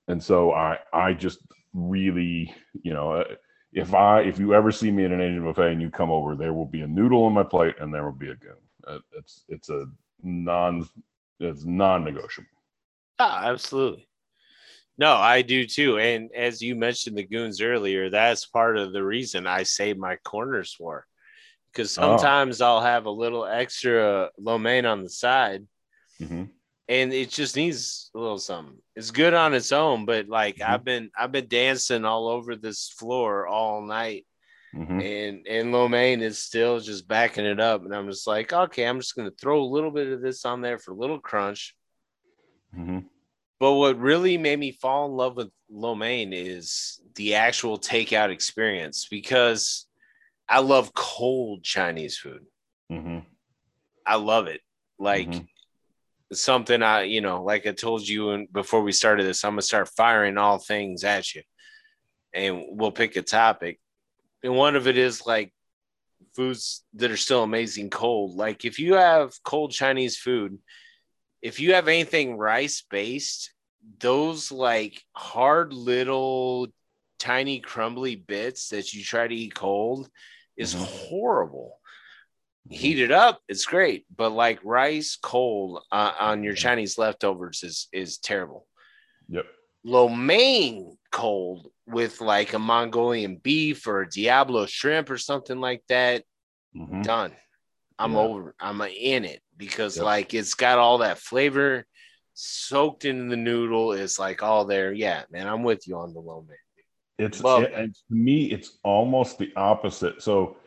And 0.08 0.22
so 0.22 0.52
i 0.52 0.78
i 0.94 1.14
just 1.14 1.40
really 1.74 2.54
you 2.84 2.94
know 2.94 3.12
uh, 3.14 3.36
if 3.74 3.94
i 3.94 4.22
if 4.22 4.40
you 4.40 4.54
ever 4.54 4.72
see 4.72 4.90
me 4.92 5.04
at 5.04 5.12
an 5.12 5.20
asian 5.20 5.44
buffet 5.44 5.72
and 5.72 5.82
you 5.82 5.90
come 5.90 6.10
over 6.10 6.36
there 6.36 6.54
will 6.54 6.66
be 6.66 6.82
a 6.82 6.88
noodle 6.88 7.26
on 7.26 7.34
my 7.34 7.44
plate 7.44 7.76
and 7.82 7.94
there 7.94 8.06
will 8.06 8.12
be 8.12 8.30
a 8.30 8.36
goon. 8.36 8.54
Uh, 8.88 9.00
it's 9.18 9.44
it's 9.50 9.70
a 9.70 9.86
non 10.24 10.88
it's 11.40 11.66
non-negotiable. 11.66 12.48
Ah, 13.20 13.46
absolutely. 13.46 14.08
No, 14.98 15.14
I 15.14 15.42
do 15.42 15.66
too. 15.66 16.00
And 16.00 16.32
as 16.34 16.62
you 16.62 16.76
mentioned 16.76 17.18
the 17.18 17.24
goons 17.24 17.60
earlier, 17.62 18.10
that's 18.10 18.46
part 18.46 18.78
of 18.78 18.94
the 18.94 19.04
reason 19.04 19.46
I 19.46 19.64
save 19.64 19.98
my 19.98 20.16
corners 20.18 20.74
for. 20.74 21.06
Because 21.72 21.98
Oh. 21.98 22.18
sometimes 22.18 22.62
I'll 22.62 22.82
have 22.82 23.06
a 23.06 23.12
little 23.12 23.46
extra 23.46 24.30
lo 24.38 24.58
mein 24.58 24.86
on 24.86 25.04
the 25.04 25.10
side 25.10 25.68
Mhm. 26.22 26.50
and 26.88 27.14
it 27.14 27.30
just 27.30 27.58
needs 27.58 28.10
a 28.16 28.20
little 28.20 28.38
something. 28.38 28.82
It's 28.96 29.12
good 29.12 29.34
on 29.34 29.54
its 29.54 29.74
own, 29.74 30.06
but 30.06 30.30
like 30.30 30.58
Mhm. 30.58 30.70
I've 30.70 30.84
been 30.86 31.12
I've 31.18 31.32
been 31.34 31.50
dancing 31.50 32.06
all 32.06 32.30
over 32.30 32.56
this 32.56 32.88
floor 32.88 33.46
all 33.48 33.82
night 33.82 34.26
Mhm. 34.74 35.02
and 35.04 35.48
and 35.48 35.72
lo 35.74 35.90
mein 35.90 36.22
is 36.22 36.38
still 36.38 36.80
just 36.80 37.06
backing 37.06 37.46
it 37.46 37.60
up. 37.60 37.84
And 37.84 37.94
I'm 37.94 38.08
just 38.10 38.28
like, 38.28 38.54
okay, 38.54 38.86
I'm 38.88 39.02
just 39.02 39.16
gonna 39.16 39.32
throw 39.32 39.62
a 39.62 39.66
little 39.76 39.92
bit 39.92 40.08
of 40.08 40.22
this 40.22 40.46
on 40.46 40.62
there 40.62 40.78
for 40.80 40.92
a 40.92 40.96
little 40.96 41.20
crunch. 41.20 41.76
But 43.60 43.74
what 43.74 43.98
really 43.98 44.38
made 44.38 44.60
me 44.60 44.72
fall 44.72 45.06
in 45.06 45.14
love 45.14 45.38
with 45.38 45.50
lo 45.70 45.96
mein 45.96 46.34
is 46.34 47.00
the 47.16 47.36
actual 47.36 47.80
takeout 47.80 48.30
experience 48.30 49.08
because 49.10 49.88
I 50.48 50.60
love 50.60 50.94
cold 50.94 51.64
Chinese 51.64 52.18
food. 52.18 52.46
Mhm. 52.92 53.26
I 54.06 54.16
love 54.16 54.48
it. 54.48 54.62
Like 55.00 55.30
Mhm. 55.30 55.48
something 56.34 56.84
I, 56.84 57.04
you 57.04 57.22
know, 57.22 57.44
like 57.44 57.66
I 57.66 57.72
told 57.72 58.08
you 58.08 58.32
and 58.32 58.52
before 58.52 58.84
we 58.84 58.92
started 58.92 59.26
this, 59.26 59.44
I'm 59.44 59.54
gonna 59.54 59.62
start 59.62 59.90
firing 59.90 60.38
all 60.38 60.58
things 60.58 61.04
at 61.04 61.34
you, 61.34 61.44
and 62.34 62.64
we'll 62.68 62.92
pick 62.92 63.16
a 63.16 63.22
topic. 63.22 63.80
And 64.44 64.56
one 64.56 64.76
of 64.76 64.88
it 64.88 64.98
is 64.98 65.26
like 65.26 65.54
foods 66.36 66.84
that 66.94 67.12
are 67.12 67.18
still 67.18 67.44
amazing 67.44 67.90
cold. 67.90 68.36
Like 68.36 68.66
if 68.66 68.80
you 68.80 68.96
have 68.96 69.34
cold 69.44 69.72
Chinese 69.72 70.18
food, 70.18 70.60
if 71.42 71.60
you 71.60 71.74
have 71.74 71.88
anything 71.88 72.38
rice 72.38 72.84
based, 72.90 73.54
those 74.00 74.52
like 74.52 75.04
hard 75.14 75.74
little 75.74 76.68
tiny 77.20 77.60
crumbly 77.60 78.16
bits 78.16 78.70
that 78.70 78.94
you 78.94 79.04
try 79.04 79.28
to 79.28 79.36
eat 79.36 79.54
cold 79.56 80.10
is 80.58 80.74
Mhm. 80.74 80.86
horrible. 80.86 81.80
Mhm. 82.70 82.76
Heat 82.76 83.00
it 83.00 83.12
up, 83.12 83.42
it's 83.48 83.66
great, 83.66 84.06
but 84.16 84.32
like 84.32 84.60
rice 84.64 85.16
cold 85.16 85.84
uh, 85.92 86.14
on 86.20 86.44
your 86.44 86.54
Mhm. 86.54 86.58
Chinese 86.60 86.98
leftovers 86.98 87.64
is 87.64 87.88
is 87.92 88.18
terrible. 88.18 88.68
Yep. 89.30 89.46
Lo 89.84 90.10
mein 90.10 90.98
cold 91.12 91.72
with 91.86 92.22
like 92.22 92.54
a 92.54 92.60
Mongolian 92.60 93.38
beef 93.38 93.86
or 93.86 94.02
a 94.02 94.10
Diablo 94.10 94.66
shrimp 94.66 95.10
or 95.12 95.18
something 95.18 95.60
like 95.60 95.84
that, 95.90 96.26
Mhm. 96.76 97.04
done. 97.04 97.36
I'm 97.98 98.14
Yeah. 98.14 98.20
over. 98.20 98.56
I'm 98.60 98.82
in 98.82 99.26
it 99.26 99.42
because 99.56 99.98
Yep. 99.98 100.06
like 100.06 100.34
it's 100.34 100.54
got 100.54 100.80
all 100.80 101.00
that 101.00 101.18
flavor 101.18 101.86
soaked 102.34 103.06
in 103.06 103.30
the 103.30 103.38
noodle. 103.38 103.94
It's 103.94 104.20
like 104.20 104.44
all 104.44 104.66
there. 104.66 104.92
Yeah, 104.92 105.24
man, 105.32 105.48
I'm 105.48 105.64
with 105.64 105.88
you 105.88 105.98
on 105.98 106.14
the 106.14 106.20
lo 106.20 106.46
mein. 106.48 106.58
It's 107.18 107.42
Love 107.42 107.64
it, 107.64 107.72
to 107.74 107.94
me, 108.10 108.52
it's 108.52 108.78
almost 108.84 109.38
the 109.38 109.54
opposite. 109.56 110.22
So, 110.22 110.58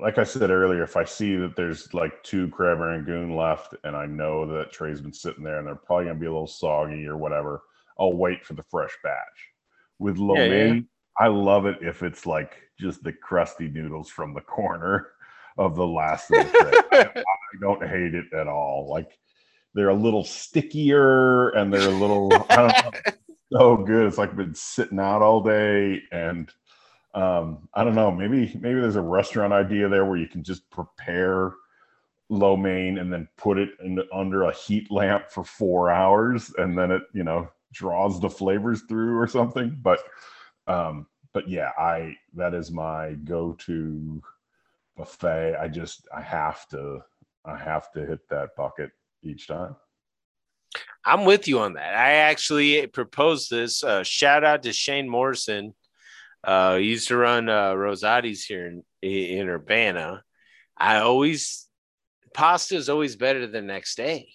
like 0.00 0.16
I 0.18 0.22
said 0.22 0.50
earlier, 0.50 0.84
if 0.84 0.96
I 0.96 1.04
see 1.04 1.34
that 1.36 1.56
there's 1.56 1.92
like 1.92 2.22
two 2.22 2.46
crab 2.50 2.78
rangoon 2.78 3.34
left, 3.34 3.74
and 3.82 3.96
I 3.96 4.06
know 4.06 4.46
that 4.46 4.70
tray's 4.70 5.00
been 5.00 5.12
sitting 5.12 5.42
there, 5.42 5.58
and 5.58 5.66
they're 5.66 5.74
probably 5.74 6.06
gonna 6.06 6.20
be 6.20 6.26
a 6.26 6.32
little 6.32 6.46
soggy 6.46 7.04
or 7.06 7.16
whatever, 7.16 7.62
I'll 7.98 8.12
wait 8.16 8.46
for 8.46 8.54
the 8.54 8.62
fresh 8.70 8.96
batch. 9.02 9.48
With 9.98 10.18
lo 10.18 10.36
Yeah, 10.36 10.44
yeah. 10.44 10.50
mein, 10.50 10.88
I 11.18 11.26
love 11.26 11.66
it 11.66 11.78
if 11.82 12.04
it's 12.04 12.26
like 12.26 12.56
just 12.78 13.02
the 13.02 13.12
crusty 13.12 13.66
noodles 13.68 14.08
from 14.08 14.34
the 14.34 14.40
corner 14.40 15.08
of 15.58 15.76
the 15.76 15.86
last 15.86 16.28
the 16.28 16.44
tray. 16.44 16.78
I, 16.92 17.20
I 17.22 17.60
don't 17.60 17.86
hate 17.86 18.14
it 18.14 18.32
at 18.32 18.46
all. 18.48 18.88
Like 18.88 19.18
they're 19.74 19.90
a 19.90 19.94
little 19.94 20.24
stickier 20.24 21.50
and 21.50 21.72
they're 21.72 21.88
a 21.88 21.92
little 21.92 22.46
I 22.50 22.56
don't 22.56 22.78
know, 22.84 23.12
so 23.52 23.76
good. 23.76 24.06
It's 24.06 24.18
like 24.18 24.36
been 24.36 24.54
sitting 24.54 25.00
out 25.00 25.22
all 25.22 25.42
day, 25.42 26.02
and 26.12 26.50
um, 27.14 27.68
I 27.74 27.84
don't 27.84 27.94
know. 27.94 28.10
Maybe 28.10 28.58
maybe 28.60 28.80
there's 28.80 28.96
a 28.96 29.02
restaurant 29.02 29.52
idea 29.52 29.88
there 29.88 30.04
where 30.04 30.18
you 30.18 30.28
can 30.28 30.42
just 30.42 30.68
prepare 30.70 31.52
lo 32.30 32.56
mein 32.56 32.98
and 32.98 33.12
then 33.12 33.28
put 33.38 33.58
it 33.58 33.70
in 33.84 34.00
under 34.12 34.44
a 34.44 34.54
heat 34.54 34.90
lamp 34.90 35.30
for 35.30 35.44
four 35.44 35.90
hours, 35.90 36.52
and 36.58 36.78
then 36.78 36.90
it 36.90 37.02
you 37.12 37.24
know 37.24 37.48
draws 37.72 38.20
the 38.20 38.30
flavors 38.30 38.82
through 38.88 39.18
or 39.18 39.26
something. 39.26 39.76
But 39.82 40.00
um, 40.66 41.06
but 41.32 41.48
yeah, 41.48 41.70
I 41.78 42.14
that 42.34 42.54
is 42.54 42.70
my 42.70 43.14
go-to 43.24 44.22
buffet. 44.98 45.56
I 45.58 45.68
just 45.68 46.06
I 46.14 46.20
have 46.20 46.68
to 46.68 46.98
I 47.44 47.56
have 47.56 47.90
to 47.92 48.04
hit 48.04 48.28
that 48.28 48.50
bucket 48.56 48.90
each 49.22 49.46
time. 49.46 49.76
I'm 51.04 51.24
with 51.24 51.48
you 51.48 51.60
on 51.60 51.74
that. 51.74 51.94
I 51.94 52.12
actually 52.30 52.86
proposed 52.88 53.50
this. 53.50 53.82
Uh, 53.82 54.02
shout 54.02 54.44
out 54.44 54.64
to 54.64 54.72
Shane 54.72 55.08
Morrison. 55.08 55.74
Uh, 56.44 56.76
he 56.76 56.84
used 56.86 57.08
to 57.08 57.16
run 57.16 57.48
uh, 57.48 57.72
Rosati's 57.74 58.44
here 58.44 58.66
in, 58.66 58.82
in 59.08 59.48
Urbana. 59.48 60.22
I 60.76 60.98
always 60.98 61.66
pasta 62.34 62.76
is 62.76 62.88
always 62.88 63.16
better 63.16 63.46
the 63.46 63.62
next 63.62 63.96
day. 63.96 64.28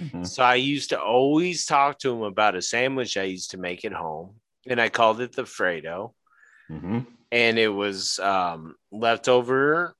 Mhm. 0.00 0.26
So 0.26 0.42
I 0.42 0.56
used 0.56 0.90
to 0.90 1.00
always 1.00 1.64
talk 1.64 1.98
to 2.00 2.12
him 2.12 2.22
about 2.22 2.54
a 2.56 2.60
sandwich 2.60 3.16
I 3.16 3.22
used 3.22 3.52
to 3.52 3.58
make 3.58 3.84
at 3.84 3.92
home, 3.92 4.40
and 4.66 4.78
I 4.80 4.88
called 4.90 5.20
it 5.22 5.32
the 5.34 5.44
Fredo, 5.44 6.12
Mhm. 6.68 7.06
and 7.32 7.58
it 7.58 7.68
was 7.68 8.18
um, 8.18 8.74
leftover 8.90 9.95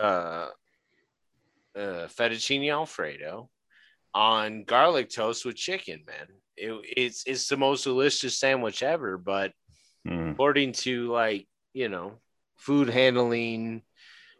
uh, 0.00 0.48
uh, 1.76 2.06
fettuccine 2.08 2.70
alfredo 2.72 3.48
on 4.14 4.64
garlic 4.64 5.08
toast 5.10 5.44
with 5.44 5.56
chicken. 5.56 6.02
Man, 6.06 6.26
it, 6.56 6.72
it's 6.96 7.24
it's 7.26 7.48
the 7.48 7.56
most 7.56 7.84
delicious 7.84 8.38
sandwich 8.38 8.82
ever. 8.82 9.18
But 9.18 9.52
Mhm. 10.06 10.32
according 10.32 10.72
to 10.72 11.12
like 11.12 11.46
you 11.72 11.88
know 11.88 12.20
food 12.56 12.88
handling 12.88 13.82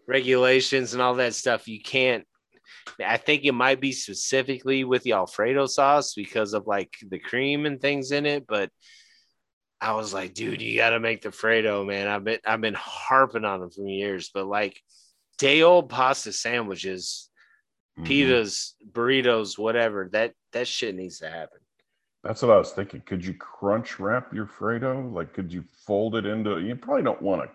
regulations 0.08 0.92
and 0.92 1.02
all 1.02 1.14
that 1.16 1.34
stuff, 1.34 1.68
you 1.68 1.80
can't. 1.82 2.26
I 3.04 3.16
think 3.16 3.44
it 3.44 3.52
might 3.52 3.80
be 3.80 3.92
specifically 3.92 4.84
with 4.84 5.02
the 5.02 5.12
Alfredo 5.12 5.66
sauce 5.66 6.14
because 6.14 6.54
of 6.54 6.66
like 6.66 6.96
the 7.08 7.18
cream 7.18 7.66
and 7.66 7.80
things 7.80 8.12
in 8.12 8.26
it, 8.26 8.46
but 8.46 8.70
I 9.80 9.94
was 9.94 10.12
like, 10.12 10.34
dude, 10.34 10.60
you 10.60 10.76
got 10.76 10.90
to 10.90 11.00
make 11.00 11.22
the 11.22 11.30
Fredo, 11.30 11.86
man. 11.86 12.06
I've 12.06 12.24
been 12.24 12.38
I've 12.44 12.60
been 12.60 12.74
harping 12.74 13.44
on 13.44 13.60
them 13.60 13.70
for 13.70 13.86
years, 13.86 14.30
but 14.32 14.46
like 14.46 14.80
day 15.40 15.62
old 15.62 15.88
pasta 15.88 16.32
sandwiches, 16.32 17.28
Mhm. 17.98 18.06
pitas, 18.06 18.74
burritos, 18.92 19.58
whatever. 19.58 20.08
That 20.12 20.34
that 20.52 20.68
shit 20.68 20.94
needs 20.94 21.18
to 21.18 21.28
happen. 21.28 21.58
That's 22.22 22.42
what 22.42 22.50
I 22.52 22.58
was 22.58 22.72
thinking. 22.72 23.00
Could 23.00 23.24
you 23.24 23.34
Crunchwrap 23.34 24.32
your 24.34 24.46
Fredo? 24.46 25.10
Like, 25.12 25.32
could 25.32 25.50
you 25.52 25.64
fold 25.86 26.14
it 26.16 26.26
into? 26.26 26.60
You 26.60 26.76
probably 26.76 27.02
don't 27.02 27.22
want 27.22 27.48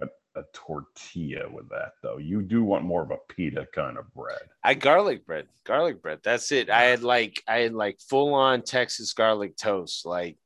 a, 0.00 0.04
a, 0.04 0.40
a 0.40 0.44
tortilla 0.52 1.48
with 1.50 1.68
that, 1.70 1.94
though. 2.02 2.18
You 2.18 2.40
do 2.40 2.62
want 2.62 2.84
more 2.84 3.02
of 3.02 3.10
a 3.10 3.16
pita 3.28 3.66
kind 3.74 3.98
of 3.98 4.12
bread. 4.14 4.48
I 4.62 4.74
garlic 4.74 5.26
bread, 5.26 5.48
garlic 5.64 6.00
bread. 6.00 6.20
That's 6.22 6.52
it. 6.52 6.70
I 6.70 6.84
had 6.84 7.02
like 7.02 7.42
I 7.48 7.58
had 7.58 7.74
like 7.74 7.98
full 8.08 8.32
on 8.34 8.62
Texas 8.62 9.12
garlic 9.12 9.56
toast, 9.56 10.06
like 10.06 10.36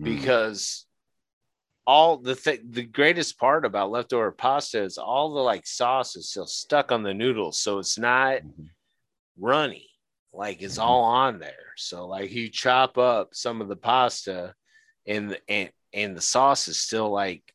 Mm. 0.00 0.04
because 0.16 0.86
all 1.86 2.18
the 2.18 2.34
th- 2.34 2.60
the 2.68 2.82
greatest 2.84 3.38
part 3.38 3.64
about 3.64 3.90
leftover 3.90 4.30
pasta 4.30 4.82
is 4.82 4.98
all 4.98 5.34
the 5.34 5.40
like 5.40 5.66
sauce 5.66 6.16
is 6.16 6.30
still 6.30 6.46
stuck 6.46 6.92
on 6.92 7.02
the 7.02 7.14
noodles, 7.14 7.60
so 7.60 7.78
it's 7.78 7.98
not 7.98 8.42
Mhm. 8.42 8.70
runny. 9.38 9.88
Like 10.32 10.62
it's 10.62 10.78
Mhm. 10.78 10.82
all 10.82 11.04
on 11.04 11.38
there. 11.40 11.72
So 11.76 12.06
like 12.06 12.30
you 12.30 12.48
chop 12.48 12.98
up 12.98 13.34
some 13.34 13.60
of 13.60 13.68
the 13.68 13.76
pasta 13.76 14.54
and 15.06 15.30
the 15.30 15.40
and, 15.50 15.72
and 15.92 16.16
the 16.16 16.20
sauce 16.20 16.68
is 16.68 16.78
still 16.78 17.10
like 17.10 17.54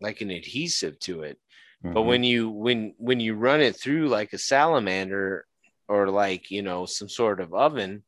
like 0.00 0.20
an 0.20 0.30
adhesive 0.30 0.98
to 1.00 1.22
it. 1.22 1.38
But 1.82 2.00
Mhm. 2.02 2.06
when 2.06 2.24
you 2.24 2.50
when 2.50 2.94
when 2.98 3.20
you 3.20 3.34
run 3.34 3.60
it 3.60 3.76
through 3.76 4.08
like 4.08 4.32
a 4.32 4.38
salamander 4.38 5.46
or 5.88 6.10
like 6.10 6.50
you 6.50 6.62
know 6.62 6.86
some 6.86 7.08
sort 7.08 7.40
of 7.40 7.54
oven, 7.54 8.02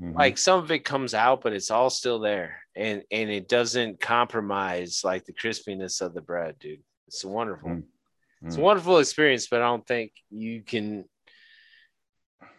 Mhm. 0.00 0.14
like 0.14 0.36
some 0.38 0.62
of 0.62 0.70
it 0.70 0.80
comes 0.84 1.14
out, 1.14 1.40
but 1.40 1.52
it's 1.54 1.70
all 1.70 1.88
still 1.90 2.18
there, 2.20 2.60
and 2.74 3.02
and 3.10 3.30
it 3.30 3.48
doesn't 3.48 4.00
compromise 4.00 5.00
like 5.04 5.24
the 5.24 5.32
crispiness 5.32 6.00
of 6.02 6.12
the 6.14 6.20
bread, 6.20 6.58
dude. 6.58 6.82
It's 7.08 7.24
wonderful. 7.24 7.70
Mm. 7.70 7.84
It's 8.44 8.56
a 8.56 8.60
Mm. 8.60 8.62
wonderful 8.62 8.98
experience, 8.98 9.48
but 9.48 9.62
I 9.62 9.66
don't 9.66 9.86
think 9.86 10.12
you 10.30 10.62
can 10.62 11.04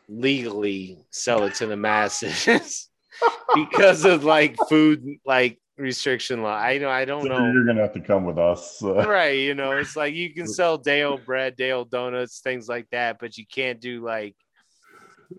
legally 0.10 0.98
sell 1.12 1.44
it 1.44 1.54
to 1.56 1.68
the 1.68 1.76
masses 1.78 2.90
because 3.54 4.06
of 4.06 4.24
like 4.24 4.58
food 4.70 5.04
like 5.26 5.60
restriction 5.78 6.42
law. 6.42 6.56
I 6.56 6.78
know 6.78 6.90
I 6.90 7.06
don't 7.06 7.24
So 7.24 7.28
know. 7.30 7.52
You're 7.52 7.66
gonna 7.66 7.82
have 7.82 7.94
to 7.94 8.00
come 8.00 8.26
with 8.26 8.38
us. 8.40 8.82
uh, 8.84 8.94
right 9.08 9.38
you 9.38 9.54
know 9.54 9.72
it's 9.78 9.96
like 9.96 10.16
you 10.16 10.34
can 10.34 10.48
sell 10.48 10.78
day 10.78 11.04
old 11.04 11.26
bread 11.26 11.56
day 11.56 11.72
old 11.72 11.92
donuts 11.92 12.40
things 12.40 12.68
like 12.68 12.88
that 12.92 13.18
but 13.20 13.38
you 13.38 13.46
can't 13.46 13.80
do 13.80 14.04
like 14.04 14.36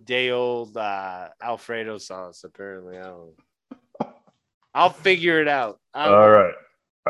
day 0.05 0.31
old 0.31 0.77
uh 0.77 1.29
alfredo 1.43 1.99
sauce 1.99 2.45
apparently 2.45 2.99
i 2.99 3.03
don't 3.03 3.33
know 4.01 4.15
i'll 4.75 4.91
figure 4.91 5.41
it 5.41 5.49
out 5.49 5.79
all 5.95 6.29
right, 6.31 6.55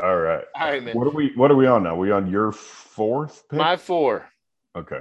all 0.00 0.16
right. 0.16 0.44
all 0.54 0.66
right 0.70 0.82
man 0.82 0.96
What 0.96 1.06
are 1.08 1.10
we? 1.14 1.32
What 1.34 1.50
are 1.50 1.56
we 1.56 1.66
on 1.66 1.82
now? 1.82 1.96
we 1.96 2.10
on 2.12 2.30
your 2.30 2.52
fourth 2.52 3.42
pick? 3.50 3.58
my 3.58 3.76
four 3.76 4.26
okay. 4.76 5.00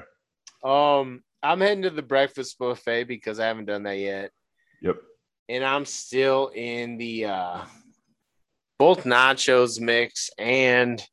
um 0.64 1.24
i'm 1.44 1.62
heading 1.62 1.84
to 1.84 1.90
the 1.92 2.02
breakfast 2.02 2.58
buffet 2.58 3.04
because 3.06 3.40
i 3.40 3.46
haven't 3.46 3.66
done 3.66 3.84
that 3.84 3.98
yet 4.00 4.32
Yep. 4.82 4.98
and 5.50 5.64
i'm 5.64 5.86
still 5.86 6.48
in 6.54 6.98
the 6.98 7.26
uh 7.26 7.62
both 8.80 9.04
nachos 9.04 9.80
mix 9.80 10.30
and 10.38 11.04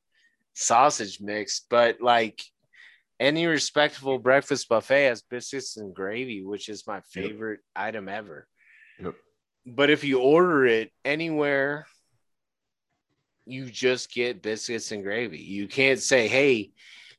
sausage 0.54 1.20
mix 1.20 1.62
but 1.68 2.00
like 2.00 2.42
any 3.20 3.46
respectable 3.46 4.18
breakfast 4.18 4.68
buffet 4.68 5.04
has 5.06 5.22
biscuits 5.22 5.76
and 5.76 5.94
gravy 5.94 6.42
which 6.44 6.68
is 6.68 6.86
my 6.86 7.00
favorite 7.00 7.60
item 7.76 8.08
ever 8.08 8.46
Yep. 9.00 9.14
but 9.66 9.90
if 9.90 10.04
you 10.04 10.20
order 10.20 10.66
it 10.66 10.90
anywhere 11.04 11.86
you 13.46 13.66
just 13.66 14.12
get 14.12 14.42
biscuits 14.42 14.90
and 14.92 15.02
gravy 15.02 15.38
you 15.38 15.68
can't 15.68 16.00
say 16.00 16.28
hey 16.28 16.70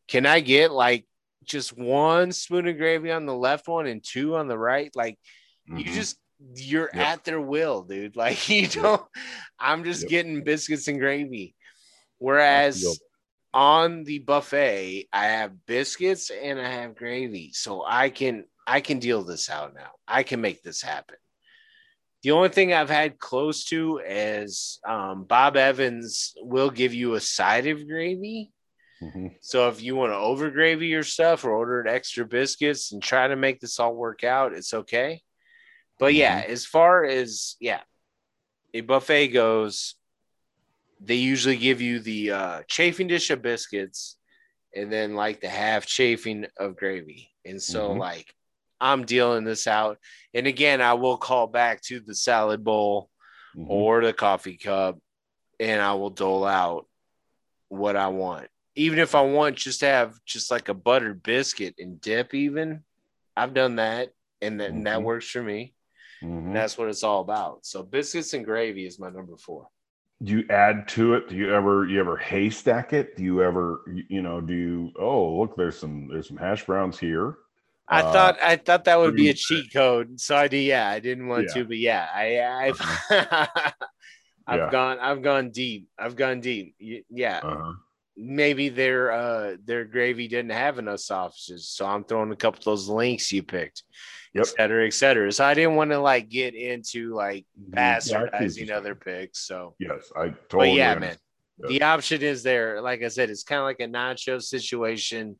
can 0.07 0.25
i 0.25 0.39
get 0.39 0.71
like 0.71 1.05
just 1.43 1.77
one 1.77 2.31
spoon 2.31 2.67
of 2.67 2.77
gravy 2.77 3.11
on 3.11 3.25
the 3.25 3.35
left 3.35 3.67
one 3.67 3.85
and 3.85 4.03
two 4.03 4.35
on 4.35 4.47
the 4.47 4.57
right 4.57 4.91
like 4.95 5.17
you 5.65 5.85
Mhm. 5.85 5.93
just 5.93 6.17
you're 6.55 6.89
Yep. 6.93 7.07
at 7.07 7.23
their 7.23 7.39
will, 7.39 7.83
dude. 7.83 8.15
Like 8.17 8.49
you 8.49 8.67
don't. 8.67 9.01
I'm 9.57 9.83
just 9.85 10.01
Yep. 10.01 10.09
getting 10.09 10.43
biscuits 10.43 10.87
and 10.89 10.99
gravy. 10.99 11.55
Whereas 12.17 12.99
on 13.55 14.03
the 14.03 14.19
buffet, 14.19 15.07
I 15.13 15.25
have 15.27 15.65
biscuits 15.65 16.29
and 16.29 16.59
I 16.59 16.69
have 16.69 16.95
gravy, 16.95 17.53
so 17.53 17.83
I 17.87 18.09
can 18.09 18.43
I 18.67 18.81
can 18.81 18.99
deal 18.99 19.23
this 19.23 19.49
out 19.49 19.73
now. 19.73 19.91
I 20.07 20.23
can 20.23 20.41
make 20.41 20.61
this 20.61 20.81
happen. 20.81 21.15
The 22.21 22.31
only 22.31 22.49
thing 22.49 22.73
I've 22.73 22.89
had 22.89 23.17
close 23.17 23.63
to 23.65 24.01
is 24.05 24.79
um, 24.87 25.23
Bob 25.23 25.55
Evans 25.55 26.33
will 26.41 26.69
give 26.69 26.93
you 26.93 27.13
a 27.13 27.21
side 27.21 27.67
of 27.67 27.87
gravy. 27.87 28.51
Mhm. 29.01 29.35
So 29.41 29.69
if 29.69 29.81
you 29.81 29.95
want 29.95 30.11
to 30.11 30.17
over 30.17 30.49
gravy 30.49 30.87
your 30.87 31.03
stuff 31.03 31.45
or 31.45 31.51
order 31.51 31.81
an 31.81 31.87
extra 31.87 32.25
biscuits 32.25 32.91
and 32.91 33.01
try 33.01 33.27
to 33.27 33.35
make 33.35 33.59
this 33.59 33.79
all 33.79 33.95
work 33.95 34.23
out, 34.23 34.53
it's 34.53 34.73
okay. 34.73 35.21
But 35.99 36.13
yeah, 36.13 36.43
as 36.45 36.65
far 36.65 37.05
as 37.05 37.55
yeah, 37.59 37.81
a 38.73 38.81
buffet 38.81 39.29
goes, 39.29 39.95
they 40.99 41.15
usually 41.15 41.57
give 41.57 41.81
you 41.81 41.99
the 41.99 42.31
uh, 42.31 42.61
chafing 42.67 43.07
dish 43.07 43.29
of 43.29 43.41
biscuits 43.41 44.17
and 44.75 44.91
then 44.91 45.15
like 45.15 45.41
the 45.41 45.49
half 45.49 45.85
chafing 45.85 46.45
of 46.57 46.75
gravy. 46.77 47.31
And 47.45 47.61
so 47.61 47.89
Mhm. 47.93 47.99
like 47.99 48.33
I'm 48.81 49.05
dealing 49.05 49.45
this 49.45 49.67
out. 49.67 49.99
And 50.33 50.47
again, 50.47 50.81
I 50.81 50.93
will 50.93 51.17
call 51.17 51.47
back 51.47 51.81
to 51.83 51.99
the 51.99 52.13
salad 52.15 52.63
bowl 52.63 53.09
Mhm. 53.55 53.65
or 53.69 54.03
the 54.03 54.13
coffee 54.13 54.57
cup 54.57 54.99
and 55.59 55.81
I 55.81 55.93
will 55.93 56.09
dole 56.09 56.45
out 56.45 56.87
what 57.69 57.95
I 57.95 58.07
want. 58.07 58.49
Even 58.75 58.99
if 58.99 59.15
I 59.15 59.21
want 59.21 59.55
just 59.55 59.79
to 59.79 59.85
have 59.85 60.13
just 60.25 60.51
like 60.51 60.67
a 60.67 60.73
buttered 60.73 61.23
biscuit 61.23 61.75
and 61.79 61.99
dip, 62.01 62.33
even 62.33 62.83
I've 63.37 63.53
done 63.53 63.77
that 63.77 64.11
and, 64.41 64.59
that 64.59 64.69
and 64.71 64.85
that 64.87 64.99
Mhm. 64.99 65.03
works 65.03 65.29
for 65.29 65.41
me. 65.41 65.73
Mhm. 66.21 66.47
And 66.47 66.55
that's 66.55 66.77
what 66.77 66.89
it's 66.89 67.03
all 67.03 67.21
about. 67.21 67.65
So 67.65 67.83
biscuits 67.83 68.33
and 68.33 68.43
gravy 68.45 68.85
is 68.85 68.99
my 68.99 69.09
number 69.09 69.37
four. 69.37 69.69
Do 70.23 70.31
you 70.31 70.45
add 70.49 70.87
to 70.87 71.13
it 71.15 71.27
do 71.29 71.35
you 71.35 71.53
ever 71.53 71.85
you 71.85 71.99
ever 71.99 72.15
haystack 72.17 72.93
it 72.93 73.17
do 73.17 73.23
you 73.23 73.43
ever 73.43 73.81
you- 74.09 74.21
know 74.21 74.39
do 74.39 74.53
you 74.53 74.91
oh 74.97 75.37
look 75.39 75.55
there's 75.57 75.77
some 75.77 76.07
there's 76.07 76.27
some 76.27 76.37
hash 76.37 76.65
browns 76.65 76.97
here 76.99 77.37
I 77.87 78.01
Uh, 78.01 78.11
thought 78.11 78.37
I 78.41 78.55
thought 78.55 78.85
that 78.85 78.97
would 78.97 79.15
be 79.15 79.29
a 79.29 79.33
cheat 79.35 79.71
code. 79.71 80.19
So 80.19 80.35
I 80.35 80.47
did 80.47 80.63
yeah, 80.63 80.89
I 80.89 80.97
didn't 80.99 81.27
want 81.27 81.45
Yeah. 81.49 81.53
to, 81.61 81.65
but 81.65 81.77
yeah, 81.77 82.07
I 82.11 82.41
I've 82.41 82.81
I've 84.47 84.57
Yeah. 84.59 84.71
gone 84.71 84.97
I've 84.99 85.21
gone 85.21 85.51
deep. 85.51 85.87
I've 85.97 86.15
gone 86.15 86.39
deep. 86.41 86.75
Yeah. 86.79 87.41
uh-huh. 87.43 87.73
maybe 88.17 88.69
their 88.69 89.11
uh 89.11 89.55
their 89.65 89.85
gravy 89.85 90.27
didn't 90.27 90.51
have 90.51 90.79
enough 90.79 91.01
sausages 91.01 91.67
so 91.67 91.85
i'm 91.85 92.03
throwing 92.05 92.31
a 92.31 92.35
couple 92.35 92.59
of 92.59 92.63
those 92.65 92.87
links 92.87 93.31
you 93.33 93.43
picked 93.43 93.83
Yep. 94.35 94.43
et 94.43 94.47
cetera 94.57 94.85
et 94.87 94.93
cetera. 94.93 95.31
So 95.31 95.45
i 95.45 95.53
didn't 95.53 95.75
want 95.75 95.91
to 95.91 95.99
like 95.99 96.29
get 96.29 96.53
into 96.55 97.13
like 97.15 97.45
Mm-hmm. 97.59 97.77
Yeah, 97.79 97.95
I 97.95 97.99
see 97.99 98.13
what 98.15 98.31
bastardizing 98.33 98.71
other 98.71 98.95
picks 98.95 99.39
so. 99.39 99.75
Yes 99.79 100.11
i 100.15 100.27
but 100.29 100.49
totally 100.49 100.77
yeah 100.77 100.91
understand. 100.91 101.19
man 101.61 101.69
the 101.69 101.81
option 101.83 102.21
is 102.21 102.43
there. 102.43 102.81
Like 102.81 103.01
i 103.01 103.07
said 103.07 103.29
it's 103.29 103.43
kind 103.43 103.59
of 103.59 103.65
like 103.65 103.79
a 103.79 103.87
nacho 103.87 104.41
situation 104.41 105.39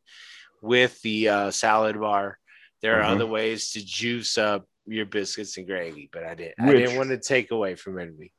with 0.61 0.99
the 1.01 1.29
uh 1.29 1.51
salad 1.51 1.99
bar. 1.99 2.39
There 2.81 2.99
are 2.99 3.03
Mhm. 3.03 3.09
other 3.15 3.25
ways 3.27 3.71
to 3.71 3.85
juice 3.85 4.37
up 4.37 4.65
your 4.87 5.05
biscuits 5.07 5.57
and 5.57 5.65
gravy 5.65 6.07
but 6.13 6.23
i 6.23 6.35
didn't 6.35 6.53
i 6.61 6.71
didn't 6.71 6.95
want 6.95 7.09
to 7.09 7.17
take 7.17 7.49
away 7.49 7.73
from 7.73 7.97
anybody 7.97 8.31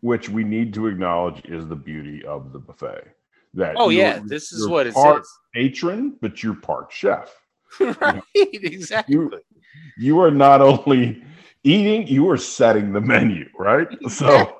which 0.00 0.28
we 0.28 0.42
need 0.42 0.74
to 0.74 0.88
acknowledge 0.88 1.40
is 1.44 1.64
the 1.68 1.76
beauty 1.76 2.24
of 2.24 2.52
the 2.52 2.58
buffet 2.58 3.04
that 3.54 3.76
oh 3.78 3.88
yeah 3.88 4.18
this 4.26 4.52
is 4.52 4.66
what 4.68 4.88
it 4.88 4.94
part 4.94 5.24
says. 5.24 5.30
patron 5.54 6.16
but 6.20 6.42
you're 6.42 6.54
part 6.54 6.90
chef. 6.92 7.32
Right 7.80 8.20
exactly 8.34 9.14
you 9.14 9.30
are 10.20 10.30
not 10.30 10.60
only 10.60 11.22
eating 11.64 12.06
you 12.06 12.28
are 12.30 12.36
setting 12.36 12.92
the 12.92 13.00
menu 13.00 13.48
right 13.58 13.88
so 14.08 14.56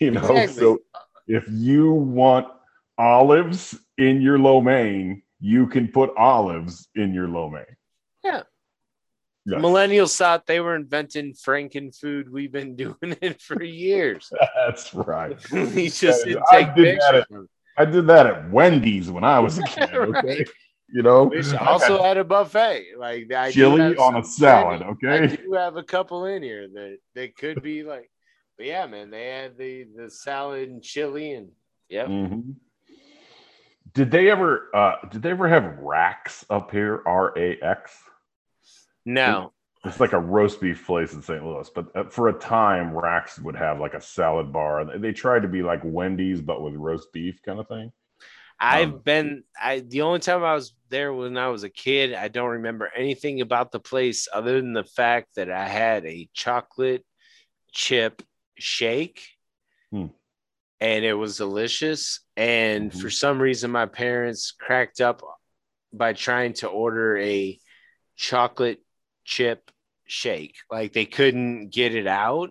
you 0.00 0.10
know 0.10 0.20
Exactly. 0.36 0.54
so 0.54 0.78
if 1.26 1.44
you 1.48 1.92
want 1.92 2.46
olives 2.98 3.78
in 3.98 4.20
your 4.22 4.38
lo 4.38 4.60
mein 4.60 5.22
you 5.40 5.66
can 5.66 5.88
put 5.88 6.10
olives 6.16 6.88
in 6.94 7.12
your 7.14 7.28
lo 7.28 7.48
mein 7.50 7.64
Yeah. 8.24 8.42
Yes. 9.46 9.62
Millennials 9.62 10.14
thought 10.16 10.46
they 10.46 10.60
were 10.60 10.76
inventing 10.76 11.32
Franken 11.32 11.96
food. 11.98 12.30
We've 12.30 12.52
been 12.52 12.76
doing 12.76 13.16
it 13.22 13.40
for 13.40 13.62
years. 13.62 14.30
that's 14.54 14.92
right 14.94 15.34
we 15.52 15.88
just 15.88 16.24
didn't 16.24 16.44
I 16.52 16.62
take 16.64 16.74
did 16.74 17.00
that 17.00 17.26
pictures. 17.28 17.48
at- 17.78 17.82
i 17.82 17.84
did 17.90 18.06
that 18.08 18.26
at 18.26 18.50
wendy's 18.50 19.10
when 19.10 19.24
i 19.24 19.38
was 19.38 19.58
a 19.58 19.62
kid 19.62 19.88
okay 19.94 20.38
Right. 20.38 20.48
You 20.92 21.02
know 21.02 21.24
Which 21.26 21.52
also 21.54 21.98
had 21.98 22.06
had 22.06 22.16
a 22.18 22.24
buffet. 22.24 22.86
Like 22.98 23.32
I 23.32 23.50
chili 23.52 23.96
on 23.96 24.16
a 24.16 24.24
salad 24.24 24.80
Chinese- 24.80 24.96
okay 25.04 25.24
I 25.24 25.36
do 25.36 25.52
have 25.52 25.76
a 25.76 25.82
couple 25.82 26.24
in 26.26 26.42
here 26.42 26.68
that 26.68 26.98
they 27.14 27.28
could 27.28 27.62
be 27.62 27.82
like, 27.82 28.10
but 28.56 28.66
yeah, 28.66 28.86
man, 28.86 29.10
they 29.10 29.26
had 29.28 29.56
the 29.56 29.86
the 29.96 30.10
salad 30.10 30.68
and 30.68 30.82
chili 30.82 31.32
and 31.32 31.50
yeah. 31.88 32.06
Mhm. 32.06 32.54
Did 33.92 34.10
they 34.10 34.30
ever 34.30 34.68
uh 34.74 34.96
did 35.10 35.22
they 35.22 35.30
ever 35.30 35.48
have 35.48 35.78
Rax 35.78 36.44
up 36.50 36.70
here? 36.70 37.02
R 37.06 37.36
A 37.36 37.58
X? 37.62 37.96
No, 39.04 39.52
it's 39.84 39.98
like 39.98 40.12
a 40.12 40.18
roast 40.18 40.60
beef 40.60 40.86
place 40.86 41.14
in 41.14 41.22
St. 41.22 41.44
Louis, 41.44 41.68
but 41.70 41.96
uh, 41.96 42.04
for 42.04 42.28
a 42.28 42.32
time, 42.34 42.94
Rax 42.94 43.38
would 43.38 43.56
have 43.56 43.80
like 43.80 43.94
a 43.94 44.00
salad 44.00 44.52
bar. 44.52 44.84
They 44.98 45.12
tried 45.12 45.42
to 45.42 45.48
be 45.48 45.62
like 45.62 45.80
Wendy's, 45.82 46.40
but 46.42 46.62
with 46.62 46.74
roast 46.74 47.12
beef 47.12 47.40
kind 47.42 47.58
of 47.58 47.66
thing. 47.66 47.90
I've 48.60 48.92
Um, 48.94 48.98
been 49.00 49.44
I 49.60 49.80
the 49.80 50.02
only 50.02 50.20
time 50.20 50.44
I 50.44 50.54
was 50.54 50.74
there 50.90 51.12
when 51.14 51.38
I 51.38 51.48
was 51.48 51.62
a 51.64 51.70
kid, 51.70 52.12
I 52.12 52.28
don't 52.28 52.50
remember 52.50 52.90
anything 52.94 53.40
about 53.40 53.72
the 53.72 53.80
place 53.80 54.28
other 54.32 54.60
than 54.60 54.72
the 54.74 54.84
fact 54.84 55.34
that 55.36 55.50
I 55.50 55.66
had 55.66 56.04
a 56.04 56.28
chocolate 56.34 57.04
chip 57.72 58.22
shake 58.58 59.22
Hmm. 59.90 60.06
and 60.80 61.04
it 61.04 61.14
was 61.14 61.36
delicious. 61.38 62.20
And 62.36 62.90
Mhm. 62.92 63.00
for 63.00 63.08
some 63.10 63.40
reason 63.40 63.70
my 63.70 63.86
parents 63.86 64.50
cracked 64.52 65.00
up 65.00 65.22
by 65.92 66.12
trying 66.12 66.52
to 66.54 66.68
order 66.68 67.16
a 67.18 67.58
chocolate 68.16 68.82
chip 69.24 69.70
shake. 70.06 70.56
Like 70.70 70.92
they 70.92 71.06
couldn't 71.06 71.68
get 71.70 71.94
it 71.94 72.06
out. 72.06 72.50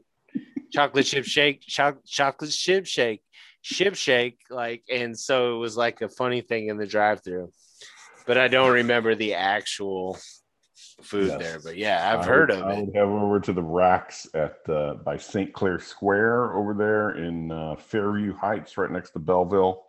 chocolate 0.71 1.05
chip 1.07 1.25
shake, 1.25 1.61
cho- 1.61 1.99
chocolate 2.05 2.51
chip 2.51 2.85
shake 2.85 3.23
ship 3.61 3.95
shake 3.95 4.39
like 4.49 4.83
and 4.91 5.17
so 5.17 5.55
it 5.55 5.59
was 5.59 5.75
like 5.77 6.01
a 6.01 6.09
funny 6.09 6.41
thing 6.41 6.67
in 6.69 6.77
the 6.77 6.87
drive 6.87 7.21
through 7.23 7.51
but 8.25 8.37
i 8.37 8.47
don't 8.47 8.71
remember 8.73 9.15
the 9.15 9.33
actual 9.33 10.17
food 11.01 11.27
Yes. 11.27 11.39
there 11.41 11.59
but 11.63 11.75
yeah 11.77 12.11
i've 12.13 12.21
I 12.21 12.25
heard 12.25 12.49
would- 12.49 12.59
of 12.59 12.65
I 12.65 12.73
it 12.75 12.85
would 12.85 12.95
have 12.95 13.09
over 13.09 13.39
to 13.41 13.53
the 13.53 13.61
Rax 13.63 14.27
at 14.33 14.57
uh, 14.69 14.95
by 14.95 15.17
St. 15.17 15.51
Clair 15.53 15.79
Square 15.79 16.55
over 16.55 16.73
there 16.73 17.11
in 17.11 17.51
uh, 17.51 17.75
Fairview 17.75 18.33
Heights, 18.33 18.77
right 18.77 18.91
next 18.91 19.11
to 19.11 19.19
Belleville, 19.19 19.83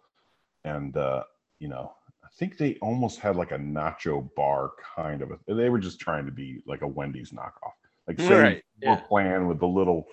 and 0.64 0.97
uh, 0.97 1.23
you 1.59 1.68
know, 1.68 1.93
I 2.25 2.29
think 2.39 2.57
they 2.59 2.77
almost 2.83 3.18
had 3.21 3.37
like 3.37 3.51
a 3.53 3.59
nacho 3.59 4.29
bar 4.37 4.71
kind 4.97 5.23
of. 5.23 5.31
A, 5.33 5.55
they 5.55 5.68
were 5.68 5.79
just 5.79 5.99
trying 6.01 6.27
to 6.27 6.33
be 6.33 6.62
like 6.66 6.83
a 6.83 6.87
Wendy's 6.87 7.31
knockoff, 7.31 7.75
like 8.09 8.18
same 8.21 8.31
Right, 8.31 8.62
yeah. 8.83 8.97
plan 8.97 9.47
with 9.49 9.59
the 9.61 9.66
little 9.68 10.07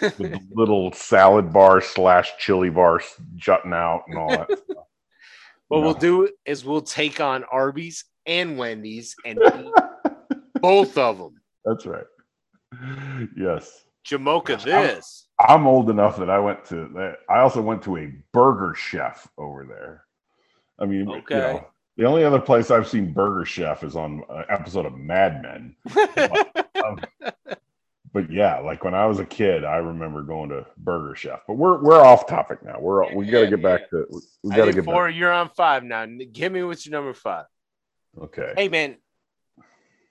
the 0.00 0.40
little 0.50 0.92
salad 0.92 1.52
bar 1.52 1.80
slash 1.80 2.32
chili 2.38 2.70
bar 2.70 3.00
jutting 3.36 3.72
out 3.72 4.04
and 4.08 4.18
all 4.18 4.28
that. 4.30 4.46
stuff. 4.58 4.84
what 5.68 5.82
we'll 5.82 5.94
do 5.94 6.28
is 6.44 6.64
we'll 6.64 6.80
take 6.80 7.20
on 7.20 7.44
arby's 7.44 8.04
and 8.26 8.56
wendy's 8.58 9.14
and 9.24 9.38
both 10.60 10.96
of 10.98 11.18
them 11.18 11.34
That's 11.64 11.86
right. 11.86 12.04
Yes. 13.36 13.84
jamocha 14.08 14.50
I'm- 14.72 14.86
this 14.86 15.28
I'm 15.38 15.66
old 15.66 15.90
enough 15.90 16.16
that 16.16 16.30
I 16.30 16.38
went 16.38 16.64
to 16.66 16.88
that. 16.94 17.16
I 17.28 17.40
also 17.40 17.60
went 17.60 17.82
to 17.82 17.98
a 17.98 18.10
burger 18.32 18.74
chef 18.74 19.28
over 19.36 19.66
there. 19.68 20.04
I 20.78 20.86
mean, 20.86 21.08
you 21.10 21.16
Okay. 21.16 21.34
know, 21.36 21.66
the 21.98 22.06
only 22.06 22.24
other 22.24 22.40
place 22.40 22.70
I've 22.70 22.88
seen 22.88 23.12
Burger 23.12 23.44
Chef 23.44 23.84
is 23.84 23.96
on 23.96 24.22
an 24.30 24.44
episode 24.48 24.86
of 24.86 24.96
Mad 24.96 25.42
Men. 25.42 25.76
Um, 26.86 27.00
But 28.16 28.32
yeah, 28.32 28.60
like 28.60 28.82
when 28.82 28.94
I 28.94 29.04
was 29.04 29.18
a 29.18 29.26
kid, 29.26 29.62
I 29.62 29.76
remember 29.76 30.22
going 30.22 30.48
to 30.48 30.64
Burger 30.78 31.14
Chef. 31.14 31.40
But 31.46 31.58
we're 31.58 31.82
we're 31.82 32.02
off 32.02 32.26
topic 32.26 32.64
now. 32.64 32.78
We're 32.80 33.14
we 33.14 33.26
got 33.26 33.40
to 33.42 33.46
get 33.48 33.60
back 33.62 33.90
to 33.90 34.06
we 34.42 34.52
I 34.52 34.56
got 34.56 34.64
to 34.64 34.72
did 34.72 34.76
get 34.76 34.84
four 34.86 35.08
back. 35.08 35.16
you're 35.18 35.30
on 35.30 35.50
five 35.50 35.84
now 35.84 36.06
give 36.32 36.50
me 36.50 36.62
what's 36.62 36.86
your 36.86 36.92
number 36.94 37.12
five 37.12 37.44
Okay. 38.18 38.54
Hey 38.56 38.70
man, 38.70 38.96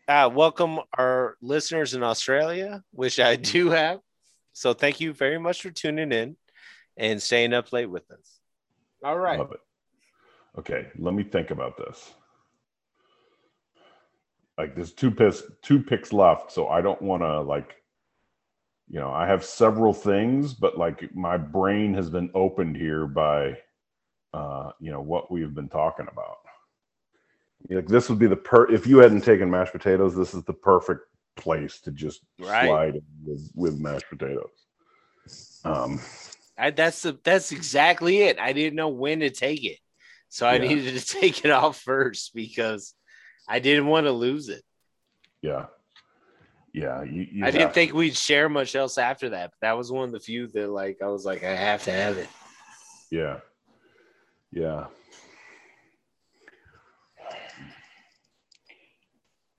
uh, 0.08 0.30
welcome 0.32 0.82
our 0.96 1.36
listeners 1.42 1.96
in 1.96 2.04
Australia, 2.04 2.84
which 2.92 3.20
I 3.20 3.38
do 3.38 3.72
have. 3.72 4.02
So 4.54 4.76
thank 4.76 5.00
you 5.00 5.12
very 5.12 5.40
much 5.40 5.64
for 5.64 5.72
tuning 5.72 6.12
in 6.12 6.38
and 6.98 7.20
staying 7.20 7.54
up 7.54 7.74
late 7.74 7.90
with 7.90 8.12
us. 8.12 8.40
All 9.04 9.18
right. 9.18 9.40
Love 9.40 9.52
it. 9.52 10.60
Okay, 10.60 10.90
let 11.00 11.16
me 11.16 11.24
think 11.24 11.50
about 11.50 11.76
this. 11.76 12.14
Like 14.60 14.76
there's 14.76 14.94
two 14.94 15.10
picks 15.10 15.42
two 15.64 15.82
picks 15.82 16.14
left, 16.14 16.52
so 16.52 16.68
I 16.68 16.82
don't 16.82 17.02
want 17.02 17.24
to 17.24 17.42
like 17.42 17.78
you 18.90 19.00
know, 19.00 19.10
I 19.12 19.26
have 19.28 19.44
several 19.44 19.94
things, 19.94 20.54
but 20.54 20.78
like 20.78 21.14
my 21.16 21.38
brain 21.38 21.94
has 21.96 22.10
been 22.10 22.30
opened 22.34 22.78
here 22.78 23.08
by 23.08 23.58
uh, 24.34 24.72
you 24.82 24.92
know, 24.92 25.02
what 25.02 25.32
we've 25.32 25.54
been 25.56 25.70
talking 25.70 26.08
about. 26.12 26.38
Like 27.70 27.88
this 27.88 28.10
would 28.10 28.20
be 28.20 28.28
the 28.28 28.36
per 28.36 28.70
if 28.70 28.86
you 28.86 28.98
hadn't 29.00 29.22
taken 29.22 29.50
mashed 29.50 29.72
potatoes, 29.72 30.16
this 30.16 30.34
is 30.34 30.44
the 30.44 30.54
perfect 30.54 31.08
place 31.36 31.80
to 31.82 31.92
just 31.92 32.22
Right. 32.38 32.68
slide 32.68 32.96
in 32.96 33.04
with, 33.26 33.52
with 33.56 33.80
mashed 33.80 34.10
potatoes. 34.10 34.52
Um 35.64 36.00
I, 36.58 36.72
that's 36.72 37.02
the 37.02 37.20
that's 37.24 37.52
exactly 37.52 38.20
it. 38.24 38.40
I 38.40 38.54
didn't 38.54 38.76
know 38.76 38.90
when 38.90 39.22
to 39.22 39.30
take 39.30 39.66
it, 39.66 39.80
so 40.30 40.48
I 40.48 40.58
Yeah. 40.58 40.68
needed 40.70 41.00
to 41.00 41.06
take 41.22 41.44
it 41.44 41.52
off 41.52 41.80
first 41.80 42.36
because 42.36 42.94
I 43.48 43.60
didn't 43.60 43.88
want 43.88 44.06
to 44.06 44.12
lose 44.12 44.50
it. 44.50 44.64
yeah. 45.42 45.66
Yeah, 46.76 47.04
you, 47.04 47.26
you 47.32 47.46
I 47.46 47.52
didn't 47.52 47.68
have 47.68 47.74
think 47.74 47.94
we'd 47.94 48.18
share 48.18 48.50
much 48.50 48.76
else 48.76 48.98
after 48.98 49.30
that. 49.30 49.52
But 49.52 49.66
that 49.66 49.78
was 49.78 49.94
one 49.94 50.04
of 50.04 50.12
the 50.12 50.20
few 50.20 50.48
that 50.48 50.70
like 50.70 50.98
I 51.02 51.08
was 51.08 51.24
like 51.24 51.42
I 51.42 51.56
have 51.56 51.82
to 51.86 51.92
have 51.94 52.18
it. 52.18 52.28
Yeah. 53.10 53.38
Yeah. 54.52 54.88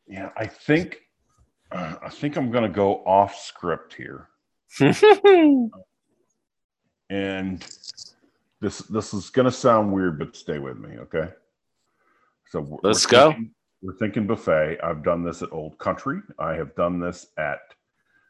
Yeah, 0.07 0.29
I 0.37 0.47
think 0.47 0.99
uh, 1.73 1.95
I 2.03 2.11
think 2.11 2.37
I'm 2.37 2.51
going 2.51 2.65
to 2.65 2.69
go 2.69 2.97
off 3.07 3.35
script 3.37 3.95
here. 3.95 4.29
And 7.09 7.65
this 8.61 8.79
this 8.79 9.15
is 9.15 9.31
going 9.31 9.45
to 9.45 9.53
sound 9.53 9.93
weird 9.93 10.19
but 10.19 10.35
stay 10.35 10.59
with 10.59 10.77
me, 10.77 10.99
okay? 10.99 11.29
So 12.51 12.81
Let's 12.83 13.07
go. 13.07 13.33
We're 13.83 13.97
thinking 13.97 14.27
buffet. 14.27 14.79
I've 14.83 15.03
done 15.03 15.25
this 15.25 15.43
at 15.43 15.53
Old 15.53 15.79
Country. 15.79 16.21
I 16.39 16.55
have 16.55 16.75
done 16.75 17.01
this 17.01 17.27
at 17.37 17.61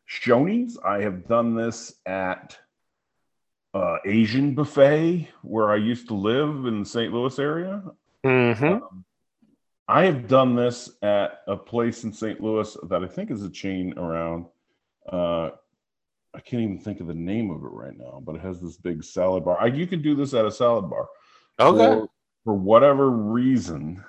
Shoney's. 0.09 0.79
I 0.85 1.01
have 1.03 1.27
done 1.27 1.55
this 1.55 1.95
at 2.05 2.59
uh, 3.75 3.99
Asian 4.05 4.55
buffet 4.55 5.29
where 5.43 5.71
I 5.71 5.77
used 5.77 6.09
to 6.09 6.15
live 6.15 6.67
in 6.67 6.81
the 6.81 6.87
St. 6.87 7.13
Louis 7.13 7.39
area. 7.39 7.83
Mhm. 8.25 8.83
Um, 8.83 9.05
I 9.89 10.05
have 10.05 10.27
done 10.27 10.57
this 10.57 10.91
at 11.03 11.43
a 11.47 11.57
place 11.57 12.03
in 12.05 12.13
St. 12.13 12.41
Louis 12.41 12.77
that 12.89 13.05
I 13.05 13.07
think 13.07 13.31
is 13.31 13.45
a 13.45 13.51
chain 13.51 13.97
around. 13.99 14.47
Uh, 15.11 15.51
I 16.35 16.41
can't 16.41 16.63
even 16.63 16.81
think 16.81 17.01
of 17.01 17.07
the 17.07 17.15
name 17.15 17.51
of 17.51 17.63
it 17.63 17.69
right 17.69 17.97
now, 17.97 18.21
but 18.25 18.35
it 18.35 18.41
has 18.43 18.61
this 18.61 18.77
big 18.77 19.05
salad 19.05 19.45
bar. 19.45 19.61
I, 19.61 19.67
you 19.67 19.87
can 19.87 20.03
do 20.03 20.15
this 20.15 20.35
at 20.35 20.45
a 20.45 20.51
salad 20.51 20.91
bar. 20.91 21.09
Okay. 21.61 22.01
For, 22.01 22.09
for 22.45 22.55
whatever 22.55 23.09
reason, 23.11 24.05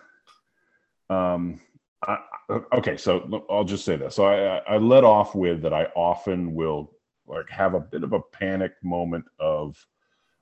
um, 1.10 1.62
I, 2.06 2.20
okay. 2.74 2.98
So 2.98 3.46
I'll 3.50 3.64
just 3.64 3.86
say 3.86 3.96
this. 3.96 4.16
So 4.16 4.26
I, 4.26 4.58
I 4.68 4.78
let 4.78 5.04
off 5.04 5.36
with 5.36 5.62
that. 5.64 5.74
I 5.74 5.86
often 5.96 6.54
will 6.54 6.92
like 7.26 7.50
have 7.50 7.74
a 7.74 7.80
bit 7.80 8.04
of 8.04 8.14
a 8.14 8.22
panic 8.32 8.74
moment 8.84 9.26
of 9.40 9.76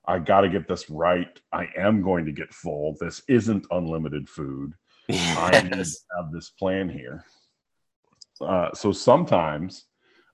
I 0.06 0.18
got 0.18 0.42
to 0.42 0.48
get 0.48 0.68
this 0.68 0.88
right. 0.88 1.40
I 1.52 1.68
am 1.76 2.02
going 2.02 2.24
to 2.26 2.32
get 2.32 2.54
full. 2.54 2.96
This 3.00 3.22
isn't 3.28 3.66
unlimited 3.70 4.28
food. 4.28 4.72
I 5.10 5.60
need 5.62 5.72
to 5.72 5.90
have 6.16 6.32
this 6.32 6.50
plan 6.50 6.88
here. 6.88 7.24
Uh, 8.40 8.72
so 8.74 8.92
sometimes 8.92 9.86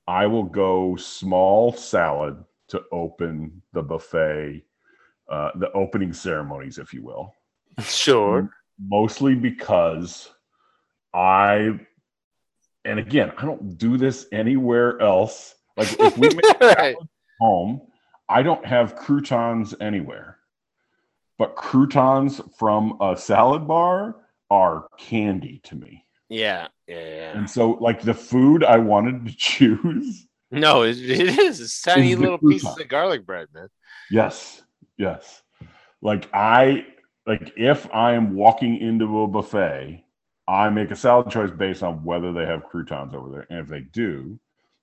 I 0.07 0.27
will 0.27 0.45
go 0.45 0.97
small 0.97 1.73
salad 1.73 2.45
to 2.69 2.83
open 2.91 3.63
the 3.73 3.83
buffet, 3.83 4.65
uh, 5.31 5.51
the 5.57 5.71
opening 5.73 6.13
ceremonies, 6.13 6.79
if 6.79 6.93
you 6.93 7.03
will. 7.03 7.35
Sure. 7.81 8.51
Mostly 8.89 9.35
because 9.35 10.29
I, 11.15 11.79
and 12.85 12.99
again, 12.99 13.33
I 13.39 13.45
don't 13.45 13.77
do 13.79 13.97
this 13.97 14.27
anywhere 14.33 15.01
else. 15.01 15.55
Like 15.77 15.93
if 16.01 16.17
we 16.19 16.29
make 16.35 16.61
Right. 16.61 16.97
home, 17.41 17.83
I 18.29 18.43
don't 18.43 18.65
have 18.67 18.97
croutons 18.97 19.75
anywhere. 19.81 20.39
But 21.39 21.57
croutons 21.57 22.41
from 22.59 22.99
a 23.01 23.17
salad 23.17 23.67
bar 23.67 24.17
are 24.51 24.87
candy 24.99 25.61
to 25.65 25.75
me. 25.77 26.05
Yeah, 26.29 26.69
yeah, 26.87 26.97
yeah. 27.09 27.39
And 27.39 27.49
so, 27.51 27.73
like 27.73 28.03
the 28.03 28.15
food 28.15 28.65
I 28.65 28.79
wanted 28.79 29.27
to 29.27 29.37
choose, 29.37 30.27
No, 30.51 30.83
it, 30.83 30.99
it 30.99 31.39
is. 31.39 31.61
It's 31.61 31.83
tiny 31.83 32.13
Is 32.13 32.19
little 32.19 32.39
pieces 32.39 32.69
crouton. 32.69 32.81
of 32.83 32.89
garlic 32.89 33.27
bread, 33.27 33.49
man. 33.55 33.69
yes, 34.11 34.63
yes. 34.97 35.43
Like 36.01 36.29
I, 36.35 36.87
like 37.27 37.53
if 37.57 37.89
I 37.95 38.13
am 38.15 38.35
walking 38.35 38.79
into 38.79 39.21
a 39.23 39.27
buffet, 39.29 40.05
I 40.49 40.69
make 40.71 40.91
a 40.91 40.97
salad 40.97 41.31
choice 41.31 41.51
based 41.51 41.83
on 41.83 42.05
whether 42.05 42.33
they 42.33 42.47
have 42.47 42.65
croutons 42.65 43.15
over 43.15 43.31
there, 43.31 43.47
and 43.51 43.61
if 43.61 43.69
they 43.69 43.81
do, 43.81 44.39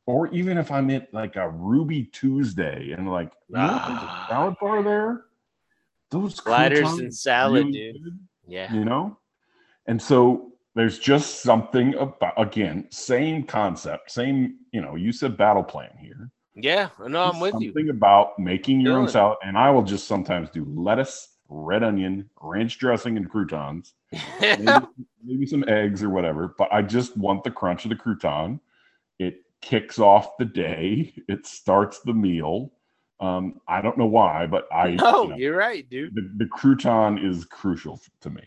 or 0.06 0.28
even 0.30 0.58
if 0.58 0.72
I'm 0.72 0.90
at 0.90 1.14
like 1.14 1.36
a 1.36 1.50
Ruby 1.50 2.06
Tuesday 2.06 2.92
and 2.92 3.12
like, 3.12 3.32
you 3.50 3.58
know, 3.58 3.68
there's 3.68 4.02
a 4.04 4.08
Ah. 4.08 4.26
salad 4.30 4.56
bar 4.62 4.82
there. 4.84 5.26
Those 6.12 6.36
Sliders 6.36 6.98
and 6.98 7.14
salad, 7.14 7.66
really 7.68 7.92
dude. 7.94 8.04
good. 8.04 8.20
Yeah. 8.48 8.74
you 8.74 8.84
know 8.84 9.16
and 9.86 10.02
so 10.02 10.54
there's 10.74 10.98
just 10.98 11.44
something 11.44 11.94
about 11.96 12.34
again 12.36 12.88
same 12.90 13.44
concept 13.44 14.10
same 14.10 14.56
you 14.72 14.82
know 14.82 14.96
you 14.96 15.12
said 15.12 15.38
battle 15.38 15.62
plan 15.64 15.92
here 16.02 16.32
Yeah. 16.56 16.90
No, 17.08 17.26
I'm 17.26 17.40
with 17.40 17.54
you. 17.60 17.68
something 17.72 17.90
about 17.92 18.40
making 18.40 18.82
your 18.82 18.98
own 18.98 19.08
salad 19.08 19.38
and 19.44 19.56
i 19.56 19.70
will 19.70 19.84
just 19.84 20.08
sometimes 20.08 20.50
do 20.50 20.66
lettuce 20.66 21.28
red 21.50 21.84
onion 21.84 22.30
ranch 22.42 22.78
dressing 22.78 23.18
and 23.18 23.30
croutons 23.30 23.94
maybe, 24.42 24.68
maybe 25.24 25.46
some 25.46 25.64
eggs 25.68 26.04
or 26.04 26.10
whatever 26.10 26.54
but 26.58 26.72
i 26.72 26.82
just 26.82 27.18
want 27.18 27.44
the 27.44 27.52
crunch 27.52 27.86
of 27.86 27.90
the 27.90 27.96
crouton 27.96 28.60
It 29.20 29.44
kicks 29.62 30.00
off 30.00 30.38
the 30.38 30.46
day. 30.46 31.14
It 31.28 31.46
starts 31.46 32.00
the 32.00 32.14
meal. 32.14 32.72
Um, 33.20 33.60
I 33.68 33.82
don't 33.82 33.98
know 33.98 34.06
why, 34.06 34.48
but 34.48 34.68
I. 34.72 34.92
No, 34.96 35.24
you 35.24 35.30
know, 35.30 35.36
you're 35.36 35.58
right, 35.58 35.90
dude. 35.90 36.16
the, 36.16 36.32
the 36.38 36.46
crouton 36.46 37.20
is 37.22 37.44
crucial 37.46 38.00
to 38.22 38.30
me, 38.30 38.44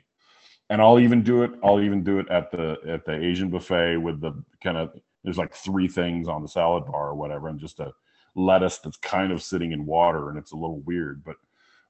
and 0.70 0.80
I'll 0.80 0.98
even 0.98 1.22
do 1.22 1.42
it. 1.42 1.50
I'll 1.62 1.80
even 1.82 2.02
do 2.02 2.18
it 2.18 2.28
at 2.30 2.50
the 2.50 2.76
at 2.88 3.04
the 3.04 3.12
Asian 3.12 3.50
buffet 3.50 3.98
with 3.98 4.20
the 4.22 4.32
kind 4.64 4.78
of 4.78 4.98
there's 5.22 5.36
like 5.36 5.54
three 5.54 5.88
things 5.88 6.28
on 6.28 6.40
the 6.42 6.48
salad 6.48 6.86
bar 6.86 7.08
or 7.08 7.14
whatever, 7.14 7.48
and 7.48 7.60
just 7.60 7.78
a 7.80 7.92
lettuce 8.34 8.78
that's 8.78 8.96
kind 8.96 9.30
of 9.32 9.42
sitting 9.42 9.72
in 9.72 9.84
water, 9.84 10.30
and 10.30 10.38
it's 10.38 10.52
a 10.52 10.56
little 10.56 10.80
weird, 10.80 11.22
but 11.22 11.36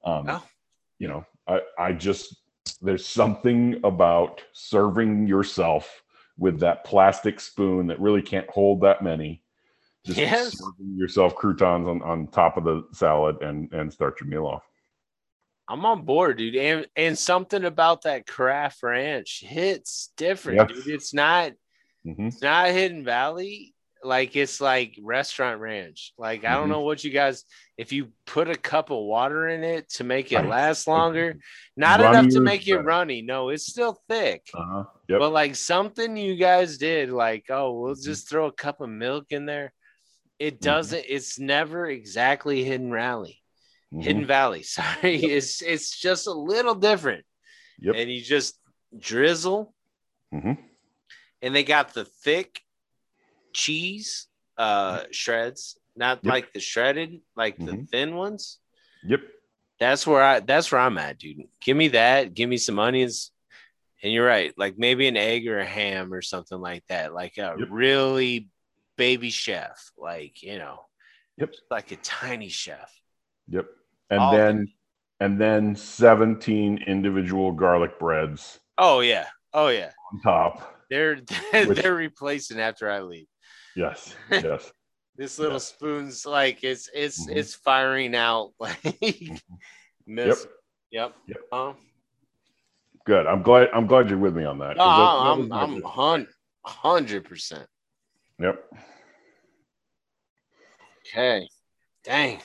um, 0.05 0.27
Oh. 0.29 0.45
You 0.99 1.09
know, 1.09 1.25
I 1.47 1.61
I 1.79 1.93
just 1.93 2.37
there's 2.81 3.07
something 3.07 3.81
about 3.85 4.43
serving 4.53 5.27
yourself 5.27 6.03
with 6.39 6.61
that 6.61 6.85
plastic 6.85 7.39
spoon 7.41 7.87
that 7.89 8.01
really 8.01 8.23
can't 8.23 8.49
hold 8.51 8.81
that 8.83 9.03
many. 9.03 9.43
Just 10.05 10.19
Yes. 10.19 10.57
serving 10.57 10.97
yourself 10.97 11.35
croutons 11.37 11.87
on, 11.87 12.03
on 12.03 12.27
top 12.29 12.57
of 12.57 12.65
the 12.65 12.87
salad 12.93 13.37
and 13.43 13.73
and 13.73 13.93
start 13.93 14.21
your 14.21 14.29
meal 14.29 14.47
off. 14.47 14.65
I'm 15.69 15.85
on 15.87 16.03
board, 16.03 16.39
dude. 16.39 16.57
And 16.57 16.87
and 16.97 17.19
something 17.19 17.65
about 17.65 18.03
that 18.03 18.27
Kraft 18.27 18.83
Ranch 18.83 19.41
hits 19.47 20.13
different, 20.17 20.69
Yes. 20.69 20.85
dude. 20.85 20.95
It's 20.95 21.15
not 21.15 21.53
hmm 22.05 22.27
it's 22.29 22.43
not 22.43 22.69
Hidden 22.71 23.05
Valley. 23.05 23.75
Like 24.05 24.35
it's 24.35 24.61
like 24.61 24.99
restaurant 25.01 25.61
ranch. 25.61 26.13
Like 26.19 26.45
I 26.45 26.55
don't 26.55 26.67
Mhm. 26.67 26.73
know 26.73 26.81
what 26.81 27.05
you 27.05 27.11
guys 27.11 27.45
if 27.79 27.93
you 27.93 28.13
put 28.27 28.51
a 28.51 28.57
cup 28.57 28.91
of 28.91 28.99
water 29.05 29.49
in 29.49 29.63
it 29.63 29.89
to 29.91 30.05
make 30.05 30.33
it 30.33 30.43
last 30.47 30.87
longer, 30.89 31.37
not 31.77 32.01
enough 32.01 32.29
to 32.33 32.41
make 32.41 32.67
it 32.67 32.79
runny. 32.79 33.23
No, 33.23 33.49
it's 33.51 33.67
still 33.67 34.03
thick. 34.09 34.49
Uh-huh. 34.55 34.85
Yep. 35.09 35.19
But 35.21 35.31
like 35.33 35.55
something 35.55 36.17
you 36.17 36.37
guys 36.37 36.79
did, 36.79 37.11
like, 37.11 37.45
oh, 37.51 37.73
we'll 37.79 37.95
Mhm. 37.95 38.05
just 38.05 38.29
throw 38.29 38.47
a 38.47 38.53
cup 38.53 38.81
of 38.81 38.91
milk 38.91 39.27
in 39.31 39.47
there. 39.47 39.73
It 40.39 40.57
Mhm. 40.57 40.61
doesn't, 40.61 41.05
it's 41.09 41.39
never 41.39 41.87
exactly 41.89 42.65
hidden 42.65 42.91
rally. 42.91 43.41
Mhm. 43.95 44.03
Hidden 44.03 44.27
Valley. 44.27 44.63
Sorry. 45.03 45.17
It's 45.23 45.63
it's 45.63 45.97
just 45.97 46.27
a 46.27 46.33
little 46.33 46.75
different. 46.75 47.25
Yep. 47.79 47.95
And 47.97 48.11
you 48.11 48.21
just 48.21 48.59
drizzle, 48.99 49.75
Mhm. 50.35 50.59
and 51.41 51.55
they 51.55 51.63
got 51.63 51.95
the 51.95 52.05
thick 52.05 52.61
cheese 53.53 54.27
uh 54.59 55.05
shreds, 55.11 55.79
not 55.97 56.21
Yep. 56.23 56.31
like 56.33 56.53
the 56.53 56.61
shredded, 56.61 57.21
like 57.37 57.57
the 57.57 57.73
Mhm. 57.73 57.89
thin 57.91 58.15
ones. 58.15 58.59
Yep. 59.05 59.21
That's 59.81 60.07
where 60.07 60.23
I 60.23 60.41
that's 60.41 60.71
where 60.71 60.81
I'm 60.81 60.99
at, 60.99 61.19
dude. 61.19 61.49
Give 61.61 61.77
me 61.77 61.89
that, 61.89 62.35
give 62.35 62.49
me 62.49 62.57
some 62.59 62.79
onions. 62.79 63.31
And 64.03 64.13
you're 64.13 64.27
right, 64.27 64.53
like 64.59 64.77
maybe 64.79 65.07
an 65.09 65.17
egg 65.17 65.47
or 65.49 65.59
a 65.59 65.65
ham 65.65 66.13
or 66.13 66.23
something 66.23 66.59
like 66.61 66.85
that, 66.89 67.15
like 67.15 67.39
a 67.39 67.55
Yep. 67.59 67.69
really 67.71 68.49
baby 68.97 69.31
chef, 69.31 69.91
like 69.97 70.43
you 70.43 70.59
know, 70.59 70.85
Yep. 71.39 71.55
like 71.71 71.91
a 71.93 71.97
tiny 71.97 72.49
chef. 72.49 72.93
Yep. 73.49 73.67
And 74.11 74.21
All 74.21 74.33
then 74.33 74.73
and 75.21 75.41
then 75.41 75.75
17 75.77 76.83
individual 76.87 77.53
garlic 77.53 77.99
breads 77.99 78.61
Oh 78.77 79.01
yeah, 79.01 79.29
oh 79.55 79.69
yeah. 79.69 79.93
on 80.13 80.21
top. 80.21 80.85
They're 80.91 81.17
Which- 81.67 81.81
they're 81.83 81.95
replacing 81.95 82.61
after 82.61 82.91
I 82.91 83.01
leave. 83.01 83.27
Yes. 83.77 84.15
Yes. 84.31 84.73
This 85.17 85.39
little 85.39 85.55
Yeah. 85.55 85.59
spoon's 85.59 86.25
like 86.25 86.65
it's 86.65 86.89
it's 86.95 87.27
Mhm. 87.27 87.37
it's 87.37 87.55
firing 87.55 88.15
out 88.15 88.53
like 88.59 88.81
miss. 90.07 90.47
Yep. 90.91 91.15
Yep. 91.27 91.37
Uh, 91.53 91.73
Good. 93.05 93.27
I'm 93.27 93.43
glad 93.43 93.69
I'm 93.75 93.87
glad 93.87 94.09
you're 94.09 94.19
with 94.19 94.35
me 94.37 94.45
on 94.45 94.59
that. 94.59 94.77
no, 94.77 94.85
'cause 94.85 94.97
that- 94.99 95.25
that 95.25 95.31
I'm 95.31 95.39
was 95.41 95.49
my 95.49 95.63
I'm 95.63 95.75
pick. 95.83 96.29
hundred 96.65 97.25
percent. 97.25 97.67
Yep. 98.39 98.73
Okay. 101.07 101.49
Dang. 102.05 102.41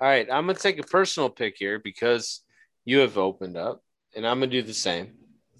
All 0.00 0.06
right, 0.08 0.28
I'm 0.30 0.46
gonna 0.46 0.58
take 0.58 0.78
a 0.78 0.82
personal 0.84 1.28
pick 1.30 1.56
here 1.58 1.78
because 1.78 2.42
you 2.84 2.98
have 3.00 3.18
opened 3.18 3.56
up, 3.56 3.82
and 4.14 4.26
I'm 4.26 4.38
gonna 4.40 4.50
do 4.52 4.62
the 4.62 4.74
same. 4.74 5.16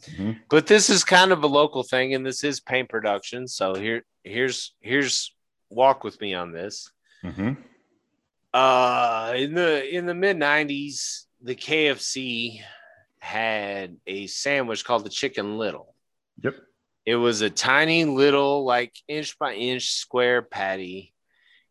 Mhm. 0.07 0.41
But 0.49 0.67
this 0.67 0.89
is 0.91 1.05
kind 1.05 1.33
of 1.33 1.43
a 1.43 1.47
local 1.49 1.83
thing, 1.83 2.15
and 2.15 2.25
this 2.25 2.45
is 2.45 2.61
paint 2.61 2.89
production. 2.89 3.47
So 3.49 3.75
here, 3.75 4.05
here's 4.25 4.75
here's 4.81 5.35
walk 5.71 6.05
with 6.05 6.21
me 6.21 6.35
on 6.35 6.53
this. 6.53 6.91
Mhm. 7.25 7.57
Uh, 8.55 9.35
in 9.37 9.55
the 9.55 9.89
in 9.95 10.07
the 10.07 10.15
mid 10.15 10.37
'90s, 10.37 11.27
the 11.43 11.55
KFC 11.55 12.63
had 13.19 13.97
a 14.07 14.27
sandwich 14.29 14.85
called 14.85 15.05
the 15.05 15.11
Chicken 15.11 15.59
Little. 15.59 15.95
Yep. 16.43 16.55
It 17.05 17.17
was 17.17 17.41
a 17.41 17.51
tiny 17.51 18.05
little, 18.05 18.65
like 18.65 18.97
inch 19.09 19.39
by 19.39 19.55
inch 19.55 19.91
square 19.91 20.43
patty, 20.43 21.15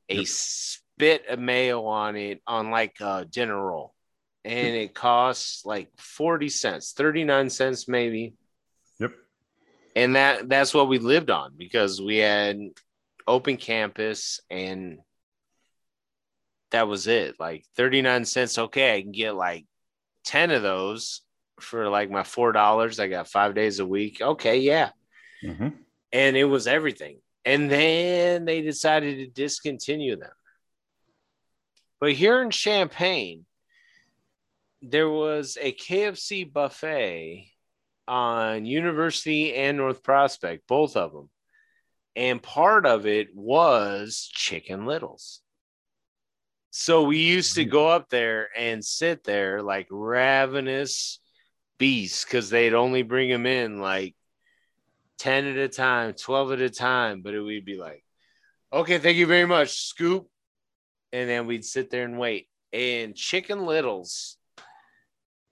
a 0.10 0.16
Yep. 0.18 0.26
spit 0.28 1.28
of 1.28 1.40
mayo 1.40 1.86
on 1.86 2.16
it 2.16 2.42
on 2.46 2.70
like 2.72 3.00
a 3.00 3.26
dinner 3.26 3.60
roll. 3.60 3.94
And 4.48 4.76
it 4.76 4.94
costs 4.94 5.66
like 5.66 5.90
40 5.98 6.50
cents, 6.50 6.94
39 6.94 7.50
cents 7.50 7.88
maybe. 7.88 8.34
Yep. 9.00 9.12
And 9.96 10.16
that 10.16 10.48
that's 10.48 10.74
what 10.74 10.88
we 10.88 11.00
lived 11.00 11.30
on 11.30 11.54
because 11.58 12.02
we 12.02 12.18
had 12.18 12.60
open 13.28 13.58
campus 13.58 14.40
and 14.50 15.00
that 16.72 16.88
was 16.88 17.08
it. 17.08 17.40
Like 17.40 17.66
39 17.76 18.26
cents. 18.26 18.58
Okay, 18.58 18.96
I 18.96 19.02
can 19.02 19.12
get 19.12 19.36
like 19.36 19.66
10 20.26 20.52
of 20.52 20.62
those 20.62 21.22
for 21.60 21.90
like 21.90 22.10
my 22.12 22.24
four 22.24 22.52
dollars. 22.52 23.00
I 23.00 23.08
got 23.08 23.28
five 23.28 23.54
days 23.56 23.80
a 23.80 23.86
week. 23.86 24.22
Okay, 24.22 24.60
yeah 24.60 24.92
Mhm. 25.44 25.74
and 26.14 26.38
it 26.38 26.46
was 26.46 26.68
everything. 26.68 27.20
And 27.44 27.70
then 27.72 28.46
they 28.46 28.62
decided 28.62 29.18
to 29.18 29.28
discontinue 29.28 30.16
them. 30.18 30.32
But 32.00 32.12
here 32.14 32.42
in 32.44 32.52
Champaign, 32.52 33.46
there 34.82 35.10
was 35.10 35.58
a 35.60 35.74
KFC 35.74 36.52
buffet 36.52 37.52
on 38.08 38.66
University 38.66 39.54
and 39.54 39.78
North 39.78 40.04
Prospect, 40.04 40.68
both 40.68 40.96
of 40.96 41.12
them. 41.12 41.30
And 42.16 42.42
part 42.42 42.86
of 42.86 43.06
it 43.06 43.36
was 43.36 44.30
Chicken 44.34 44.86
Littles. 44.86 45.42
So 46.72 47.04
we 47.04 47.18
used 47.18 47.56
to 47.56 47.66
mm. 47.66 47.72
go 47.72 47.88
up 47.88 48.10
there 48.10 48.50
and 48.56 48.84
sit 48.84 49.24
there 49.24 49.62
like 49.62 49.88
ravenous 49.90 51.20
beasts 51.78 52.24
because 52.24 52.50
they'd 52.50 52.74
only 52.74 53.04
bring 53.04 53.30
them 53.30 53.46
in 53.46 53.80
like 53.80 54.16
10 55.20 55.48
at 55.48 55.58
a 55.58 55.68
time, 55.68 56.14
12 56.14 56.54
at 56.54 56.62
a 56.62 56.70
time, 56.70 57.22
but 57.22 57.34
it 57.34 57.42
would 57.42 57.66
be 57.66 57.78
like, 57.78 58.04
okay, 58.72 59.00
thank 59.00 59.18
you 59.18 59.26
very 59.26 59.46
much, 59.46 59.88
scoop. 59.88 60.28
And 61.12 61.30
then 61.30 61.48
we'd 61.48 61.66
sit 61.66 61.90
there 61.90 62.04
and 62.04 62.20
wait. 62.20 62.48
And 62.74 63.16
Chicken 63.16 63.66
Littles, 63.66 64.38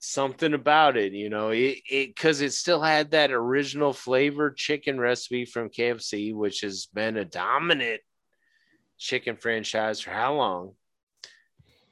something 0.05 0.53
about 0.53 0.97
it, 0.97 1.13
you 1.13 1.29
know, 1.29 1.49
it 1.49 1.79
because 1.89 2.41
it, 2.41 2.53
still 2.53 2.81
had 2.81 3.11
that 3.11 3.31
original 3.31 3.93
flavor 3.93 4.51
chicken 4.51 4.99
recipe 4.99 5.45
from 5.45 5.69
KFC, 5.69 6.33
which 6.33 6.61
has 6.61 6.87
been 6.87 7.17
a 7.17 7.25
dominant 7.25 8.01
chicken 8.97 9.35
franchise 9.35 9.99
for 10.01 10.11
how 10.11 10.35
long? 10.35 10.73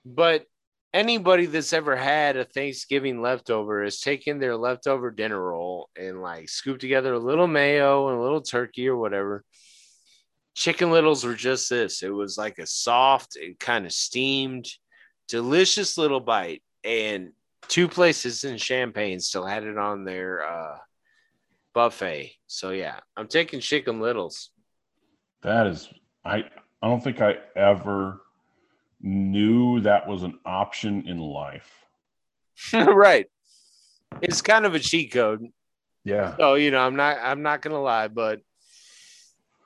But 0.05 0.45
anybody 0.93 1.45
that's 1.45 1.73
ever 1.73 1.95
had 1.95 2.37
a 2.37 2.45
Thanksgiving 2.45 3.21
leftover 3.21 3.83
has 3.83 3.99
taken 3.99 4.39
their 4.39 4.55
leftover 4.55 5.09
dinner 5.11 5.41
roll 5.41 5.89
and 5.97 6.21
like 6.21 6.49
scooped 6.49 6.81
together 6.81 7.13
a 7.13 7.19
little 7.19 7.47
mayo 7.47 8.09
and 8.09 8.17
a 8.17 8.21
little 8.21 8.41
turkey 8.41 8.87
or 8.87 8.97
whatever. 8.97 9.43
Chicken 10.55 10.91
Littles 10.91 11.23
were 11.23 11.33
just 11.33 11.69
this. 11.69 12.03
It 12.03 12.13
was 12.13 12.37
like 12.37 12.59
a 12.59 12.67
soft 12.67 13.37
and 13.37 13.57
kind 13.57 13.85
of 13.85 13.91
steamed, 13.91 14.67
delicious 15.27 15.97
little 15.97 16.19
bite. 16.19 16.61
And 16.83 17.31
two 17.67 17.87
places 17.87 18.43
in 18.43 18.57
Champaign 18.57 19.19
still 19.19 19.45
had 19.45 19.63
it 19.63 19.77
on 19.77 20.03
their 20.03 20.45
uh, 20.45 20.77
buffet. 21.73 22.33
So 22.47 22.71
yeah, 22.71 22.99
I'm 23.17 23.27
taking 23.27 23.59
Chicken 23.59 23.99
Littles. 23.99 24.49
That 25.41 25.67
is 25.67 25.89
I 26.23 26.45
I 26.81 26.87
don't 26.87 27.03
think 27.03 27.21
I 27.21 27.37
ever 27.55 28.21
knew 29.01 29.81
that 29.81 30.07
was 30.07 30.23
an 30.23 30.39
option 30.45 31.07
in 31.07 31.19
life. 31.19 31.71
right. 32.73 33.27
It's 34.21 34.41
kind 34.41 34.65
of 34.65 34.75
a 34.75 34.79
cheat 34.79 35.11
code. 35.11 35.47
Yeah. 36.03 36.35
So 36.37 36.55
you 36.55 36.71
know, 36.71 36.79
I'm 36.79 36.95
not 36.95 37.17
I'm 37.21 37.41
not 37.41 37.61
gonna 37.61 37.81
lie, 37.81 38.07
but 38.07 38.41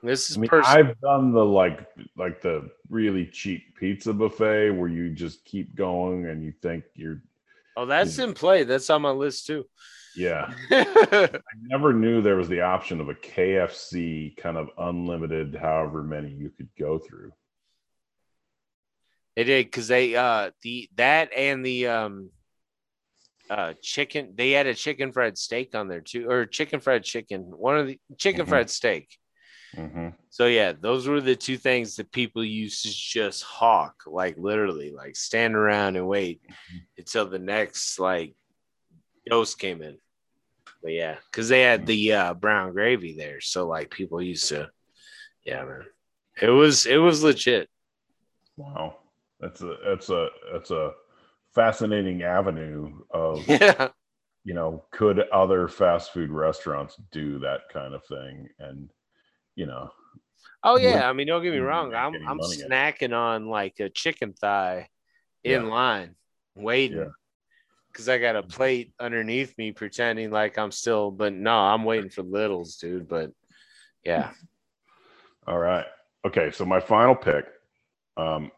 this 0.02 0.30
is 0.30 0.36
I 0.36 0.40
mean, 0.40 0.48
personal. 0.48 0.86
I've 0.86 1.00
done 1.00 1.32
the 1.32 1.44
like 1.44 1.86
like 2.16 2.40
the 2.40 2.70
really 2.88 3.26
cheap 3.26 3.76
pizza 3.78 4.12
buffet 4.12 4.70
where 4.70 4.88
you 4.88 5.10
just 5.10 5.44
keep 5.44 5.74
going 5.74 6.26
and 6.26 6.42
you 6.42 6.52
think 6.62 6.84
you're 6.94 7.22
Oh, 7.78 7.86
that's 7.86 8.18
in 8.18 8.34
play. 8.34 8.64
That's 8.64 8.90
on 8.90 9.02
my 9.02 9.10
list 9.12 9.46
too. 9.46 9.64
yeah. 10.16 10.52
I 10.72 11.40
never 11.62 11.92
knew 11.92 12.20
there 12.20 12.34
was 12.34 12.48
the 12.48 12.62
option 12.62 13.00
of 13.00 13.08
a 13.08 13.14
KFC 13.14 14.36
kind 14.36 14.56
of 14.56 14.68
unlimited 14.76 15.54
however 15.54 16.02
many 16.02 16.30
you 16.30 16.50
could 16.50 16.70
go 16.76 16.98
through. 16.98 17.30
They 19.36 19.44
did 19.44 19.66
because 19.66 19.86
they 19.86 20.16
uh 20.16 20.50
the 20.62 20.88
that 20.96 21.32
and 21.32 21.64
the 21.64 21.86
um 21.86 22.30
uh 23.48 23.74
chicken 23.80 24.32
they 24.34 24.50
had 24.50 24.66
a 24.66 24.74
chicken 24.74 25.12
fried 25.12 25.38
steak 25.38 25.76
on 25.76 25.86
there 25.86 26.00
too 26.00 26.28
or 26.28 26.46
chicken 26.46 26.80
fried 26.80 27.04
chicken 27.04 27.42
one 27.56 27.78
of 27.78 27.86
the 27.86 28.00
chicken 28.18 28.44
Mhm. 28.44 28.48
fried 28.48 28.70
steak 28.70 29.16
Mhm. 29.76 30.14
So 30.30 30.46
yeah, 30.46 30.72
those 30.72 31.08
were 31.08 31.20
the 31.20 31.36
two 31.36 31.56
things 31.56 31.96
that 31.96 32.12
people 32.12 32.44
used 32.44 32.82
to 32.82 32.90
just 32.90 33.42
hawk, 33.42 34.02
like 34.06 34.36
literally, 34.38 34.92
like 34.92 35.16
stand 35.16 35.54
around 35.54 35.96
and 35.96 36.06
wait 36.06 36.40
until 36.96 37.26
the 37.26 37.38
next 37.38 37.98
like 37.98 38.34
dose 39.28 39.54
came 39.54 39.82
in. 39.82 39.98
But 40.82 40.92
yeah, 40.92 41.16
because 41.30 41.48
they 41.48 41.62
had 41.62 41.86
the 41.86 42.12
uh, 42.12 42.34
brown 42.34 42.72
gravy 42.72 43.16
there, 43.16 43.40
so 43.40 43.66
like 43.66 43.90
people 43.90 44.22
used 44.22 44.48
to, 44.50 44.70
yeah, 45.44 45.64
man, 45.64 45.84
it 46.40 46.50
was 46.50 46.86
it 46.86 46.98
was 46.98 47.22
legit. 47.22 47.68
Wow, 48.56 48.98
that's 49.40 49.60
a 49.62 49.76
that's 49.84 50.10
a 50.10 50.28
that's 50.52 50.70
a 50.70 50.92
fascinating 51.54 52.22
avenue 52.22 53.00
of 53.10 53.44
Yeah, 53.48 53.88
you 54.44 54.54
know 54.54 54.84
could 54.92 55.20
other 55.32 55.68
fast 55.68 56.12
food 56.12 56.30
restaurants 56.30 56.96
do 57.10 57.38
that 57.40 57.62
kind 57.72 57.94
of 57.94 58.04
thing 58.06 58.48
and 58.58 58.88
you 59.58 59.66
know 59.66 59.90
Oh 60.64 60.76
yeah, 60.76 61.08
I 61.08 61.12
mean, 61.12 61.28
don't 61.28 61.42
get 61.42 61.52
me 61.52 61.58
wrong. 61.60 61.94
I'm 61.94 62.14
I'm 62.26 62.36
money 62.38 62.62
at 62.62 62.68
snacking 62.68 63.16
on 63.16 63.46
like 63.46 63.78
a 63.78 63.88
chicken 63.88 64.32
thigh 64.32 64.88
in 65.44 65.62
Yeah. 65.62 65.68
line, 65.68 66.16
waiting 66.56 66.98
Yeah. 66.98 67.04
because 67.92 68.08
I 68.08 68.18
got 68.18 68.34
a 68.34 68.42
plate 68.42 68.92
underneath 68.98 69.56
me, 69.56 69.70
pretending 69.70 70.32
like 70.32 70.58
I'm 70.58 70.72
still. 70.72 71.12
But 71.12 71.32
no, 71.32 71.56
I'm 71.56 71.84
waiting 71.84 72.10
for 72.10 72.22
littles, 72.22 72.76
dude. 72.76 73.08
But 73.08 73.30
yeah, 74.04 74.30
all 75.46 75.58
right 75.58 75.86
okay 76.26 76.50
so 76.50 76.64
my 76.64 76.78
final 76.78 77.14
pick 77.14 77.46
um 78.16 78.50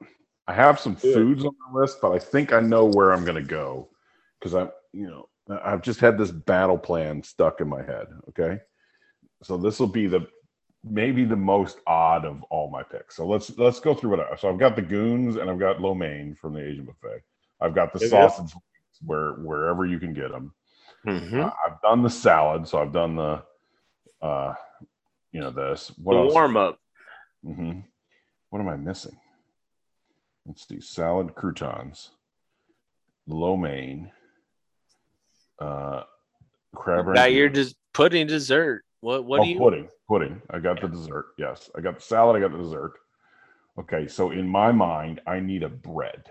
i 0.48 0.52
have 0.52 0.80
some 0.80 0.94
Good. 0.94 1.14
foods 1.14 1.44
on 1.44 1.52
my 1.72 1.80
list 1.80 1.98
but 2.02 2.10
i 2.12 2.18
think 2.18 2.52
i 2.52 2.60
know 2.60 2.84
where 2.84 3.12
i'm 3.12 3.24
going 3.24 3.36
to 3.36 3.48
go 3.48 3.88
because 4.38 4.54
i'm 4.54 4.70
you 4.92 5.06
know 5.06 5.28
i've 5.62 5.82
just 5.82 6.00
had 6.00 6.18
this 6.18 6.30
battle 6.32 6.78
plan 6.78 7.22
stuck 7.22 7.60
in 7.60 7.68
my 7.68 7.82
head 7.82 8.06
okay 8.28 8.58
so 9.42 9.56
this 9.56 9.78
will 9.78 9.86
be 9.86 10.06
the 10.06 10.26
maybe 10.82 11.24
the 11.24 11.36
most 11.36 11.78
odd 11.86 12.24
of 12.24 12.42
all 12.44 12.70
my 12.70 12.82
picks 12.82 13.16
so 13.16 13.26
let's 13.26 13.56
let's 13.58 13.80
go 13.80 13.92
through 13.94 14.10
what 14.10 14.20
I, 14.20 14.36
so 14.36 14.48
i've 14.48 14.58
got 14.58 14.76
the 14.76 14.82
goons 14.82 15.36
and 15.36 15.50
i've 15.50 15.58
got 15.58 15.80
lo 15.80 15.94
mein 15.94 16.34
from 16.34 16.54
the 16.54 16.60
asian 16.66 16.86
buffet 16.86 17.22
i've 17.60 17.74
got 17.74 17.92
the 17.92 18.00
yep. 18.00 18.10
sausage 18.10 18.54
where 19.04 19.32
wherever 19.34 19.84
you 19.84 19.98
can 19.98 20.14
get 20.14 20.30
them 20.30 20.54
Mhm. 21.06 21.46
Uh, 21.46 21.50
I've 21.66 21.80
done 21.80 22.02
the 22.02 22.10
salad, 22.10 22.68
so 22.68 22.78
I've 22.78 22.92
done 22.92 23.16
the, 23.16 23.42
uh, 24.20 24.54
you 25.32 25.40
know, 25.40 25.50
this. 25.50 25.90
What 25.96 26.12
the 26.14 26.20
else? 26.20 26.34
warm 26.34 26.56
up. 26.58 26.78
hmm 27.42 27.80
What 28.50 28.60
am 28.60 28.68
I 28.68 28.76
missing? 28.76 29.18
Let's 30.44 30.68
see. 30.68 30.80
Salad, 30.80 31.34
croutons, 31.34 32.10
lo 33.26 33.56
mein, 33.56 34.10
uh, 35.58 36.02
crab 36.74 37.06
Now 37.06 37.24
you're 37.24 37.48
just 37.48 37.76
putting 37.94 38.26
dessert. 38.26 38.84
What 39.00 39.24
what 39.24 39.40
oh, 39.40 39.44
do 39.44 39.50
you? 39.50 39.58
pudding? 39.58 39.88
Pudding. 40.08 40.42
I 40.50 40.58
got 40.58 40.80
the 40.80 40.88
dessert. 40.88 41.26
Yes, 41.38 41.70
I 41.76 41.80
got 41.80 41.96
the 41.96 42.02
salad. 42.04 42.36
I 42.36 42.40
got 42.40 42.52
the 42.52 42.62
dessert. 42.62 42.94
Okay, 43.78 44.06
so 44.06 44.30
in 44.30 44.46
my 44.46 44.72
mind, 44.72 45.20
I 45.26 45.40
need 45.40 45.62
a 45.62 45.68
bread. 45.68 46.24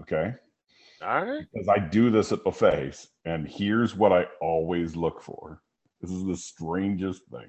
Okay, 0.00 0.34
All 1.02 1.24
right. 1.24 1.46
because 1.52 1.68
I 1.68 1.78
do 1.78 2.10
this 2.10 2.32
at 2.32 2.44
buffets, 2.44 3.08
and 3.24 3.48
here's 3.48 3.94
what 3.94 4.12
I 4.12 4.26
always 4.40 4.94
look 4.96 5.22
for. 5.22 5.62
This 6.00 6.10
is 6.10 6.24
the 6.24 6.36
strangest 6.36 7.22
thing. 7.30 7.48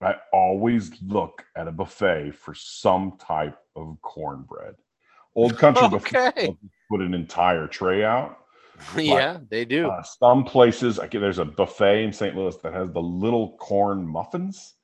I 0.00 0.14
always 0.32 0.92
look 1.02 1.44
at 1.56 1.66
a 1.66 1.72
buffet 1.72 2.32
for 2.32 2.54
some 2.54 3.16
type 3.18 3.58
of 3.74 3.96
cornbread. 4.02 4.74
Old 5.34 5.58
Country 5.58 5.88
Buffet 5.90 6.28
Okay. 6.28 6.46
will 6.46 6.58
put 6.90 7.00
an 7.00 7.14
entire 7.14 7.66
tray 7.66 8.04
out. 8.04 8.38
Yeah, 8.96 9.38
they 9.48 9.64
do. 9.64 9.88
Uh, 9.88 10.02
some 10.02 10.44
places, 10.44 10.98
like 10.98 11.12
there's 11.12 11.38
a 11.38 11.44
buffet 11.44 12.04
in 12.04 12.12
St. 12.12 12.36
Louis 12.36 12.56
that 12.62 12.72
has 12.72 12.90
the 12.92 13.00
little 13.00 13.56
corn 13.58 14.06
muffins 14.06 14.74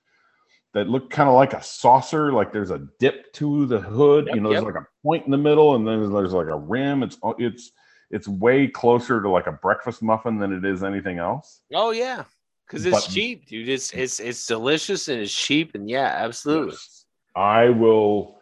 that 0.72 0.88
look 0.88 1.08
kind 1.10 1.28
of 1.28 1.34
like 1.34 1.54
a 1.54 1.62
saucer. 1.62 2.32
Like 2.32 2.52
there's 2.52 2.70
a 2.70 2.86
dip 2.98 3.32
to 3.34 3.66
the 3.66 3.80
hood. 3.80 4.26
Yep, 4.26 4.34
you 4.34 4.40
know, 4.40 4.50
there's 4.50 4.64
like 4.64 4.74
a 4.74 4.86
point 5.02 5.24
in 5.24 5.30
the 5.30 5.38
middle, 5.38 5.74
and 5.76 5.86
then 5.86 6.00
there's, 6.00 6.12
there's 6.12 6.32
like 6.32 6.48
a 6.48 6.56
rim. 6.56 7.02
It's 7.02 7.18
it's 7.38 7.72
it's 8.10 8.28
way 8.28 8.66
closer 8.66 9.22
to 9.22 9.28
like 9.28 9.46
a 9.46 9.52
breakfast 9.52 10.02
muffin 10.02 10.38
than 10.38 10.52
it 10.52 10.64
is 10.64 10.82
anything 10.82 11.18
else. 11.18 11.62
oh 11.72 11.90
yeah, 11.92 12.24
because 12.66 12.84
it's 12.84 13.06
but- 13.06 13.12
cheap, 13.12 13.46
dude. 13.46 13.68
It's 13.68 13.92
it's 13.92 14.20
it's 14.20 14.46
delicious 14.46 15.08
and 15.08 15.20
it's 15.20 15.34
cheap 15.34 15.74
and 15.74 15.88
yeah, 15.88 16.12
absolutely. 16.16 16.72
Yes. 16.72 17.04
I 17.36 17.70
will. 17.70 18.40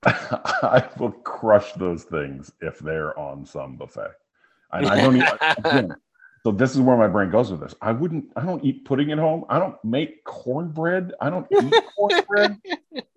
I 0.04 0.88
will 0.98 1.10
crush 1.10 1.72
those 1.72 2.04
things 2.04 2.52
if 2.60 2.78
they're 2.78 3.18
on 3.18 3.44
some 3.44 3.76
buffet. 3.76 4.12
And 4.72 4.86
I 4.86 5.00
don't 5.00 5.16
even, 5.22 5.38
again, 5.64 5.96
so 6.44 6.52
this 6.52 6.72
is 6.74 6.80
where 6.80 6.96
my 6.96 7.08
brain 7.08 7.30
goes 7.30 7.50
with 7.50 7.60
this. 7.60 7.74
I 7.80 7.92
wouldn't, 7.92 8.26
I 8.36 8.44
don't 8.44 8.64
eat 8.64 8.84
pudding 8.84 9.12
at 9.12 9.18
home. 9.18 9.44
I 9.48 9.58
don't 9.58 9.76
make 9.84 10.24
cornbread. 10.24 11.12
I 11.20 11.30
don't 11.30 11.46
eat 11.52 11.74
cornbread. 11.96 12.58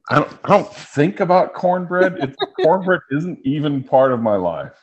I 0.09 0.15
don't, 0.15 0.39
I 0.43 0.49
don't 0.49 0.73
think 0.73 1.19
about 1.19 1.53
cornbread. 1.53 2.17
It's 2.19 2.35
cornbread 2.61 3.01
isn't 3.11 3.39
even 3.45 3.83
part 3.83 4.11
of 4.11 4.21
my 4.21 4.35
life. 4.35 4.77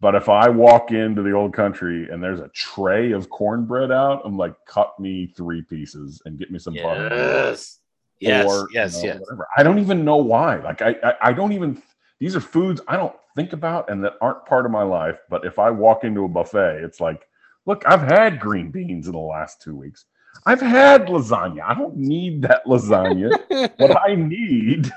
But 0.00 0.14
if 0.14 0.28
I 0.28 0.50
walk 0.50 0.90
into 0.90 1.22
the 1.22 1.32
old 1.32 1.54
country 1.54 2.10
and 2.10 2.22
there's 2.22 2.40
a 2.40 2.48
tray 2.48 3.12
of 3.12 3.30
cornbread 3.30 3.90
out, 3.90 4.20
I'm 4.24 4.36
like, 4.36 4.54
cut 4.66 4.98
me 5.00 5.32
three 5.34 5.62
pieces 5.62 6.20
and 6.26 6.38
get 6.38 6.50
me 6.50 6.58
some 6.58 6.74
butter. 6.74 7.08
Yes. 7.10 7.80
Yes. 8.20 8.46
or, 8.46 8.68
yes. 8.72 8.96
you 9.02 9.08
know, 9.08 9.14
yes. 9.14 9.20
whatever. 9.20 9.48
I 9.56 9.62
don't 9.62 9.78
even 9.78 10.04
know 10.04 10.16
why. 10.16 10.56
Like 10.56 10.82
I, 10.82 10.96
I, 11.02 11.14
I 11.22 11.32
don't 11.32 11.52
even. 11.52 11.82
These 12.20 12.36
are 12.36 12.40
foods 12.40 12.80
I 12.86 12.96
don't 12.96 13.14
think 13.34 13.52
about 13.52 13.90
and 13.90 14.02
that 14.04 14.14
aren't 14.20 14.46
part 14.46 14.66
of 14.66 14.72
my 14.72 14.82
life. 14.82 15.18
But 15.28 15.44
if 15.44 15.58
I 15.58 15.70
walk 15.70 16.04
into 16.04 16.24
a 16.24 16.28
buffet, 16.28 16.82
it's 16.82 17.00
like, 17.00 17.28
look, 17.66 17.84
I've 17.86 18.02
had 18.02 18.40
green 18.40 18.70
beans 18.70 19.06
in 19.06 19.12
the 19.12 19.18
last 19.18 19.62
two 19.62 19.76
weeks. 19.76 20.04
I've 20.46 20.60
had 20.60 21.06
lasagna. 21.06 21.62
I 21.62 21.74
don't 21.74 21.96
need 21.96 22.42
that 22.42 22.64
lasagna. 22.66 23.38
what 23.78 24.00
I 24.08 24.14
need, 24.14 24.92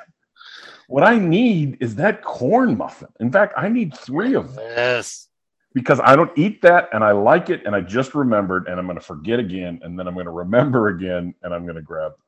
what 0.88 1.04
I 1.04 1.18
need 1.18 1.78
is 1.80 1.96
that 1.96 2.24
corn 2.24 2.78
muffin. 2.78 3.10
In 3.20 3.32
fact, 3.32 3.54
I 3.58 3.70
need 3.70 3.96
three 3.96 4.36
of 4.36 4.56
them 4.56 4.66
yes. 4.76 5.28
because 5.74 6.00
I 6.04 6.16
don't 6.16 6.36
eat 6.38 6.62
that 6.64 6.90
and 6.94 7.04
I 7.04 7.12
like 7.12 7.50
it 7.50 7.66
and 7.66 7.76
I 7.76 7.82
just 7.82 8.16
remembered 8.16 8.68
and 8.68 8.80
I'm 8.80 8.86
going 8.86 8.98
to 8.98 9.04
forget 9.04 9.40
again 9.40 9.80
and 9.84 9.98
then 9.98 10.08
I'm 10.08 10.14
going 10.14 10.26
to 10.26 10.32
remember 10.32 10.90
again 10.90 11.34
and 11.44 11.54
I'm 11.54 11.64
going 11.64 11.76
to 11.76 11.82
grab 11.82 12.12
them. 12.12 12.22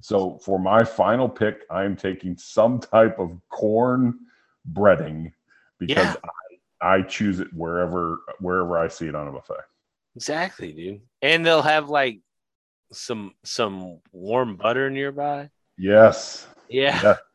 So 0.00 0.38
for 0.38 0.58
my 0.58 0.84
final 0.84 1.28
pick, 1.28 1.64
I'm 1.70 1.96
taking 1.96 2.36
some 2.36 2.78
type 2.78 3.18
of 3.18 3.38
corn 3.50 4.18
breading 4.72 5.32
because 5.78 5.96
Yeah. 5.96 6.14
I, 6.82 6.96
I 6.98 7.02
choose 7.02 7.40
it 7.40 7.48
wherever 7.52 8.20
wherever 8.40 8.78
I 8.78 8.88
see 8.88 9.06
it 9.06 9.14
on 9.14 9.28
a 9.28 9.32
buffet. 9.32 9.64
Exactly, 10.16 10.72
dude. 10.72 11.00
And 11.22 11.44
they'll 11.44 11.62
have 11.62 11.88
like 11.88 12.20
some 12.92 13.34
some 13.44 14.00
warm 14.12 14.56
butter 14.56 14.90
nearby. 14.90 15.50
Yes. 15.76 16.46
Yeah. 16.68 17.00
Yeah. 17.02 17.16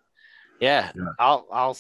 Yeah. 0.62 0.92
Yeah. 0.96 1.04
I'll 1.20 1.46
I'll 1.52 1.78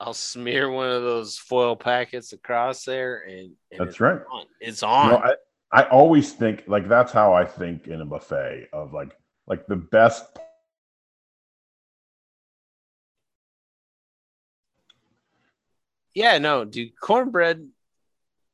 I'll 0.00 0.14
smear 0.14 0.70
one 0.70 0.88
of 0.88 1.02
those 1.02 1.36
foil 1.36 1.76
packets 1.76 2.32
across 2.32 2.84
there 2.84 3.20
and, 3.28 3.52
and 3.70 3.80
That's 3.80 3.90
it's 3.90 4.00
right. 4.00 4.20
on. 4.32 4.46
It's 4.58 4.80
You 4.82 4.88
on. 4.88 5.10
know, 5.10 5.16
I, 5.18 5.34
I 5.72 5.82
always 5.90 6.32
think 6.32 6.64
like 6.66 6.88
that's 6.88 7.12
how 7.12 7.34
I 7.34 7.44
think 7.44 7.88
in 7.88 8.00
a 8.00 8.06
buffet 8.06 8.68
of 8.72 8.94
like 8.94 9.14
like 9.46 9.66
the 9.66 9.76
best 9.76 10.24
yeah, 16.14 16.38
no, 16.38 16.64
dude, 16.64 16.98
cornbread. 16.98 17.68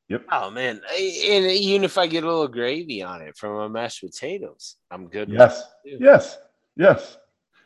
Yep. 0.09 0.25
Oh 0.31 0.49
man. 0.49 0.81
And 0.97 1.45
even 1.45 1.83
if 1.83 1.97
I 1.97 2.07
get 2.07 2.23
a 2.23 2.27
little 2.27 2.47
gravy 2.47 3.03
on 3.03 3.21
it 3.21 3.37
from 3.37 3.55
my 3.57 3.67
mashed 3.67 4.01
potatoes, 4.01 4.75
I'm 4.89 5.07
good. 5.07 5.29
yes 5.29 5.63
yes 5.83 6.37
yes 6.75 7.17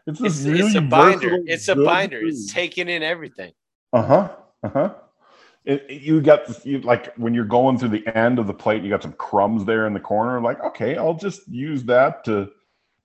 it's 0.05 0.19
It's, 0.19 0.41
really 0.41 0.59
it's 0.67 0.75
a 0.75 0.81
binder. 0.81 1.39
It's 1.45 1.67
a 1.69 1.75
binder. 1.75 2.19
It's 2.19 2.51
taking 2.51 2.89
in 2.89 3.01
everything. 3.03 3.53
Uh 3.93 4.01
huh. 4.01 4.29
Uh 4.63 4.69
huh. 4.69 4.93
It, 5.63 5.85
it- 5.89 6.01
you 6.01 6.19
got 6.19 6.45
this, 6.45 6.65
you 6.65 6.81
like 6.81 7.13
when 7.15 7.33
you're 7.33 7.45
going 7.45 7.77
through 7.77 7.89
the 7.89 8.05
end 8.17 8.39
of 8.39 8.47
the 8.47 8.53
plate, 8.53 8.83
you 8.83 8.89
got 8.89 9.03
some 9.03 9.13
crumbs 9.13 9.63
there 9.63 9.87
in 9.87 9.93
the 9.93 9.99
corner. 10.01 10.41
Like, 10.41 10.61
okay, 10.61 10.97
I'll 10.97 11.13
just 11.13 11.47
use 11.47 11.83
that 11.85 12.25
to 12.25 12.49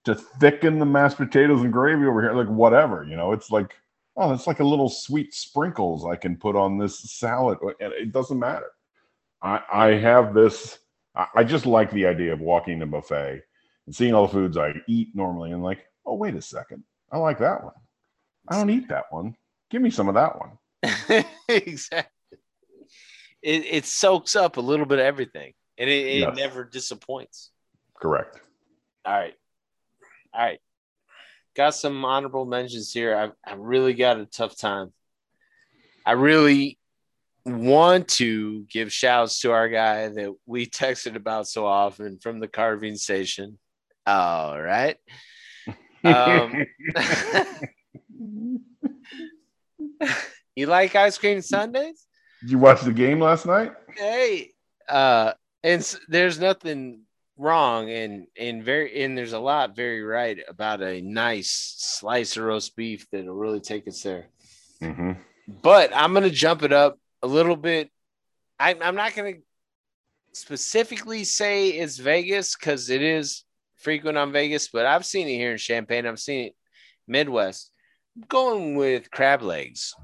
to 0.07 0.17
thicken 0.17 0.81
the 0.81 0.87
mashed 0.87 1.17
potatoes 1.19 1.63
and 1.63 1.73
gravy 1.73 2.07
over 2.07 2.23
here. 2.23 2.33
Like, 2.33 2.49
whatever, 2.49 3.05
you 3.05 3.17
know. 3.17 3.31
It's 3.33 3.51
like, 3.53 3.77
oh, 4.19 4.35
it's 4.35 4.47
like 4.47 4.61
a 4.61 4.65
little 4.65 4.89
sweet 4.89 5.33
sprinkles 5.33 6.05
I 6.05 6.17
can 6.17 6.37
put 6.37 6.57
on 6.57 6.77
this 6.77 6.99
salad. 7.19 7.59
Uh, 7.63 7.69
and 7.81 7.93
It 7.95 8.13
doesn't 8.13 8.39
matter. 8.39 8.71
I 9.41 9.63
I 9.73 9.87
have 9.95 10.35
this. 10.35 10.79
I, 11.15 11.27
I 11.37 11.45
just 11.45 11.65
like 11.67 11.91
the 11.93 12.07
idea 12.07 12.33
of 12.33 12.41
walking 12.41 12.79
to 12.81 12.85
a 12.85 12.89
buffet 12.89 13.43
and 13.87 13.95
seeing 13.95 14.13
all 14.13 14.27
the 14.27 14.33
foods 14.33 14.57
I 14.57 14.75
eat 14.89 15.09
normally, 15.15 15.53
and 15.53 15.63
like, 15.63 15.87
oh, 16.05 16.15
wait 16.15 16.35
a 16.35 16.43
second, 16.43 16.83
I 17.11 17.19
like 17.19 17.39
that 17.39 17.63
one. 17.65 17.75
I 18.49 18.57
don't 18.57 18.71
eat 18.71 18.89
that 18.89 19.05
one. 19.11 19.37
Give 19.71 19.81
me 19.83 19.91
some 19.91 20.09
of 20.09 20.15
that 20.15 20.39
one. 20.39 21.25
exactly. 21.49 22.39
It, 23.43 23.65
it 23.67 23.85
soaks 23.85 24.35
up 24.35 24.57
a 24.57 24.61
little 24.61 24.87
bit 24.87 24.99
of 24.99 25.05
everything 25.05 25.53
and 25.77 25.89
it, 25.89 26.07
it 26.07 26.19
Yes. 26.21 26.37
never 26.37 26.65
disappoints. 26.65 27.51
Correct. 27.95 28.41
All 29.05 29.15
right. 29.15 29.35
All 30.35 30.45
right. 30.45 30.61
Got 31.55 31.75
some 31.75 32.05
honorable 32.05 32.45
mentions 32.45 32.93
here. 32.93 33.17
I, 33.17 33.51
I 33.51 33.55
really 33.57 33.95
got 33.95 34.21
a 34.21 34.27
tough 34.27 34.57
time. 34.57 34.93
I 36.07 36.13
really 36.13 36.79
want 37.45 38.09
to 38.09 38.65
give 38.71 38.93
shouts 38.93 39.41
to 39.41 39.53
our 39.53 39.69
guy 39.69 40.09
that 40.09 40.35
we 40.47 40.67
texted 40.71 41.17
about 41.17 41.49
so 41.49 41.67
often 41.67 42.19
from 42.19 42.41
the 42.41 42.49
carving 42.49 42.97
station. 42.97 43.59
All 44.07 44.61
right. 44.61 44.97
Um, 46.05 46.65
you 50.55 50.67
like 50.67 50.95
ice 50.95 51.19
cream 51.19 51.43
sundaes? 51.43 52.07
Did 52.41 52.51
you 52.51 52.59
watch 52.59 52.83
the 52.83 52.93
game 52.93 53.21
last 53.21 53.47
night? 53.47 53.73
Hey, 53.97 54.53
uh, 54.89 55.33
and 55.63 55.97
there's 56.09 56.39
nothing 56.39 57.01
wrong 57.39 57.91
and 57.91 58.27
and 58.37 58.65
very 58.65 59.03
and 59.03 59.17
there's 59.17 59.33
a 59.33 59.39
lot 59.39 59.77
very 59.77 60.03
right 60.03 60.39
about 60.49 60.83
a 60.83 61.01
nice 61.01 61.75
slice 61.79 62.37
of 62.37 62.45
roast 62.45 62.75
beef 62.77 63.07
that'll 63.11 63.35
really 63.35 63.61
take 63.61 63.87
us 63.89 64.03
there. 64.03 64.27
Mm-hmm. 64.83 65.13
But 65.63 65.91
I'm 65.95 66.13
gonna 66.13 66.31
jump 66.31 66.63
it 66.63 66.73
up 66.73 66.99
a 67.23 67.27
little 67.27 67.57
bit. 67.57 67.91
I, 68.59 68.75
I'm 68.81 68.97
not 68.97 69.15
gonna 69.15 69.35
specifically 70.33 71.25
say 71.25 71.71
it's 71.71 71.97
Vegas 71.99 72.57
because 72.57 72.91
it 72.91 73.03
is 73.03 73.45
frequent 73.77 74.19
on 74.19 74.33
Vegas, 74.33 74.69
but 74.69 74.87
I've 74.87 75.07
seen 75.07 75.29
it 75.29 75.37
here 75.37 75.53
in 75.53 75.59
Champaign. 75.59 76.07
I've 76.07 76.19
seen 76.19 76.47
it 76.49 76.57
Midwest. 77.07 77.71
I'm 78.17 78.25
going 78.29 78.75
with 78.77 79.11
crab 79.11 79.43
legs. 79.43 79.95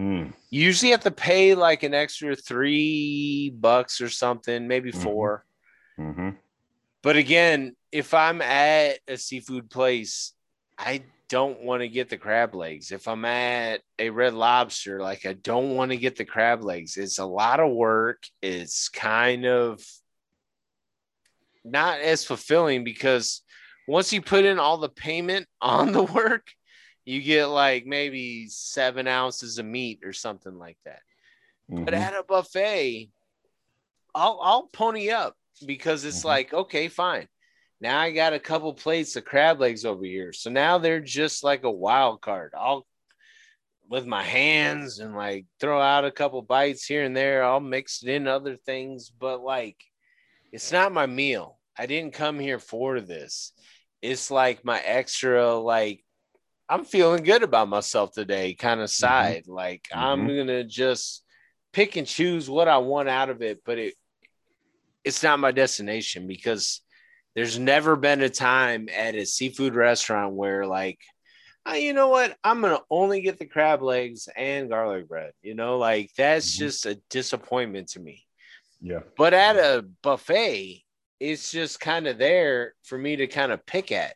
Mm. 0.00 0.32
You 0.50 0.62
usually 0.62 0.90
have 0.90 1.02
to 1.04 1.10
pay 1.10 1.54
like 1.54 1.82
an 1.84 1.94
extra 1.94 2.34
three 2.34 3.50
bucks 3.50 4.00
or 4.00 4.08
something, 4.08 4.66
maybe 4.66 4.90
Mhm. 4.92 5.02
4 5.02 5.44
Mm-hmm. 5.98 6.30
But 7.02 7.16
again, 7.16 7.74
if 7.90 8.14
I'm 8.14 8.40
at 8.40 9.00
a 9.08 9.16
seafood 9.16 9.70
place, 9.70 10.32
I 10.78 11.02
don't 11.28 11.62
want 11.62 11.82
to 11.82 11.88
get 11.88 12.08
the 12.08 12.18
crab 12.18 12.54
legs. 12.54 12.92
If 12.92 13.08
I'm 13.08 13.24
at 13.24 13.80
a 13.98 14.10
red 14.10 14.34
lobster, 14.34 15.00
like 15.00 15.26
I 15.26 15.32
don't 15.32 15.74
want 15.76 15.90
to 15.90 15.96
get 15.96 16.16
the 16.16 16.24
crab 16.24 16.62
legs. 16.62 16.96
It's 16.96 17.18
a 17.18 17.24
lot 17.24 17.58
of 17.60 17.72
work. 17.72 18.22
It's 18.40 18.88
kind 18.88 19.46
of 19.46 19.82
not 21.64 22.00
as 22.00 22.24
fulfilling 22.24 22.84
because 22.84 23.42
once 23.88 24.12
you 24.12 24.22
put 24.22 24.44
in 24.44 24.58
all 24.58 24.78
the 24.78 24.88
payment 24.88 25.46
on 25.60 25.92
the 25.92 26.02
work, 26.02 26.46
you 27.04 27.20
get 27.20 27.46
like 27.46 27.84
maybe 27.84 28.46
seven 28.48 29.08
ounces 29.08 29.58
of 29.58 29.66
meat 29.66 30.00
or 30.04 30.12
something 30.12 30.56
like 30.56 30.78
that. 30.84 31.00
But 31.68 31.94
Mhm. 31.94 32.00
at 32.00 32.14
a 32.14 32.22
buffet, 32.22 33.10
I'll 34.14 34.38
I'll 34.40 34.66
pony 34.68 35.10
up 35.10 35.36
because 35.62 36.04
it's 36.04 36.22
Mhm. 36.22 36.26
like, 36.26 36.52
okay, 36.54 36.88
fine. 36.88 37.28
Now 37.80 38.00
I 38.00 38.12
got 38.12 38.32
a 38.32 38.38
couple 38.40 38.72
plates 38.74 39.16
of 39.16 39.24
crab 39.24 39.60
legs 39.60 39.84
over 39.84 40.04
here. 40.04 40.32
So 40.32 40.50
now 40.50 40.78
they're 40.78 41.00
just 41.00 41.42
like 41.44 41.64
a 41.64 41.70
wild 41.70 42.20
card. 42.20 42.52
I'll 42.56 42.86
with 43.88 44.06
my 44.06 44.22
hands 44.22 45.00
and 45.00 45.14
like 45.14 45.44
throw 45.60 45.80
out 45.80 46.04
a 46.04 46.10
couple 46.10 46.40
bites 46.42 46.86
here 46.86 47.02
and 47.04 47.16
there. 47.16 47.44
I'll 47.44 47.60
mix 47.60 48.02
it 48.02 48.08
in 48.08 48.26
other 48.26 48.56
things, 48.56 49.10
but 49.10 49.42
like 49.42 49.76
it's 50.52 50.72
not 50.72 50.92
my 50.92 51.06
meal. 51.06 51.58
I 51.76 51.86
didn't 51.86 52.14
come 52.14 52.38
here 52.38 52.58
for 52.58 53.00
this. 53.00 53.52
It's 54.00 54.30
like 54.30 54.64
my 54.64 54.80
extra 54.80 55.54
like 55.56 56.04
I'm 56.68 56.84
feeling 56.84 57.24
good 57.24 57.42
about 57.42 57.68
myself 57.68 58.12
today 58.12 58.54
kind 58.54 58.80
of 58.80 58.90
side. 58.90 59.44
Like 59.46 59.88
I'm 59.92 60.26
Mhm. 60.26 60.38
gonna 60.38 60.64
just 60.64 61.24
pick 61.72 61.96
and 61.96 62.06
choose 62.06 62.48
what 62.48 62.68
I 62.68 62.78
want 62.78 63.08
out 63.08 63.30
of 63.30 63.42
it, 63.42 63.62
but 63.64 63.78
it 63.78 63.94
it's 65.04 65.22
not 65.22 65.40
my 65.40 65.52
destination 65.52 66.26
because 66.26 66.80
there's 67.34 67.58
never 67.58 67.96
been 67.96 68.22
a 68.22 68.28
time 68.28 68.88
at 68.94 69.14
a 69.14 69.24
seafood 69.26 69.74
restaurant 69.74 70.34
where 70.34 70.66
like 70.66 70.98
"Ah, 71.66 71.74
you 71.74 71.92
know 71.92 72.08
what 72.08 72.36
i'm 72.44 72.60
gonna 72.62 72.80
only 72.90 73.20
get 73.22 73.38
the 73.38 73.46
crab 73.46 73.82
legs 73.82 74.28
and 74.36 74.70
garlic 74.70 75.08
bread 75.08 75.32
you 75.42 75.54
know 75.54 75.78
like 75.78 76.10
that's 76.16 76.56
Mhm. 76.56 76.58
just 76.58 76.86
a 76.86 77.00
disappointment 77.10 77.88
to 77.90 78.00
me 78.00 78.24
Yeah. 78.80 79.00
but 79.16 79.34
at 79.34 79.56
a 79.56 79.84
buffet 80.02 80.82
it's 81.20 81.50
just 81.52 81.80
kind 81.80 82.06
of 82.06 82.18
there 82.18 82.74
for 82.84 82.98
me 82.98 83.16
to 83.16 83.26
kind 83.26 83.52
of 83.52 83.64
pick 83.66 83.92
at 83.92 84.14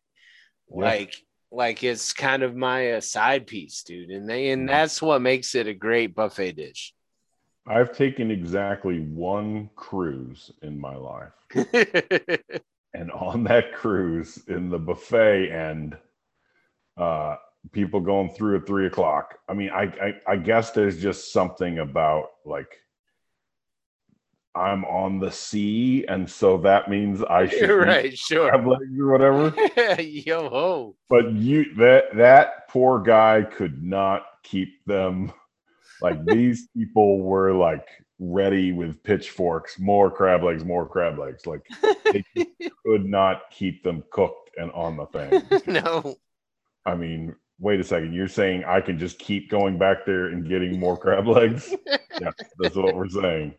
Yeah. 0.74 0.82
like 0.82 1.16
like 1.53 1.84
it's 1.84 2.12
kind 2.12 2.43
of 2.45 2.57
my 2.57 2.93
uh, 2.95 3.01
side 3.03 3.47
piece 3.47 3.84
dude 3.84 4.11
and 4.11 4.28
they 4.28 4.51
and 4.51 4.68
Mhm. 4.68 4.68
that's 4.68 5.03
what 5.03 5.22
makes 5.22 5.55
it 5.55 5.68
a 5.68 5.74
great 5.74 6.14
buffet 6.14 6.53
dish 6.53 6.95
I've 7.68 7.96
taken 7.96 8.30
exactly 8.30 9.00
one 9.00 9.70
cruise 9.74 10.52
in 10.62 10.78
my 10.78 10.94
life. 10.94 11.32
and 12.94 13.10
on 13.12 13.44
that 13.44 13.74
cruise 13.74 14.38
in 14.48 14.70
the 14.70 14.78
buffet 14.78 15.50
and 15.50 15.96
uh 16.96 17.36
people 17.72 18.00
going 18.00 18.30
through 18.30 18.56
at 18.58 18.66
three 18.66 18.86
o'clock. 18.86 19.38
I 19.48 19.54
mean 19.54 19.70
I, 19.70 19.82
I 19.82 20.14
i 20.28 20.36
guess 20.36 20.70
there's 20.70 21.00
just 21.00 21.32
something 21.32 21.80
about 21.80 22.30
like 22.44 22.80
i'm 24.54 24.84
on 24.86 25.18
the 25.18 25.30
sea 25.30 26.06
and 26.08 26.30
so 26.30 26.56
that 26.58 26.88
means 26.88 27.22
i 27.24 27.46
should 27.48 27.68
You're 27.68 27.84
right 27.84 28.16
sure. 28.16 28.48
crab 28.48 28.66
legs 28.66 28.98
or 28.98 29.10
whatever. 29.10 30.00
Yo 30.02 30.48
ho 30.48 30.96
but 31.10 31.32
you 31.32 31.74
that 31.74 32.16
that 32.16 32.68
poor 32.68 33.00
guy 33.00 33.42
could 33.42 33.82
not 33.82 34.24
keep 34.42 34.84
them 34.86 35.32
like 36.01 36.24
these 36.24 36.68
people 36.76 37.20
were 37.20 37.53
like 37.53 37.86
ready 38.18 38.72
with 38.72 39.03
pitchforks 39.03 39.78
more 39.78 40.11
crab 40.11 40.42
legs 40.42 40.64
more 40.64 40.88
crab 40.88 41.18
legs. 41.18 41.47
Like 41.47 41.66
they 42.05 42.24
could 42.86 43.05
not 43.05 43.51
keep 43.51 43.82
them 43.82 44.03
cooked 44.11 44.51
and 44.57 44.70
on 44.72 44.97
the 44.97 45.07
thing. 45.07 45.62
No. 45.66 46.16
I 46.84 46.94
mean 46.94 47.34
wait 47.59 47.80
a 47.80 47.84
second. 47.84 48.12
You're 48.12 48.28
saying 48.28 48.64
i 48.64 48.80
can 48.80 48.99
just 48.99 49.18
keep 49.18 49.51
going 49.51 49.78
back 49.78 50.07
there 50.07 50.26
and 50.26 50.49
getting 50.49 50.78
more 50.78 50.97
crab 50.97 51.26
legs? 51.26 51.74
Yeah 52.20 52.30
that's 52.59 52.76
what 52.76 52.94
we're 52.94 53.09
saying. 53.09 53.55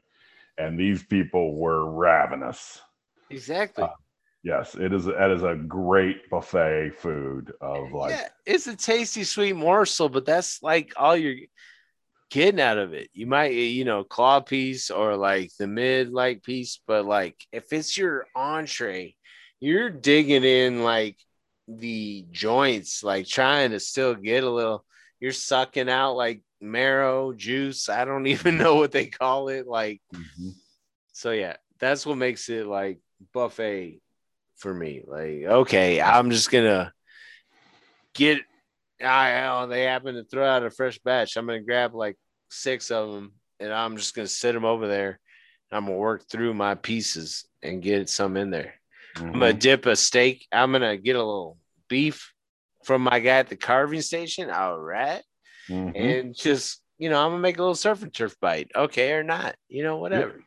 And 0.57 0.79
these 0.79 1.03
people 1.03 1.55
were 1.55 1.91
ravenous. 1.91 2.81
Exactly. 3.29 3.83
Uh, 3.83 3.89
yes 4.43 4.75
it 4.75 4.93
is 4.93 5.05
that 5.05 5.31
is 5.31 5.43
a 5.43 5.55
great 5.55 6.29
buffet 6.29 6.91
food 6.97 7.51
of 7.61 7.91
like 7.91 8.11
yeah, 8.11 8.27
it's 8.45 8.67
a 8.67 8.75
tasty 8.75 9.23
sweet 9.23 9.53
morsel, 9.53 10.09
but 10.09 10.25
that's 10.25 10.63
like 10.63 10.93
all 10.95 11.15
you're 11.15 11.35
getting 12.29 12.59
out 12.61 12.77
of 12.77 12.93
it. 12.93 13.09
You 13.13 13.27
might, 13.27 13.53
you 13.53 13.85
know, 13.85 14.03
claw 14.03 14.39
piece 14.39 14.89
or 14.91 15.15
like 15.15 15.51
the 15.57 15.67
mid 15.67 16.11
like 16.11 16.43
piece, 16.43 16.79
but 16.87 17.05
like 17.05 17.35
if 17.51 17.71
it's 17.73 17.97
your 17.97 18.27
entree, 18.35 19.15
you're 19.59 19.89
digging 19.89 20.43
in 20.43 20.83
like 20.83 21.17
the 21.67 22.25
joints, 22.31 23.03
like 23.03 23.27
trying 23.27 23.71
to 23.71 23.79
still 23.79 24.15
get 24.15 24.43
a 24.43 24.49
little. 24.49 24.85
You're 25.19 25.31
sucking 25.31 25.89
out 25.89 26.13
like 26.13 26.41
marrow 26.61 27.33
juice. 27.33 27.89
I 27.89 28.05
don't 28.05 28.27
even 28.35 28.57
know 28.57 28.75
what 28.75 28.91
they 28.91 29.07
call 29.07 29.49
it. 29.49 29.67
Like 29.67 30.01
Mhm. 30.13 30.53
so, 31.13 31.31
yeah, 31.31 31.55
that's 31.79 32.05
what 32.05 32.17
makes 32.17 32.49
it 32.49 32.67
like 32.67 32.99
buffet 33.33 33.99
for 34.57 34.73
me. 34.73 35.03
Like, 35.05 35.43
okay, 35.45 36.01
I'm 36.01 36.29
just 36.31 36.51
gonna 36.51 36.93
get. 38.13 38.41
I 39.03 39.47
oh, 39.47 39.67
they 39.67 39.83
happen 39.83 40.15
to 40.15 40.23
throw 40.23 40.47
out 40.47 40.63
a 40.63 40.69
fresh 40.71 40.99
batch. 40.99 41.37
I'm 41.37 41.45
gonna 41.45 41.61
grab 41.61 41.93
like 41.93 42.17
six 42.49 42.91
of 42.91 43.11
them, 43.11 43.33
and 43.59 43.71
I'm 43.71 43.97
just 43.97 44.15
gonna 44.15 44.27
sit 44.27 44.53
them 44.53 44.65
over 44.65 44.87
there. 44.87 45.19
I'm 45.71 45.85
gonna 45.85 45.97
work 45.97 46.27
through 46.29 46.53
my 46.53 46.75
pieces 46.75 47.45
and 47.61 47.81
get 47.81 48.09
some 48.09 48.37
in 48.37 48.49
there. 48.49 48.75
I'm 49.15 49.33
gonna 49.33 49.53
Mhm. 49.53 49.59
dip 49.59 49.85
a 49.85 49.95
steak. 49.95 50.47
I'm 50.51 50.71
gonna 50.71 50.97
get 50.97 51.15
a 51.15 51.19
little 51.23 51.57
beef 51.87 52.33
from 52.85 53.01
my 53.01 53.19
guy 53.19 53.37
at 53.37 53.49
the 53.49 53.55
carving 53.55 54.01
station. 54.01 54.49
All 54.49 54.79
right, 54.79 55.23
Mhm. 55.69 55.95
and 55.95 56.35
just 56.35 56.81
you 56.97 57.09
know, 57.09 57.23
I'm 57.23 57.31
gonna 57.31 57.41
make 57.41 57.57
a 57.57 57.61
little 57.61 57.75
surf 57.75 58.01
and 58.01 58.11
turf 58.13 58.35
bite. 58.39 58.71
Okay, 58.75 59.13
or 59.13 59.23
not, 59.23 59.55
you 59.67 59.83
know, 59.83 59.97
whatever. 59.97 60.43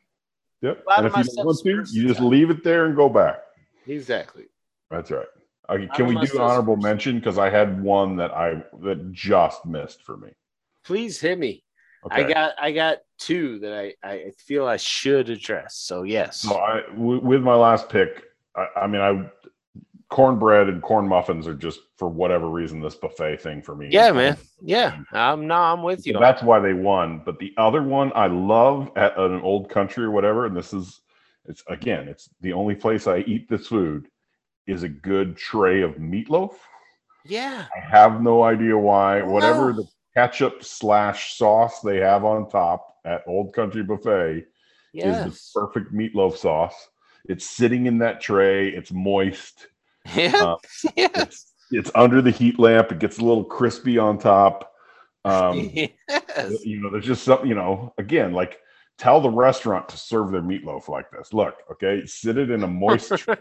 Yep. 0.62 0.84
lot 0.86 0.98
And 0.98 1.06
if 1.06 1.12
you 1.16 1.44
want 1.44 1.58
to, 1.62 1.84
you 1.92 2.08
just 2.08 2.20
leave 2.20 2.50
it 2.50 2.64
there 2.64 2.86
and 2.86 2.96
go 2.96 3.08
back. 3.08 3.40
Exactly. 3.86 4.46
That's 4.90 5.10
right. 5.10 5.28
Okay, 5.70 5.86
lot 5.86 5.94
can 5.96 6.06
we 6.06 6.14
do 6.16 6.26
stuff's 6.26 6.38
honorable 6.40 6.74
versatile. 6.76 6.90
mention? 6.90 7.18
Because 7.18 7.38
I 7.38 7.50
had 7.50 7.82
one 7.82 8.16
that 8.16 8.32
I 8.32 8.62
that 8.82 9.12
just 9.12 9.64
missed 9.66 10.02
for 10.02 10.16
me. 10.16 10.30
Please 10.84 11.20
hit 11.20 11.38
me. 11.38 11.64
Okay. 12.06 12.24
I 12.24 12.32
got 12.32 12.52
I 12.60 12.72
got 12.72 12.98
two 13.18 13.58
that 13.60 13.72
I 13.72 13.94
I 14.02 14.32
feel 14.38 14.66
I 14.66 14.76
should 14.78 15.28
address. 15.28 15.76
So 15.76 16.02
yes. 16.02 16.40
so 16.40 16.56
I 16.58 16.82
w- 16.92 17.20
with 17.20 17.42
my 17.42 17.54
last 17.54 17.88
pick. 17.88 18.24
I, 18.56 18.66
I 18.82 18.86
mean, 18.86 19.00
I 19.00 19.30
cornbread 20.08 20.68
and 20.68 20.82
corn 20.82 21.06
muffins 21.06 21.46
are 21.46 21.54
just 21.54 21.80
for 21.96 22.08
whatever 22.08 22.48
reason 22.48 22.80
this 22.80 22.96
buffet 22.96 23.40
thing 23.40 23.62
for 23.62 23.76
me. 23.76 23.88
yeah, 23.90 24.10
man. 24.10 24.36
Yeah. 24.60 24.98
I'm 25.12 25.46
no, 25.46 25.54
I'm 25.54 25.82
with 25.82 26.02
So 26.02 26.10
you. 26.10 26.18
that's 26.18 26.42
why 26.42 26.58
they 26.58 26.72
won. 26.74 27.22
But 27.24 27.38
the 27.38 27.52
other 27.56 27.82
one 27.82 28.10
I 28.14 28.26
love 28.26 28.90
at 28.96 29.16
an 29.16 29.40
old 29.42 29.68
country 29.68 30.04
or 30.04 30.10
whatever, 30.10 30.46
and 30.46 30.56
this 30.56 30.72
is 30.72 31.00
it's 31.46 31.62
again, 31.68 32.08
it's 32.08 32.28
the 32.40 32.52
only 32.52 32.74
place 32.74 33.06
I 33.06 33.18
eat 33.18 33.48
this 33.48 33.68
food 33.68 34.08
is 34.66 34.82
a 34.82 34.88
good 34.88 35.36
tray 35.36 35.82
of 35.82 35.96
meatloaf. 35.96 36.54
yeah. 37.24 37.66
I 37.74 37.80
have 37.80 38.22
no 38.22 38.42
idea 38.42 38.76
why. 38.76 39.22
Whatever 39.22 39.72
the 39.72 39.86
ketchup 40.14 40.64
slash 40.64 41.36
sauce 41.36 41.80
they 41.80 41.98
have 41.98 42.24
on 42.24 42.48
top 42.48 42.96
at 43.04 43.22
Old 43.26 43.54
Country 43.54 43.82
Buffet 43.82 44.44
is 44.94 45.24
the 45.54 45.60
perfect 45.60 45.92
meatloaf 45.92 46.36
sauce. 46.36 46.88
It's 47.28 47.48
sitting 47.48 47.86
in 47.86 47.98
that 47.98 48.20
tray. 48.20 48.68
It's 48.68 48.92
moist. 48.92 49.68
Yeah. 50.14 50.54
Uh, 50.86 50.90
yes. 50.96 51.52
It's 51.70 51.90
under 51.94 52.20
the 52.20 52.30
heat 52.30 52.58
lamp. 52.58 52.90
It 52.90 52.98
gets 52.98 53.18
a 53.18 53.24
little 53.24 53.44
crispy 53.44 53.98
on 53.98 54.18
top. 54.18 54.72
Um, 55.24 55.70
yes. 55.74 56.64
you 56.64 56.80
know, 56.80 56.90
there's 56.90 57.06
just 57.06 57.22
something, 57.22 57.48
you 57.48 57.54
know, 57.54 57.92
again, 57.98 58.32
like 58.32 58.58
tell 58.98 59.20
the 59.20 59.30
restaurant 59.30 59.88
to 59.90 59.96
serve 59.96 60.32
their 60.32 60.42
meatloaf 60.42 60.88
like 60.88 61.10
this. 61.10 61.32
Look, 61.32 61.54
okay, 61.70 62.06
sit 62.06 62.38
it 62.38 62.50
in 62.50 62.62
a 62.62 62.66
moist 62.66 63.12
tray 63.18 63.36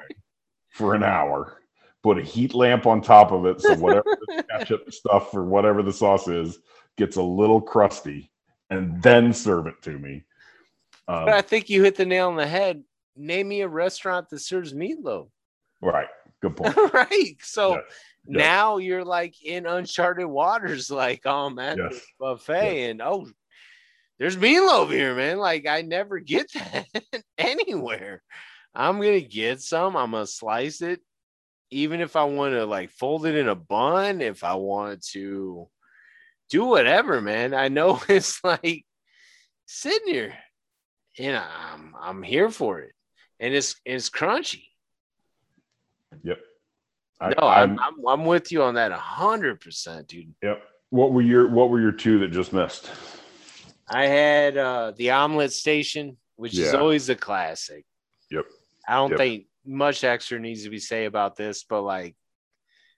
for 0.69 0.95
an 0.95 1.03
hour, 1.03 1.61
put 2.03 2.17
a 2.17 2.23
heat 2.23 2.53
lamp 2.53 2.85
on 2.85 3.01
top 3.01 3.31
of 3.31 3.45
it 3.45 3.61
so 3.61 3.75
whatever 3.75 4.17
the 4.27 4.43
ketchup 4.51 4.91
stuff 4.91 5.33
or 5.33 5.43
whatever 5.43 5.83
the 5.83 5.93
sauce 5.93 6.27
is 6.27 6.59
gets 6.97 7.15
a 7.17 7.21
little 7.21 7.61
crusty, 7.61 8.31
and 8.69 9.01
then 9.01 9.33
serve 9.33 9.67
it 9.67 9.81
to 9.81 9.97
me. 9.97 10.23
Um, 11.07 11.25
But 11.25 11.33
I 11.33 11.41
think 11.41 11.69
you 11.69 11.83
hit 11.83 11.95
the 11.95 12.05
nail 12.05 12.27
on 12.27 12.35
the 12.35 12.47
head. 12.47 12.83
Name 13.15 13.47
me 13.47 13.61
a 13.61 13.67
restaurant 13.67 14.29
that 14.29 14.39
serves 14.39 14.73
meatloaf. 14.73 15.29
right. 15.81 16.07
Good 16.41 16.55
point. 16.55 16.75
right. 16.93 17.35
So 17.41 17.71
Yes, 17.75 17.83
yes. 18.27 18.37
now 18.37 18.77
you're 18.77 19.03
like 19.03 19.41
in 19.43 19.65
uncharted 19.65 20.27
waters, 20.27 20.89
like, 20.91 21.21
oh 21.25 21.49
man, 21.49 21.77
Yes, 21.77 22.01
buffet, 22.19 22.89
and 22.91 23.01
oh, 23.01 23.27
there's 24.19 24.37
meatloaf 24.37 24.89
here, 24.89 25.15
man. 25.15 25.37
Like 25.37 25.65
I 25.67 25.81
never 25.81 26.19
get 26.19 26.51
that 26.53 26.85
anywhere. 27.37 28.21
I'm 28.75 28.97
gonna 28.97 29.21
get 29.21 29.61
some, 29.61 29.95
I'm 29.97 30.11
gonna 30.11 30.27
slice 30.27 30.81
it, 30.81 31.01
even 31.71 32.01
if 32.01 32.15
I 32.15 32.23
want 32.23 32.53
to 32.53 32.65
like 32.65 32.91
fold 32.91 33.25
it 33.25 33.35
in 33.35 33.47
a 33.49 33.55
bun, 33.55 34.21
if 34.21 34.43
I 34.43 34.55
want 34.55 35.03
to 35.11 35.67
do 36.49 36.65
whatever, 36.65 37.21
man. 37.21 37.53
I 37.53 37.67
know 37.67 38.01
it's 38.09 38.43
like 38.43 38.85
sitting 39.65 40.13
here 40.13 40.33
and 41.17 41.37
I'm 41.37 41.95
I'm 41.99 42.23
here 42.23 42.49
for 42.49 42.79
it. 42.79 42.93
And 43.39 43.53
it's 43.53 43.75
it's 43.85 44.09
crunchy. 44.09 44.63
Yep. 46.23 46.39
I, 47.21 47.29
No, 47.39 47.47
I'm, 47.47 47.79
I'm- 47.79 48.07
I'm 48.07 48.25
with 48.25 48.51
you 48.51 48.63
on 48.63 48.75
that 48.75 48.91
hundred 48.91 49.59
percent, 49.61 50.07
dude. 50.07 50.33
Yep. 50.41 50.61
What 50.89 51.11
were 51.11 51.21
your 51.21 51.49
What 51.49 51.69
were 51.69 51.79
your 51.81 51.91
two 51.91 52.19
that 52.19 52.29
just 52.31 52.53
missed? 52.53 52.89
I 53.89 54.05
had 54.05 54.57
uh 54.57 54.93
the 54.97 55.11
omelet 55.11 55.51
station, 55.53 56.17
which 56.35 56.57
is 56.57 56.73
always 56.73 57.09
a 57.09 57.15
classic. 57.15 57.85
I 58.89 58.95
don't 58.95 59.11
Yep. 59.11 59.17
think 59.19 59.45
much 59.65 60.03
extra 60.03 60.39
needs 60.39 60.63
to 60.63 60.69
be 60.69 60.79
said 60.79 61.05
about 61.05 61.35
this, 61.35 61.63
but 61.63 61.83
like 61.83 62.15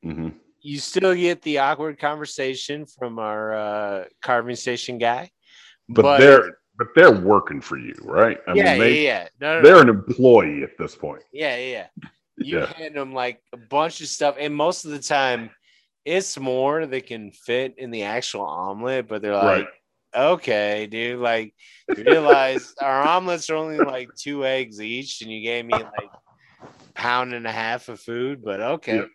hmm 0.02 0.30
you 0.64 0.78
still 0.80 1.16
get 1.16 1.42
the 1.42 1.58
awkward 1.58 1.98
conversation 2.00 2.86
from 2.86 3.18
our 3.20 3.54
uh 3.54 4.06
carving 4.22 4.56
station 4.56 4.98
guy. 4.98 5.30
But, 5.90 6.20
they're 6.20 6.58
but 6.78 6.88
they're 6.96 7.12
working 7.12 7.62
for 7.62 7.78
you, 7.78 7.96
right? 8.04 8.38
I 8.48 8.54
yeah, 8.54 8.78
they, 8.78 8.94
yeah, 8.94 9.02
yeah. 9.02 9.28
No, 9.40 9.56
no, 9.58 9.62
they're 9.64 9.76
no. 9.76 9.82
an 9.82 9.90
employee 9.90 10.64
at 10.64 10.78
this 10.78 10.96
point. 10.96 11.24
Yeah, 11.34 11.58
yeah, 11.58 11.72
yeah. 11.72 11.88
You 12.38 12.58
Yeah. 12.60 12.66
hand 12.74 12.96
them 12.96 13.14
like 13.14 13.42
a 13.54 13.58
bunch 13.58 14.02
of 14.02 14.08
stuff, 14.08 14.36
and 14.40 14.56
most 14.56 14.86
of 14.86 14.92
the 14.92 15.00
time, 15.00 15.50
it's 16.06 16.40
more 16.40 16.86
that 16.86 17.06
can 17.06 17.32
fit 17.32 17.76
in 17.78 17.92
the 17.92 18.04
actual 18.04 18.42
omelet. 18.46 19.08
But 19.08 19.22
they're 19.22 19.36
like, 19.36 19.66
Right. 19.66 19.68
"Okay, 20.16 20.88
dude, 20.88 21.20
like 21.20 21.54
you 21.96 22.06
realize 22.06 22.74
our 22.82 23.04
omelets 23.04 23.50
are 23.50 23.56
only 23.56 23.80
like 23.80 24.14
two 24.16 24.46
eggs 24.46 24.82
each, 24.82 25.22
and 25.22 25.32
you 25.32 25.42
gave 25.44 25.66
me 25.66 25.84
like 25.84 26.12
a 26.90 26.94
pound 26.94 27.34
and 27.34 27.48
a 27.48 27.52
half 27.52 27.90
of 27.90 28.00
food." 28.00 28.44
But 28.44 28.62
okay, 28.62 29.06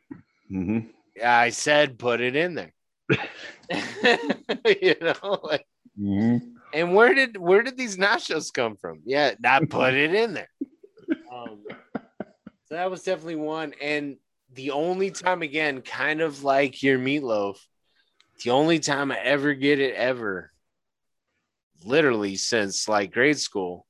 hmm 0.49 0.79
I 1.25 1.51
said 1.51 1.99
put 1.99 2.21
it 2.21 2.37
in 2.37 2.55
there. 2.55 2.73
you 4.83 4.95
know, 5.01 5.41
like, 5.43 5.67
hmm 5.99 6.37
and 6.73 6.95
where 6.95 7.15
did 7.15 7.37
where 7.37 7.63
did 7.63 7.77
these 7.77 7.97
nachos 7.97 8.53
come 8.53 8.77
from? 8.77 9.01
Yeah, 9.05 9.35
I 9.45 9.65
put 9.65 9.95
it 9.95 10.15
in 10.15 10.35
there. 10.35 10.51
Um, 11.33 11.65
so 12.67 12.75
that 12.75 12.91
was 12.91 13.03
definitely 13.03 13.37
one. 13.37 13.75
And 13.81 14.17
the 14.53 14.73
only 14.73 15.11
time 15.11 15.43
again, 15.43 15.83
kind 15.83 16.21
of 16.21 16.43
like 16.43 16.83
your 16.83 16.99
meatloaf, 16.99 17.57
the 18.45 18.51
only 18.51 18.79
time 18.79 19.11
I 19.11 19.19
ever 19.19 19.55
get 19.55 19.81
it 19.81 19.95
ever, 19.95 20.53
literally 21.87 22.37
since 22.37 22.89
like 22.89 23.13
grade 23.13 23.39
school, 23.39 23.87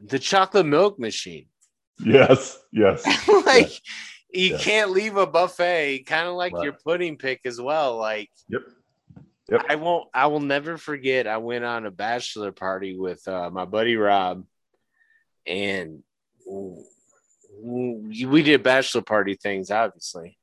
the 0.00 0.18
chocolate 0.18 0.66
milk 0.66 0.98
machine. 0.98 1.46
Yes. 2.04 2.58
Yes. 2.72 3.04
like 3.46 3.70
you 4.32 4.50
Yes. 4.50 4.62
can't 4.64 4.90
leave 4.90 5.16
a 5.16 5.26
buffet, 5.26 6.04
kind 6.06 6.28
of 6.28 6.34
like 6.34 6.52
Right. 6.52 6.64
your 6.64 6.72
pudding 6.84 7.16
pick 7.16 7.40
as 7.44 7.60
well. 7.60 7.96
Like 7.96 8.30
Yep. 8.48 8.62
Yep. 9.50 9.62
I 9.68 9.74
won't 9.76 10.08
I 10.14 10.26
will 10.26 10.40
never 10.40 10.76
forget 10.76 11.26
I 11.26 11.38
went 11.38 11.64
on 11.64 11.86
a 11.86 11.90
bachelor 11.90 12.52
party 12.52 12.96
with 12.96 13.26
uh, 13.26 13.48
my 13.50 13.64
buddy 13.64 13.96
Rob 13.96 14.44
and 15.46 16.02
we 17.60 18.42
did 18.42 18.62
bachelor 18.62 19.02
party 19.02 19.34
things 19.34 19.70
obviously. 19.70 20.38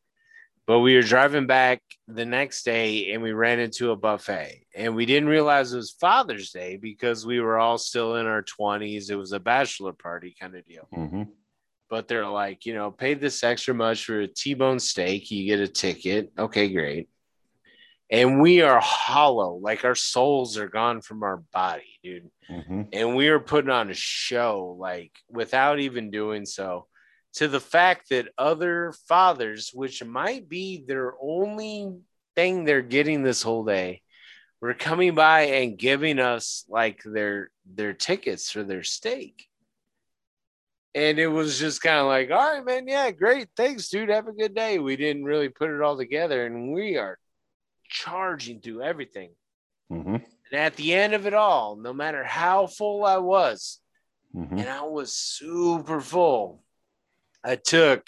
But 0.67 0.79
we 0.79 0.95
were 0.95 1.03
driving 1.03 1.45
back 1.45 1.81
the 2.07 2.25
next 2.25 2.63
day 2.63 3.11
and 3.11 3.21
we 3.21 3.33
ran 3.33 3.59
into 3.59 3.91
a 3.91 3.95
buffet 3.95 4.65
and 4.75 4.95
we 4.95 5.05
didn't 5.05 5.29
realize 5.29 5.71
it 5.71 5.77
was 5.77 5.91
Father's 5.91 6.49
Day 6.49 6.77
because 6.77 7.25
we 7.25 7.39
were 7.39 7.59
all 7.59 7.77
still 7.77 8.15
in 8.15 8.25
our 8.25 8.43
20s. 8.43 9.11
It 9.11 9.15
was 9.15 9.31
a 9.31 9.39
bachelor 9.39 9.93
party 9.93 10.35
kind 10.39 10.55
of 10.55 10.65
deal 10.65 10.87
hmm 10.91 11.23
but 11.89 12.07
they're 12.07 12.27
like, 12.27 12.65
you 12.65 12.73
know, 12.73 12.91
pay 12.91 13.13
this 13.13 13.43
extra 13.43 13.73
much 13.73 14.05
for 14.05 14.21
a 14.21 14.27
T-bone 14.27 14.79
steak, 14.79 15.29
you 15.31 15.45
get 15.45 15.59
a 15.59 15.67
ticket. 15.67 16.31
Okay, 16.37 16.69
great. 16.69 17.09
And 18.09 18.41
we 18.41 18.61
are 18.61 18.79
hollow, 18.79 19.55
like 19.55 19.83
our 19.83 19.95
souls 19.95 20.57
are 20.57 20.67
gone 20.67 21.01
from 21.01 21.23
our 21.23 21.37
body, 21.53 21.99
dude. 22.03 22.29
hmm 22.47 22.83
And 22.93 23.15
we 23.15 23.29
are 23.29 23.39
putting 23.39 23.71
on 23.71 23.89
a 23.89 23.95
show, 23.95 24.75
like 24.79 25.11
without 25.29 25.79
even 25.79 26.11
doing 26.11 26.45
so, 26.45 26.87
to 27.35 27.47
the 27.47 27.59
fact 27.59 28.09
that 28.09 28.29
other 28.37 28.93
fathers, 29.07 29.71
which 29.73 30.03
might 30.03 30.47
be 30.47 30.83
their 30.87 31.13
only 31.21 31.93
thing 32.35 32.63
they're 32.63 32.81
getting 32.81 33.23
this 33.23 33.41
whole 33.41 33.65
day, 33.65 34.01
were 34.61 34.73
coming 34.73 35.15
by 35.15 35.41
and 35.41 35.77
giving 35.77 36.19
us 36.19 36.65
like 36.69 37.01
their 37.03 37.49
their 37.65 37.93
tickets 37.93 38.51
for 38.51 38.63
their 38.63 38.83
steak. 38.83 39.47
And 40.93 41.19
it 41.19 41.27
was 41.27 41.59
just 41.59 41.81
kind 41.81 41.99
of 41.99 42.07
like, 42.07 42.31
all 42.31 42.53
right, 42.53 42.63
man, 42.63 42.87
yeah, 42.87 43.11
great. 43.11 43.49
Thanks, 43.57 43.89
dude. 43.89 44.09
Have 44.09 44.29
a 44.29 44.33
good 44.33 44.55
day. 44.55 44.79
We 44.79 44.95
didn't 44.95 45.25
really 45.25 45.49
put 45.49 45.69
it 45.69 45.81
all 45.81 45.97
together, 45.97 46.45
and 46.45 46.71
we 46.73 46.97
are 46.97 47.19
charging 47.89 48.61
through 48.61 48.81
everything. 48.81 49.31
hmm 49.89 50.15
And 50.15 50.53
at 50.53 50.77
the 50.77 50.93
end 50.93 51.13
of 51.13 51.27
it 51.27 51.33
all, 51.33 51.75
no 51.75 51.91
matter 51.91 52.23
how 52.23 52.67
full 52.67 53.03
I 53.03 53.17
was, 53.17 53.79
hmm 54.31 54.57
and 54.57 54.69
I 54.69 54.83
was 54.83 55.13
super 55.13 55.99
full, 55.99 56.63
I 57.45 57.55
took 57.55 58.07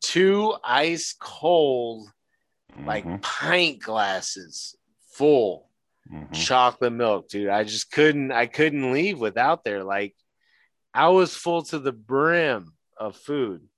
two 0.00 0.54
ice 0.64 1.14
cold, 1.18 2.08
like 2.84 3.04
Mhm. 3.04 3.20
pint 3.20 3.80
glasses 3.80 4.76
full 5.12 5.68
Mhm. 6.10 6.32
chocolate 6.32 6.92
milk, 6.92 7.28
dude. 7.28 7.48
I 7.50 7.64
just 7.64 7.90
couldn't 7.92 8.32
I 8.32 8.46
couldn't 8.46 8.92
leave 8.92 9.20
without 9.20 9.64
there. 9.64 9.84
Like 9.84 10.16
I 10.94 11.08
was 11.08 11.34
full 11.36 11.62
to 11.64 11.78
the 11.78 11.92
brim 11.92 12.72
of 12.96 13.16
food. 13.16 13.68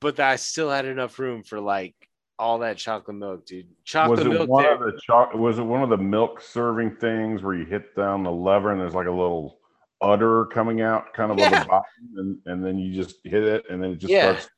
But 0.00 0.18
I 0.18 0.36
still 0.36 0.68
had 0.70 0.84
enough 0.84 1.18
room 1.20 1.44
for 1.44 1.60
like 1.60 1.94
all 2.38 2.58
that 2.60 2.76
chocolate 2.78 3.16
milk, 3.16 3.46
dude. 3.46 3.68
Chocolate 3.84 4.18
was 4.18 4.26
it 4.26 4.30
milk 4.30 4.48
one 4.48 4.64
there. 4.64 4.74
of 4.74 4.80
the 4.80 4.98
cho- 5.00 5.30
was 5.36 5.58
it 5.60 5.62
one 5.62 5.82
of 5.84 5.90
the 5.90 5.96
milk 5.96 6.40
serving 6.40 6.96
things 6.96 7.40
where 7.42 7.54
you 7.54 7.64
hit 7.64 7.94
down 7.94 8.24
the 8.24 8.32
lever 8.32 8.72
and 8.72 8.80
there's 8.80 8.94
like 8.96 9.06
a 9.06 9.10
little 9.12 9.60
udder 10.02 10.46
coming 10.46 10.80
out 10.80 11.12
kind 11.14 11.30
of 11.30 11.38
on 11.38 11.50
Yeah. 11.50 11.60
the 11.62 11.68
bottom 11.68 11.84
and, 12.16 12.38
and 12.46 12.64
then 12.64 12.78
you 12.78 12.92
just 12.94 13.16
hit 13.24 13.42
it 13.44 13.64
and 13.70 13.82
then 13.82 13.92
it 13.92 13.96
just 13.96 14.12
Yeah. 14.12 14.32
starts 14.36 14.50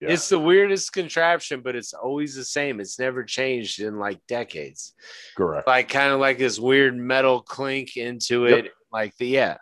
Yeah. 0.00 0.10
It's 0.10 0.28
the 0.28 0.38
weirdest 0.38 0.92
contraption, 0.92 1.60
but 1.60 1.76
it's 1.76 1.92
always 1.94 2.34
the 2.34 2.44
same. 2.44 2.80
It's 2.80 2.98
never 2.98 3.22
changed 3.24 3.80
in 3.80 3.98
like 4.00 4.18
decades. 4.26 4.94
correct 5.36 5.66
Like 5.68 5.88
kind 5.88 6.12
of 6.12 6.18
like 6.20 6.38
this 6.38 6.58
weird 6.58 6.96
metal 6.96 7.40
clink 7.40 7.96
into 7.96 8.46
Yep. 8.46 8.64
it. 8.64 8.72
Like 8.92 9.16
the 9.18 9.26
yeah, 9.26 9.56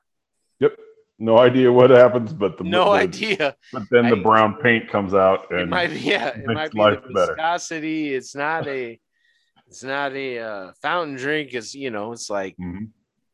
yep 0.59 0.77
no 1.19 1.37
idea 1.39 1.70
what 1.70 1.91
happens 1.91 2.32
but 2.32 2.57
the 2.59 2.65
no 2.65 2.85
the- 2.87 2.91
idea. 2.93 3.55
but 3.73 3.82
then 3.91 4.09
the 4.09 4.16
I- 4.16 4.23
brown 4.23 4.55
paint 4.62 4.89
comes 4.91 5.12
out 5.15 5.45
It 5.51 5.61
and 5.61 5.70
might 5.70 5.91
be 5.91 5.99
yeah, 6.01 6.28
it 6.28 6.39
makes 6.47 6.55
might 6.55 6.73
be 6.73 6.78
life 6.78 7.03
the 7.07 7.12
better. 7.12 7.35
viscosity. 7.35 8.15
It's 8.15 8.35
not 8.35 8.66
a 8.66 8.99
it's 9.69 9.85
not 9.85 10.12
a 10.15 10.39
uh, 10.39 10.73
fountain 10.82 11.16
drink. 11.16 11.53
It's 11.55 11.74
you 11.74 11.91
know, 11.91 12.12
it's 12.12 12.28
like 12.31 12.57
Mhm. 12.57 12.89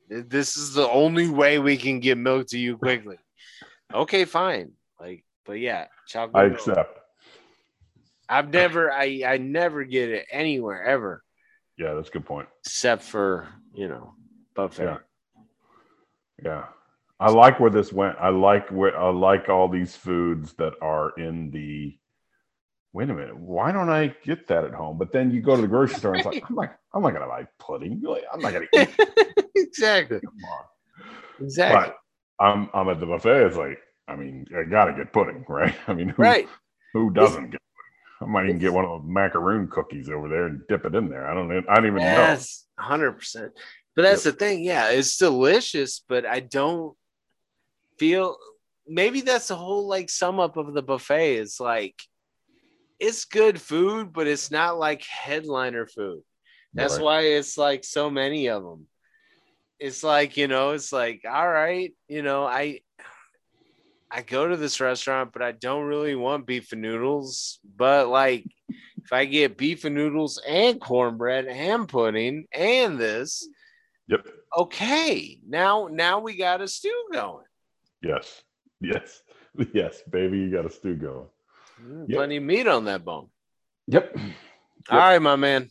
This 0.09 0.57
is 0.57 0.75
the 0.75 0.89
only 0.89 1.29
way 1.29 1.59
we 1.59 1.77
can 1.77 2.01
get 2.01 2.19
milk 2.19 2.49
to 2.49 2.59
you 2.59 2.77
quickly. 2.77 3.19
okay, 3.93 4.25
fine. 4.25 4.73
Like, 5.01 5.25
but 5.45 5.55
yeah, 5.55 5.87
chocolate. 6.09 6.37
i 6.37 6.49
milk. 6.49 6.59
accept 6.59 7.01
I've 8.29 8.53
never, 8.53 8.93
I, 8.93 9.23
I 9.27 9.37
never 9.37 9.85
get 9.85 10.11
it 10.11 10.27
anywhere 10.31 10.83
ever, 10.83 11.23
yeah 11.79 11.95
that's 11.95 12.09
a 12.09 12.13
good 12.13 12.25
point 12.25 12.49
except 12.65 13.03
for 13.03 13.49
you 13.75 13.89
know 13.89 14.15
buffet. 14.55 14.85
Yeah. 14.85 14.99
Yeah. 16.43 16.65
I 17.19 17.31
like 17.31 17.61
where 17.61 17.71
this 17.71 17.93
went. 17.93 18.17
I 18.21 18.29
like 18.29 18.69
where 18.71 18.99
I 18.99 19.11
like 19.11 19.49
all 19.49 19.69
these 19.69 19.97
foods 19.97 20.53
that 20.55 20.75
are 20.83 21.13
in 21.17 21.51
the 21.51 21.97
wait 22.97 23.11
a 23.11 23.15
minute, 23.15 23.37
why 23.37 23.73
don't 23.73 23.91
I 23.91 24.17
get 24.25 24.49
that 24.49 24.65
at 24.65 24.73
home? 24.73 24.97
But 24.97 25.13
then 25.13 25.31
you 25.31 25.43
go 25.43 25.55
to 25.55 25.61
the 25.61 25.69
grocery 25.69 25.99
store 25.99 26.15
and 26.15 26.21
it's 26.21 26.27
like, 26.27 26.43
I'm 26.49 26.57
like, 26.57 26.73
I'm 26.95 27.03
not 27.03 27.13
gonna 27.13 27.27
buy 27.27 27.47
pudding. 27.59 28.03
I'm 28.33 28.41
not 28.41 28.55
gonna 28.55 28.67
eat. 28.75 28.89
exactly, 29.55 30.21
exactly. 31.39 31.93
But 31.93 32.45
I'm 32.45 32.71
I'm 32.73 32.89
at 32.89 32.99
the 32.99 33.07
buffet, 33.07 33.49
it's 33.49 33.57
like, 33.57 33.79
I 34.09 34.17
mean, 34.17 34.47
I 34.57 34.63
gotta 34.63 34.95
get 34.95 35.13
pudding, 35.13 35.45
right? 35.47 35.75
I 35.87 35.93
mean 35.93 36.09
who 36.09 36.23
right. 36.23 36.49
who 36.95 37.11
doesn't 37.11 37.51
get 37.51 37.61
pudding? 37.61 38.31
I 38.31 38.33
might 38.33 38.45
even 38.45 38.59
get 38.59 38.73
one 38.73 38.87
of 38.87 39.03
the 39.03 39.09
macaroon 39.09 39.69
cookies 39.69 40.09
over 40.09 40.31
there 40.31 40.47
and 40.47 40.63
dip 40.67 40.87
it 40.87 40.95
in 40.95 41.11
there. 41.11 41.29
I 41.31 41.35
don't 41.35 41.53
I 41.53 41.75
don't 41.75 41.87
even 41.87 41.99
know. 41.99 42.03
Yes, 42.03 42.65
hundred 42.79 43.13
percent. 43.13 43.53
But 43.95 44.03
that's 44.03 44.25
the 44.25 44.33
thing. 44.33 44.65
Yeah, 44.65 44.89
it's 44.89 45.19
delicious, 45.19 46.03
but 46.09 46.25
I 46.25 46.41
don't 46.41 46.97
feel 47.99 48.39
maybe 48.89 49.21
that's 49.21 49.49
the 49.49 49.57
whole 49.57 49.87
like 49.87 50.09
sum 50.09 50.41
up 50.41 50.57
of 50.57 50.73
the 50.73 50.83
buffet. 50.83 51.37
Is 51.37 51.61
like 51.61 52.03
it's 52.99 53.25
good 53.25 53.61
food, 53.61 54.13
but 54.13 54.27
it's 54.27 54.51
not 54.51 54.79
like 54.79 55.05
headliner 55.05 55.87
food. 55.87 56.23
That's 56.75 56.95
Right. 56.95 57.03
why 57.03 57.21
it's 57.23 57.57
like 57.59 57.85
so 57.85 58.11
many 58.11 58.49
of 58.49 58.63
them. 58.63 58.87
It's 59.79 60.03
like, 60.03 60.37
you 60.37 60.49
know, 60.49 60.71
it's 60.71 60.93
like, 60.93 61.23
all 61.29 61.49
right, 61.49 61.95
you 62.09 62.23
know, 62.23 62.45
I 62.45 62.81
I 64.11 64.23
go 64.23 64.47
to 64.49 64.57
this 64.57 64.81
restaurant, 64.81 65.33
but 65.33 65.43
I 65.43 65.53
don't 65.53 65.85
really 65.85 66.15
want 66.15 66.47
beef 66.47 66.73
and 66.73 66.81
noodles. 66.81 67.59
But 67.65 68.09
like 68.09 68.47
if 69.03 69.13
I 69.13 69.25
get 69.25 69.59
beef 69.59 69.85
and 69.85 69.95
noodles 69.95 70.41
and 70.47 70.81
cornbread 70.81 71.47
and 71.47 71.89
pudding 71.89 72.47
and 72.53 72.99
this, 72.99 73.47
Yep. 74.09 74.27
okay. 74.59 75.39
Now 75.47 75.89
now 75.91 76.21
we 76.21 76.37
got 76.37 76.61
a 76.63 76.69
stew 76.69 77.09
going. 77.13 77.45
Yes. 78.03 78.43
Yes. 78.81 79.23
Yes, 79.73 80.03
baby, 80.11 80.37
you 80.37 80.51
got 80.51 80.67
a 80.67 80.71
stew 80.71 80.95
going. 80.97 81.29
Mm, 81.83 82.09
Yep. 82.09 82.17
Plenty 82.17 82.37
of 82.37 82.43
meat 82.43 82.67
on 82.67 82.85
that 82.87 83.05
bone. 83.05 83.29
Yep. 83.89 84.17
All 84.91 84.99
right, 84.99 85.21
my 85.21 85.37
man. 85.37 85.69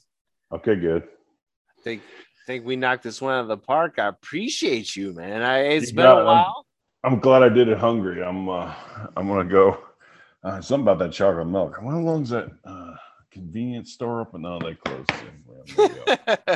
Okay, 0.52 0.76
good. 0.76 1.03
I 1.03 1.82
think 1.84 2.02
think 2.45 2.65
we 2.65 2.76
knocked 2.76 3.03
this 3.03 3.22
one 3.22 3.34
out 3.34 3.41
of 3.41 3.48
the 3.48 3.57
park. 3.57 3.98
I 3.98 4.07
appreciate 4.07 4.95
you, 4.95 5.14
man. 5.14 5.41
I 5.41 5.60
it's 5.61 5.90
You 5.90 5.95
been 5.98 6.06
a 6.06 6.23
while. 6.23 6.65
I'm 7.03 7.19
glad 7.19 7.44
I 7.44 7.49
did 7.49 7.68
it 7.68 7.77
hungry. 7.77 8.23
I'm 8.23 8.48
uh 8.49 8.73
I'm 9.15 9.27
gonna 9.27 9.49
go. 9.49 9.80
Uh, 10.44 10.61
something 10.61 10.84
about 10.84 10.99
that 10.99 11.11
chocolate 11.11 11.48
milk. 11.48 11.77
How 11.82 11.98
long's 11.99 12.30
that 12.30 12.49
uh 12.65 12.94
convenience 13.32 13.94
store 13.94 14.22
open? 14.22 14.44
No, 14.44 14.60
they 14.60 14.76
closed. 14.76 15.10
I'm 15.11 15.76
go. 15.76 16.56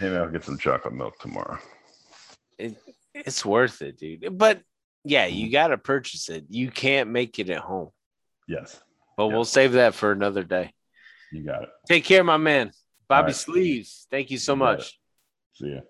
Maybe 0.00 0.16
I'll 0.16 0.30
get 0.30 0.44
some 0.44 0.58
chocolate 0.58 0.94
milk 0.94 1.18
tomorrow. 1.18 1.58
it's 3.14 3.44
worth 3.44 3.82
it, 3.82 3.98
dude. 3.98 4.36
But 4.38 4.60
yeah, 5.04 5.26
you 5.26 5.50
got 5.50 5.68
to 5.68 5.78
purchase 5.78 6.28
it. 6.28 6.44
You 6.50 6.70
can't 6.70 7.10
make 7.10 7.38
it 7.38 7.48
at 7.50 7.58
home. 7.60 7.90
Yes, 8.46 8.80
But 9.16 9.26
Yeah. 9.26 9.34
we'll 9.34 9.44
save 9.44 9.72
that 9.72 9.94
for 9.94 10.12
another 10.12 10.44
day. 10.44 10.72
you 11.32 11.44
got 11.44 11.62
it. 11.64 11.68
Take 11.88 12.04
care, 12.04 12.22
my 12.24 12.36
man. 12.36 12.72
Bobby 13.08 13.26
right. 13.26 13.34
Sleeves. 13.34 14.06
Thank 14.10 14.30
you 14.30 14.38
so 14.38 14.52
You 14.52 14.56
much. 14.58 14.98
See 15.54 15.70
ya. 15.72 15.80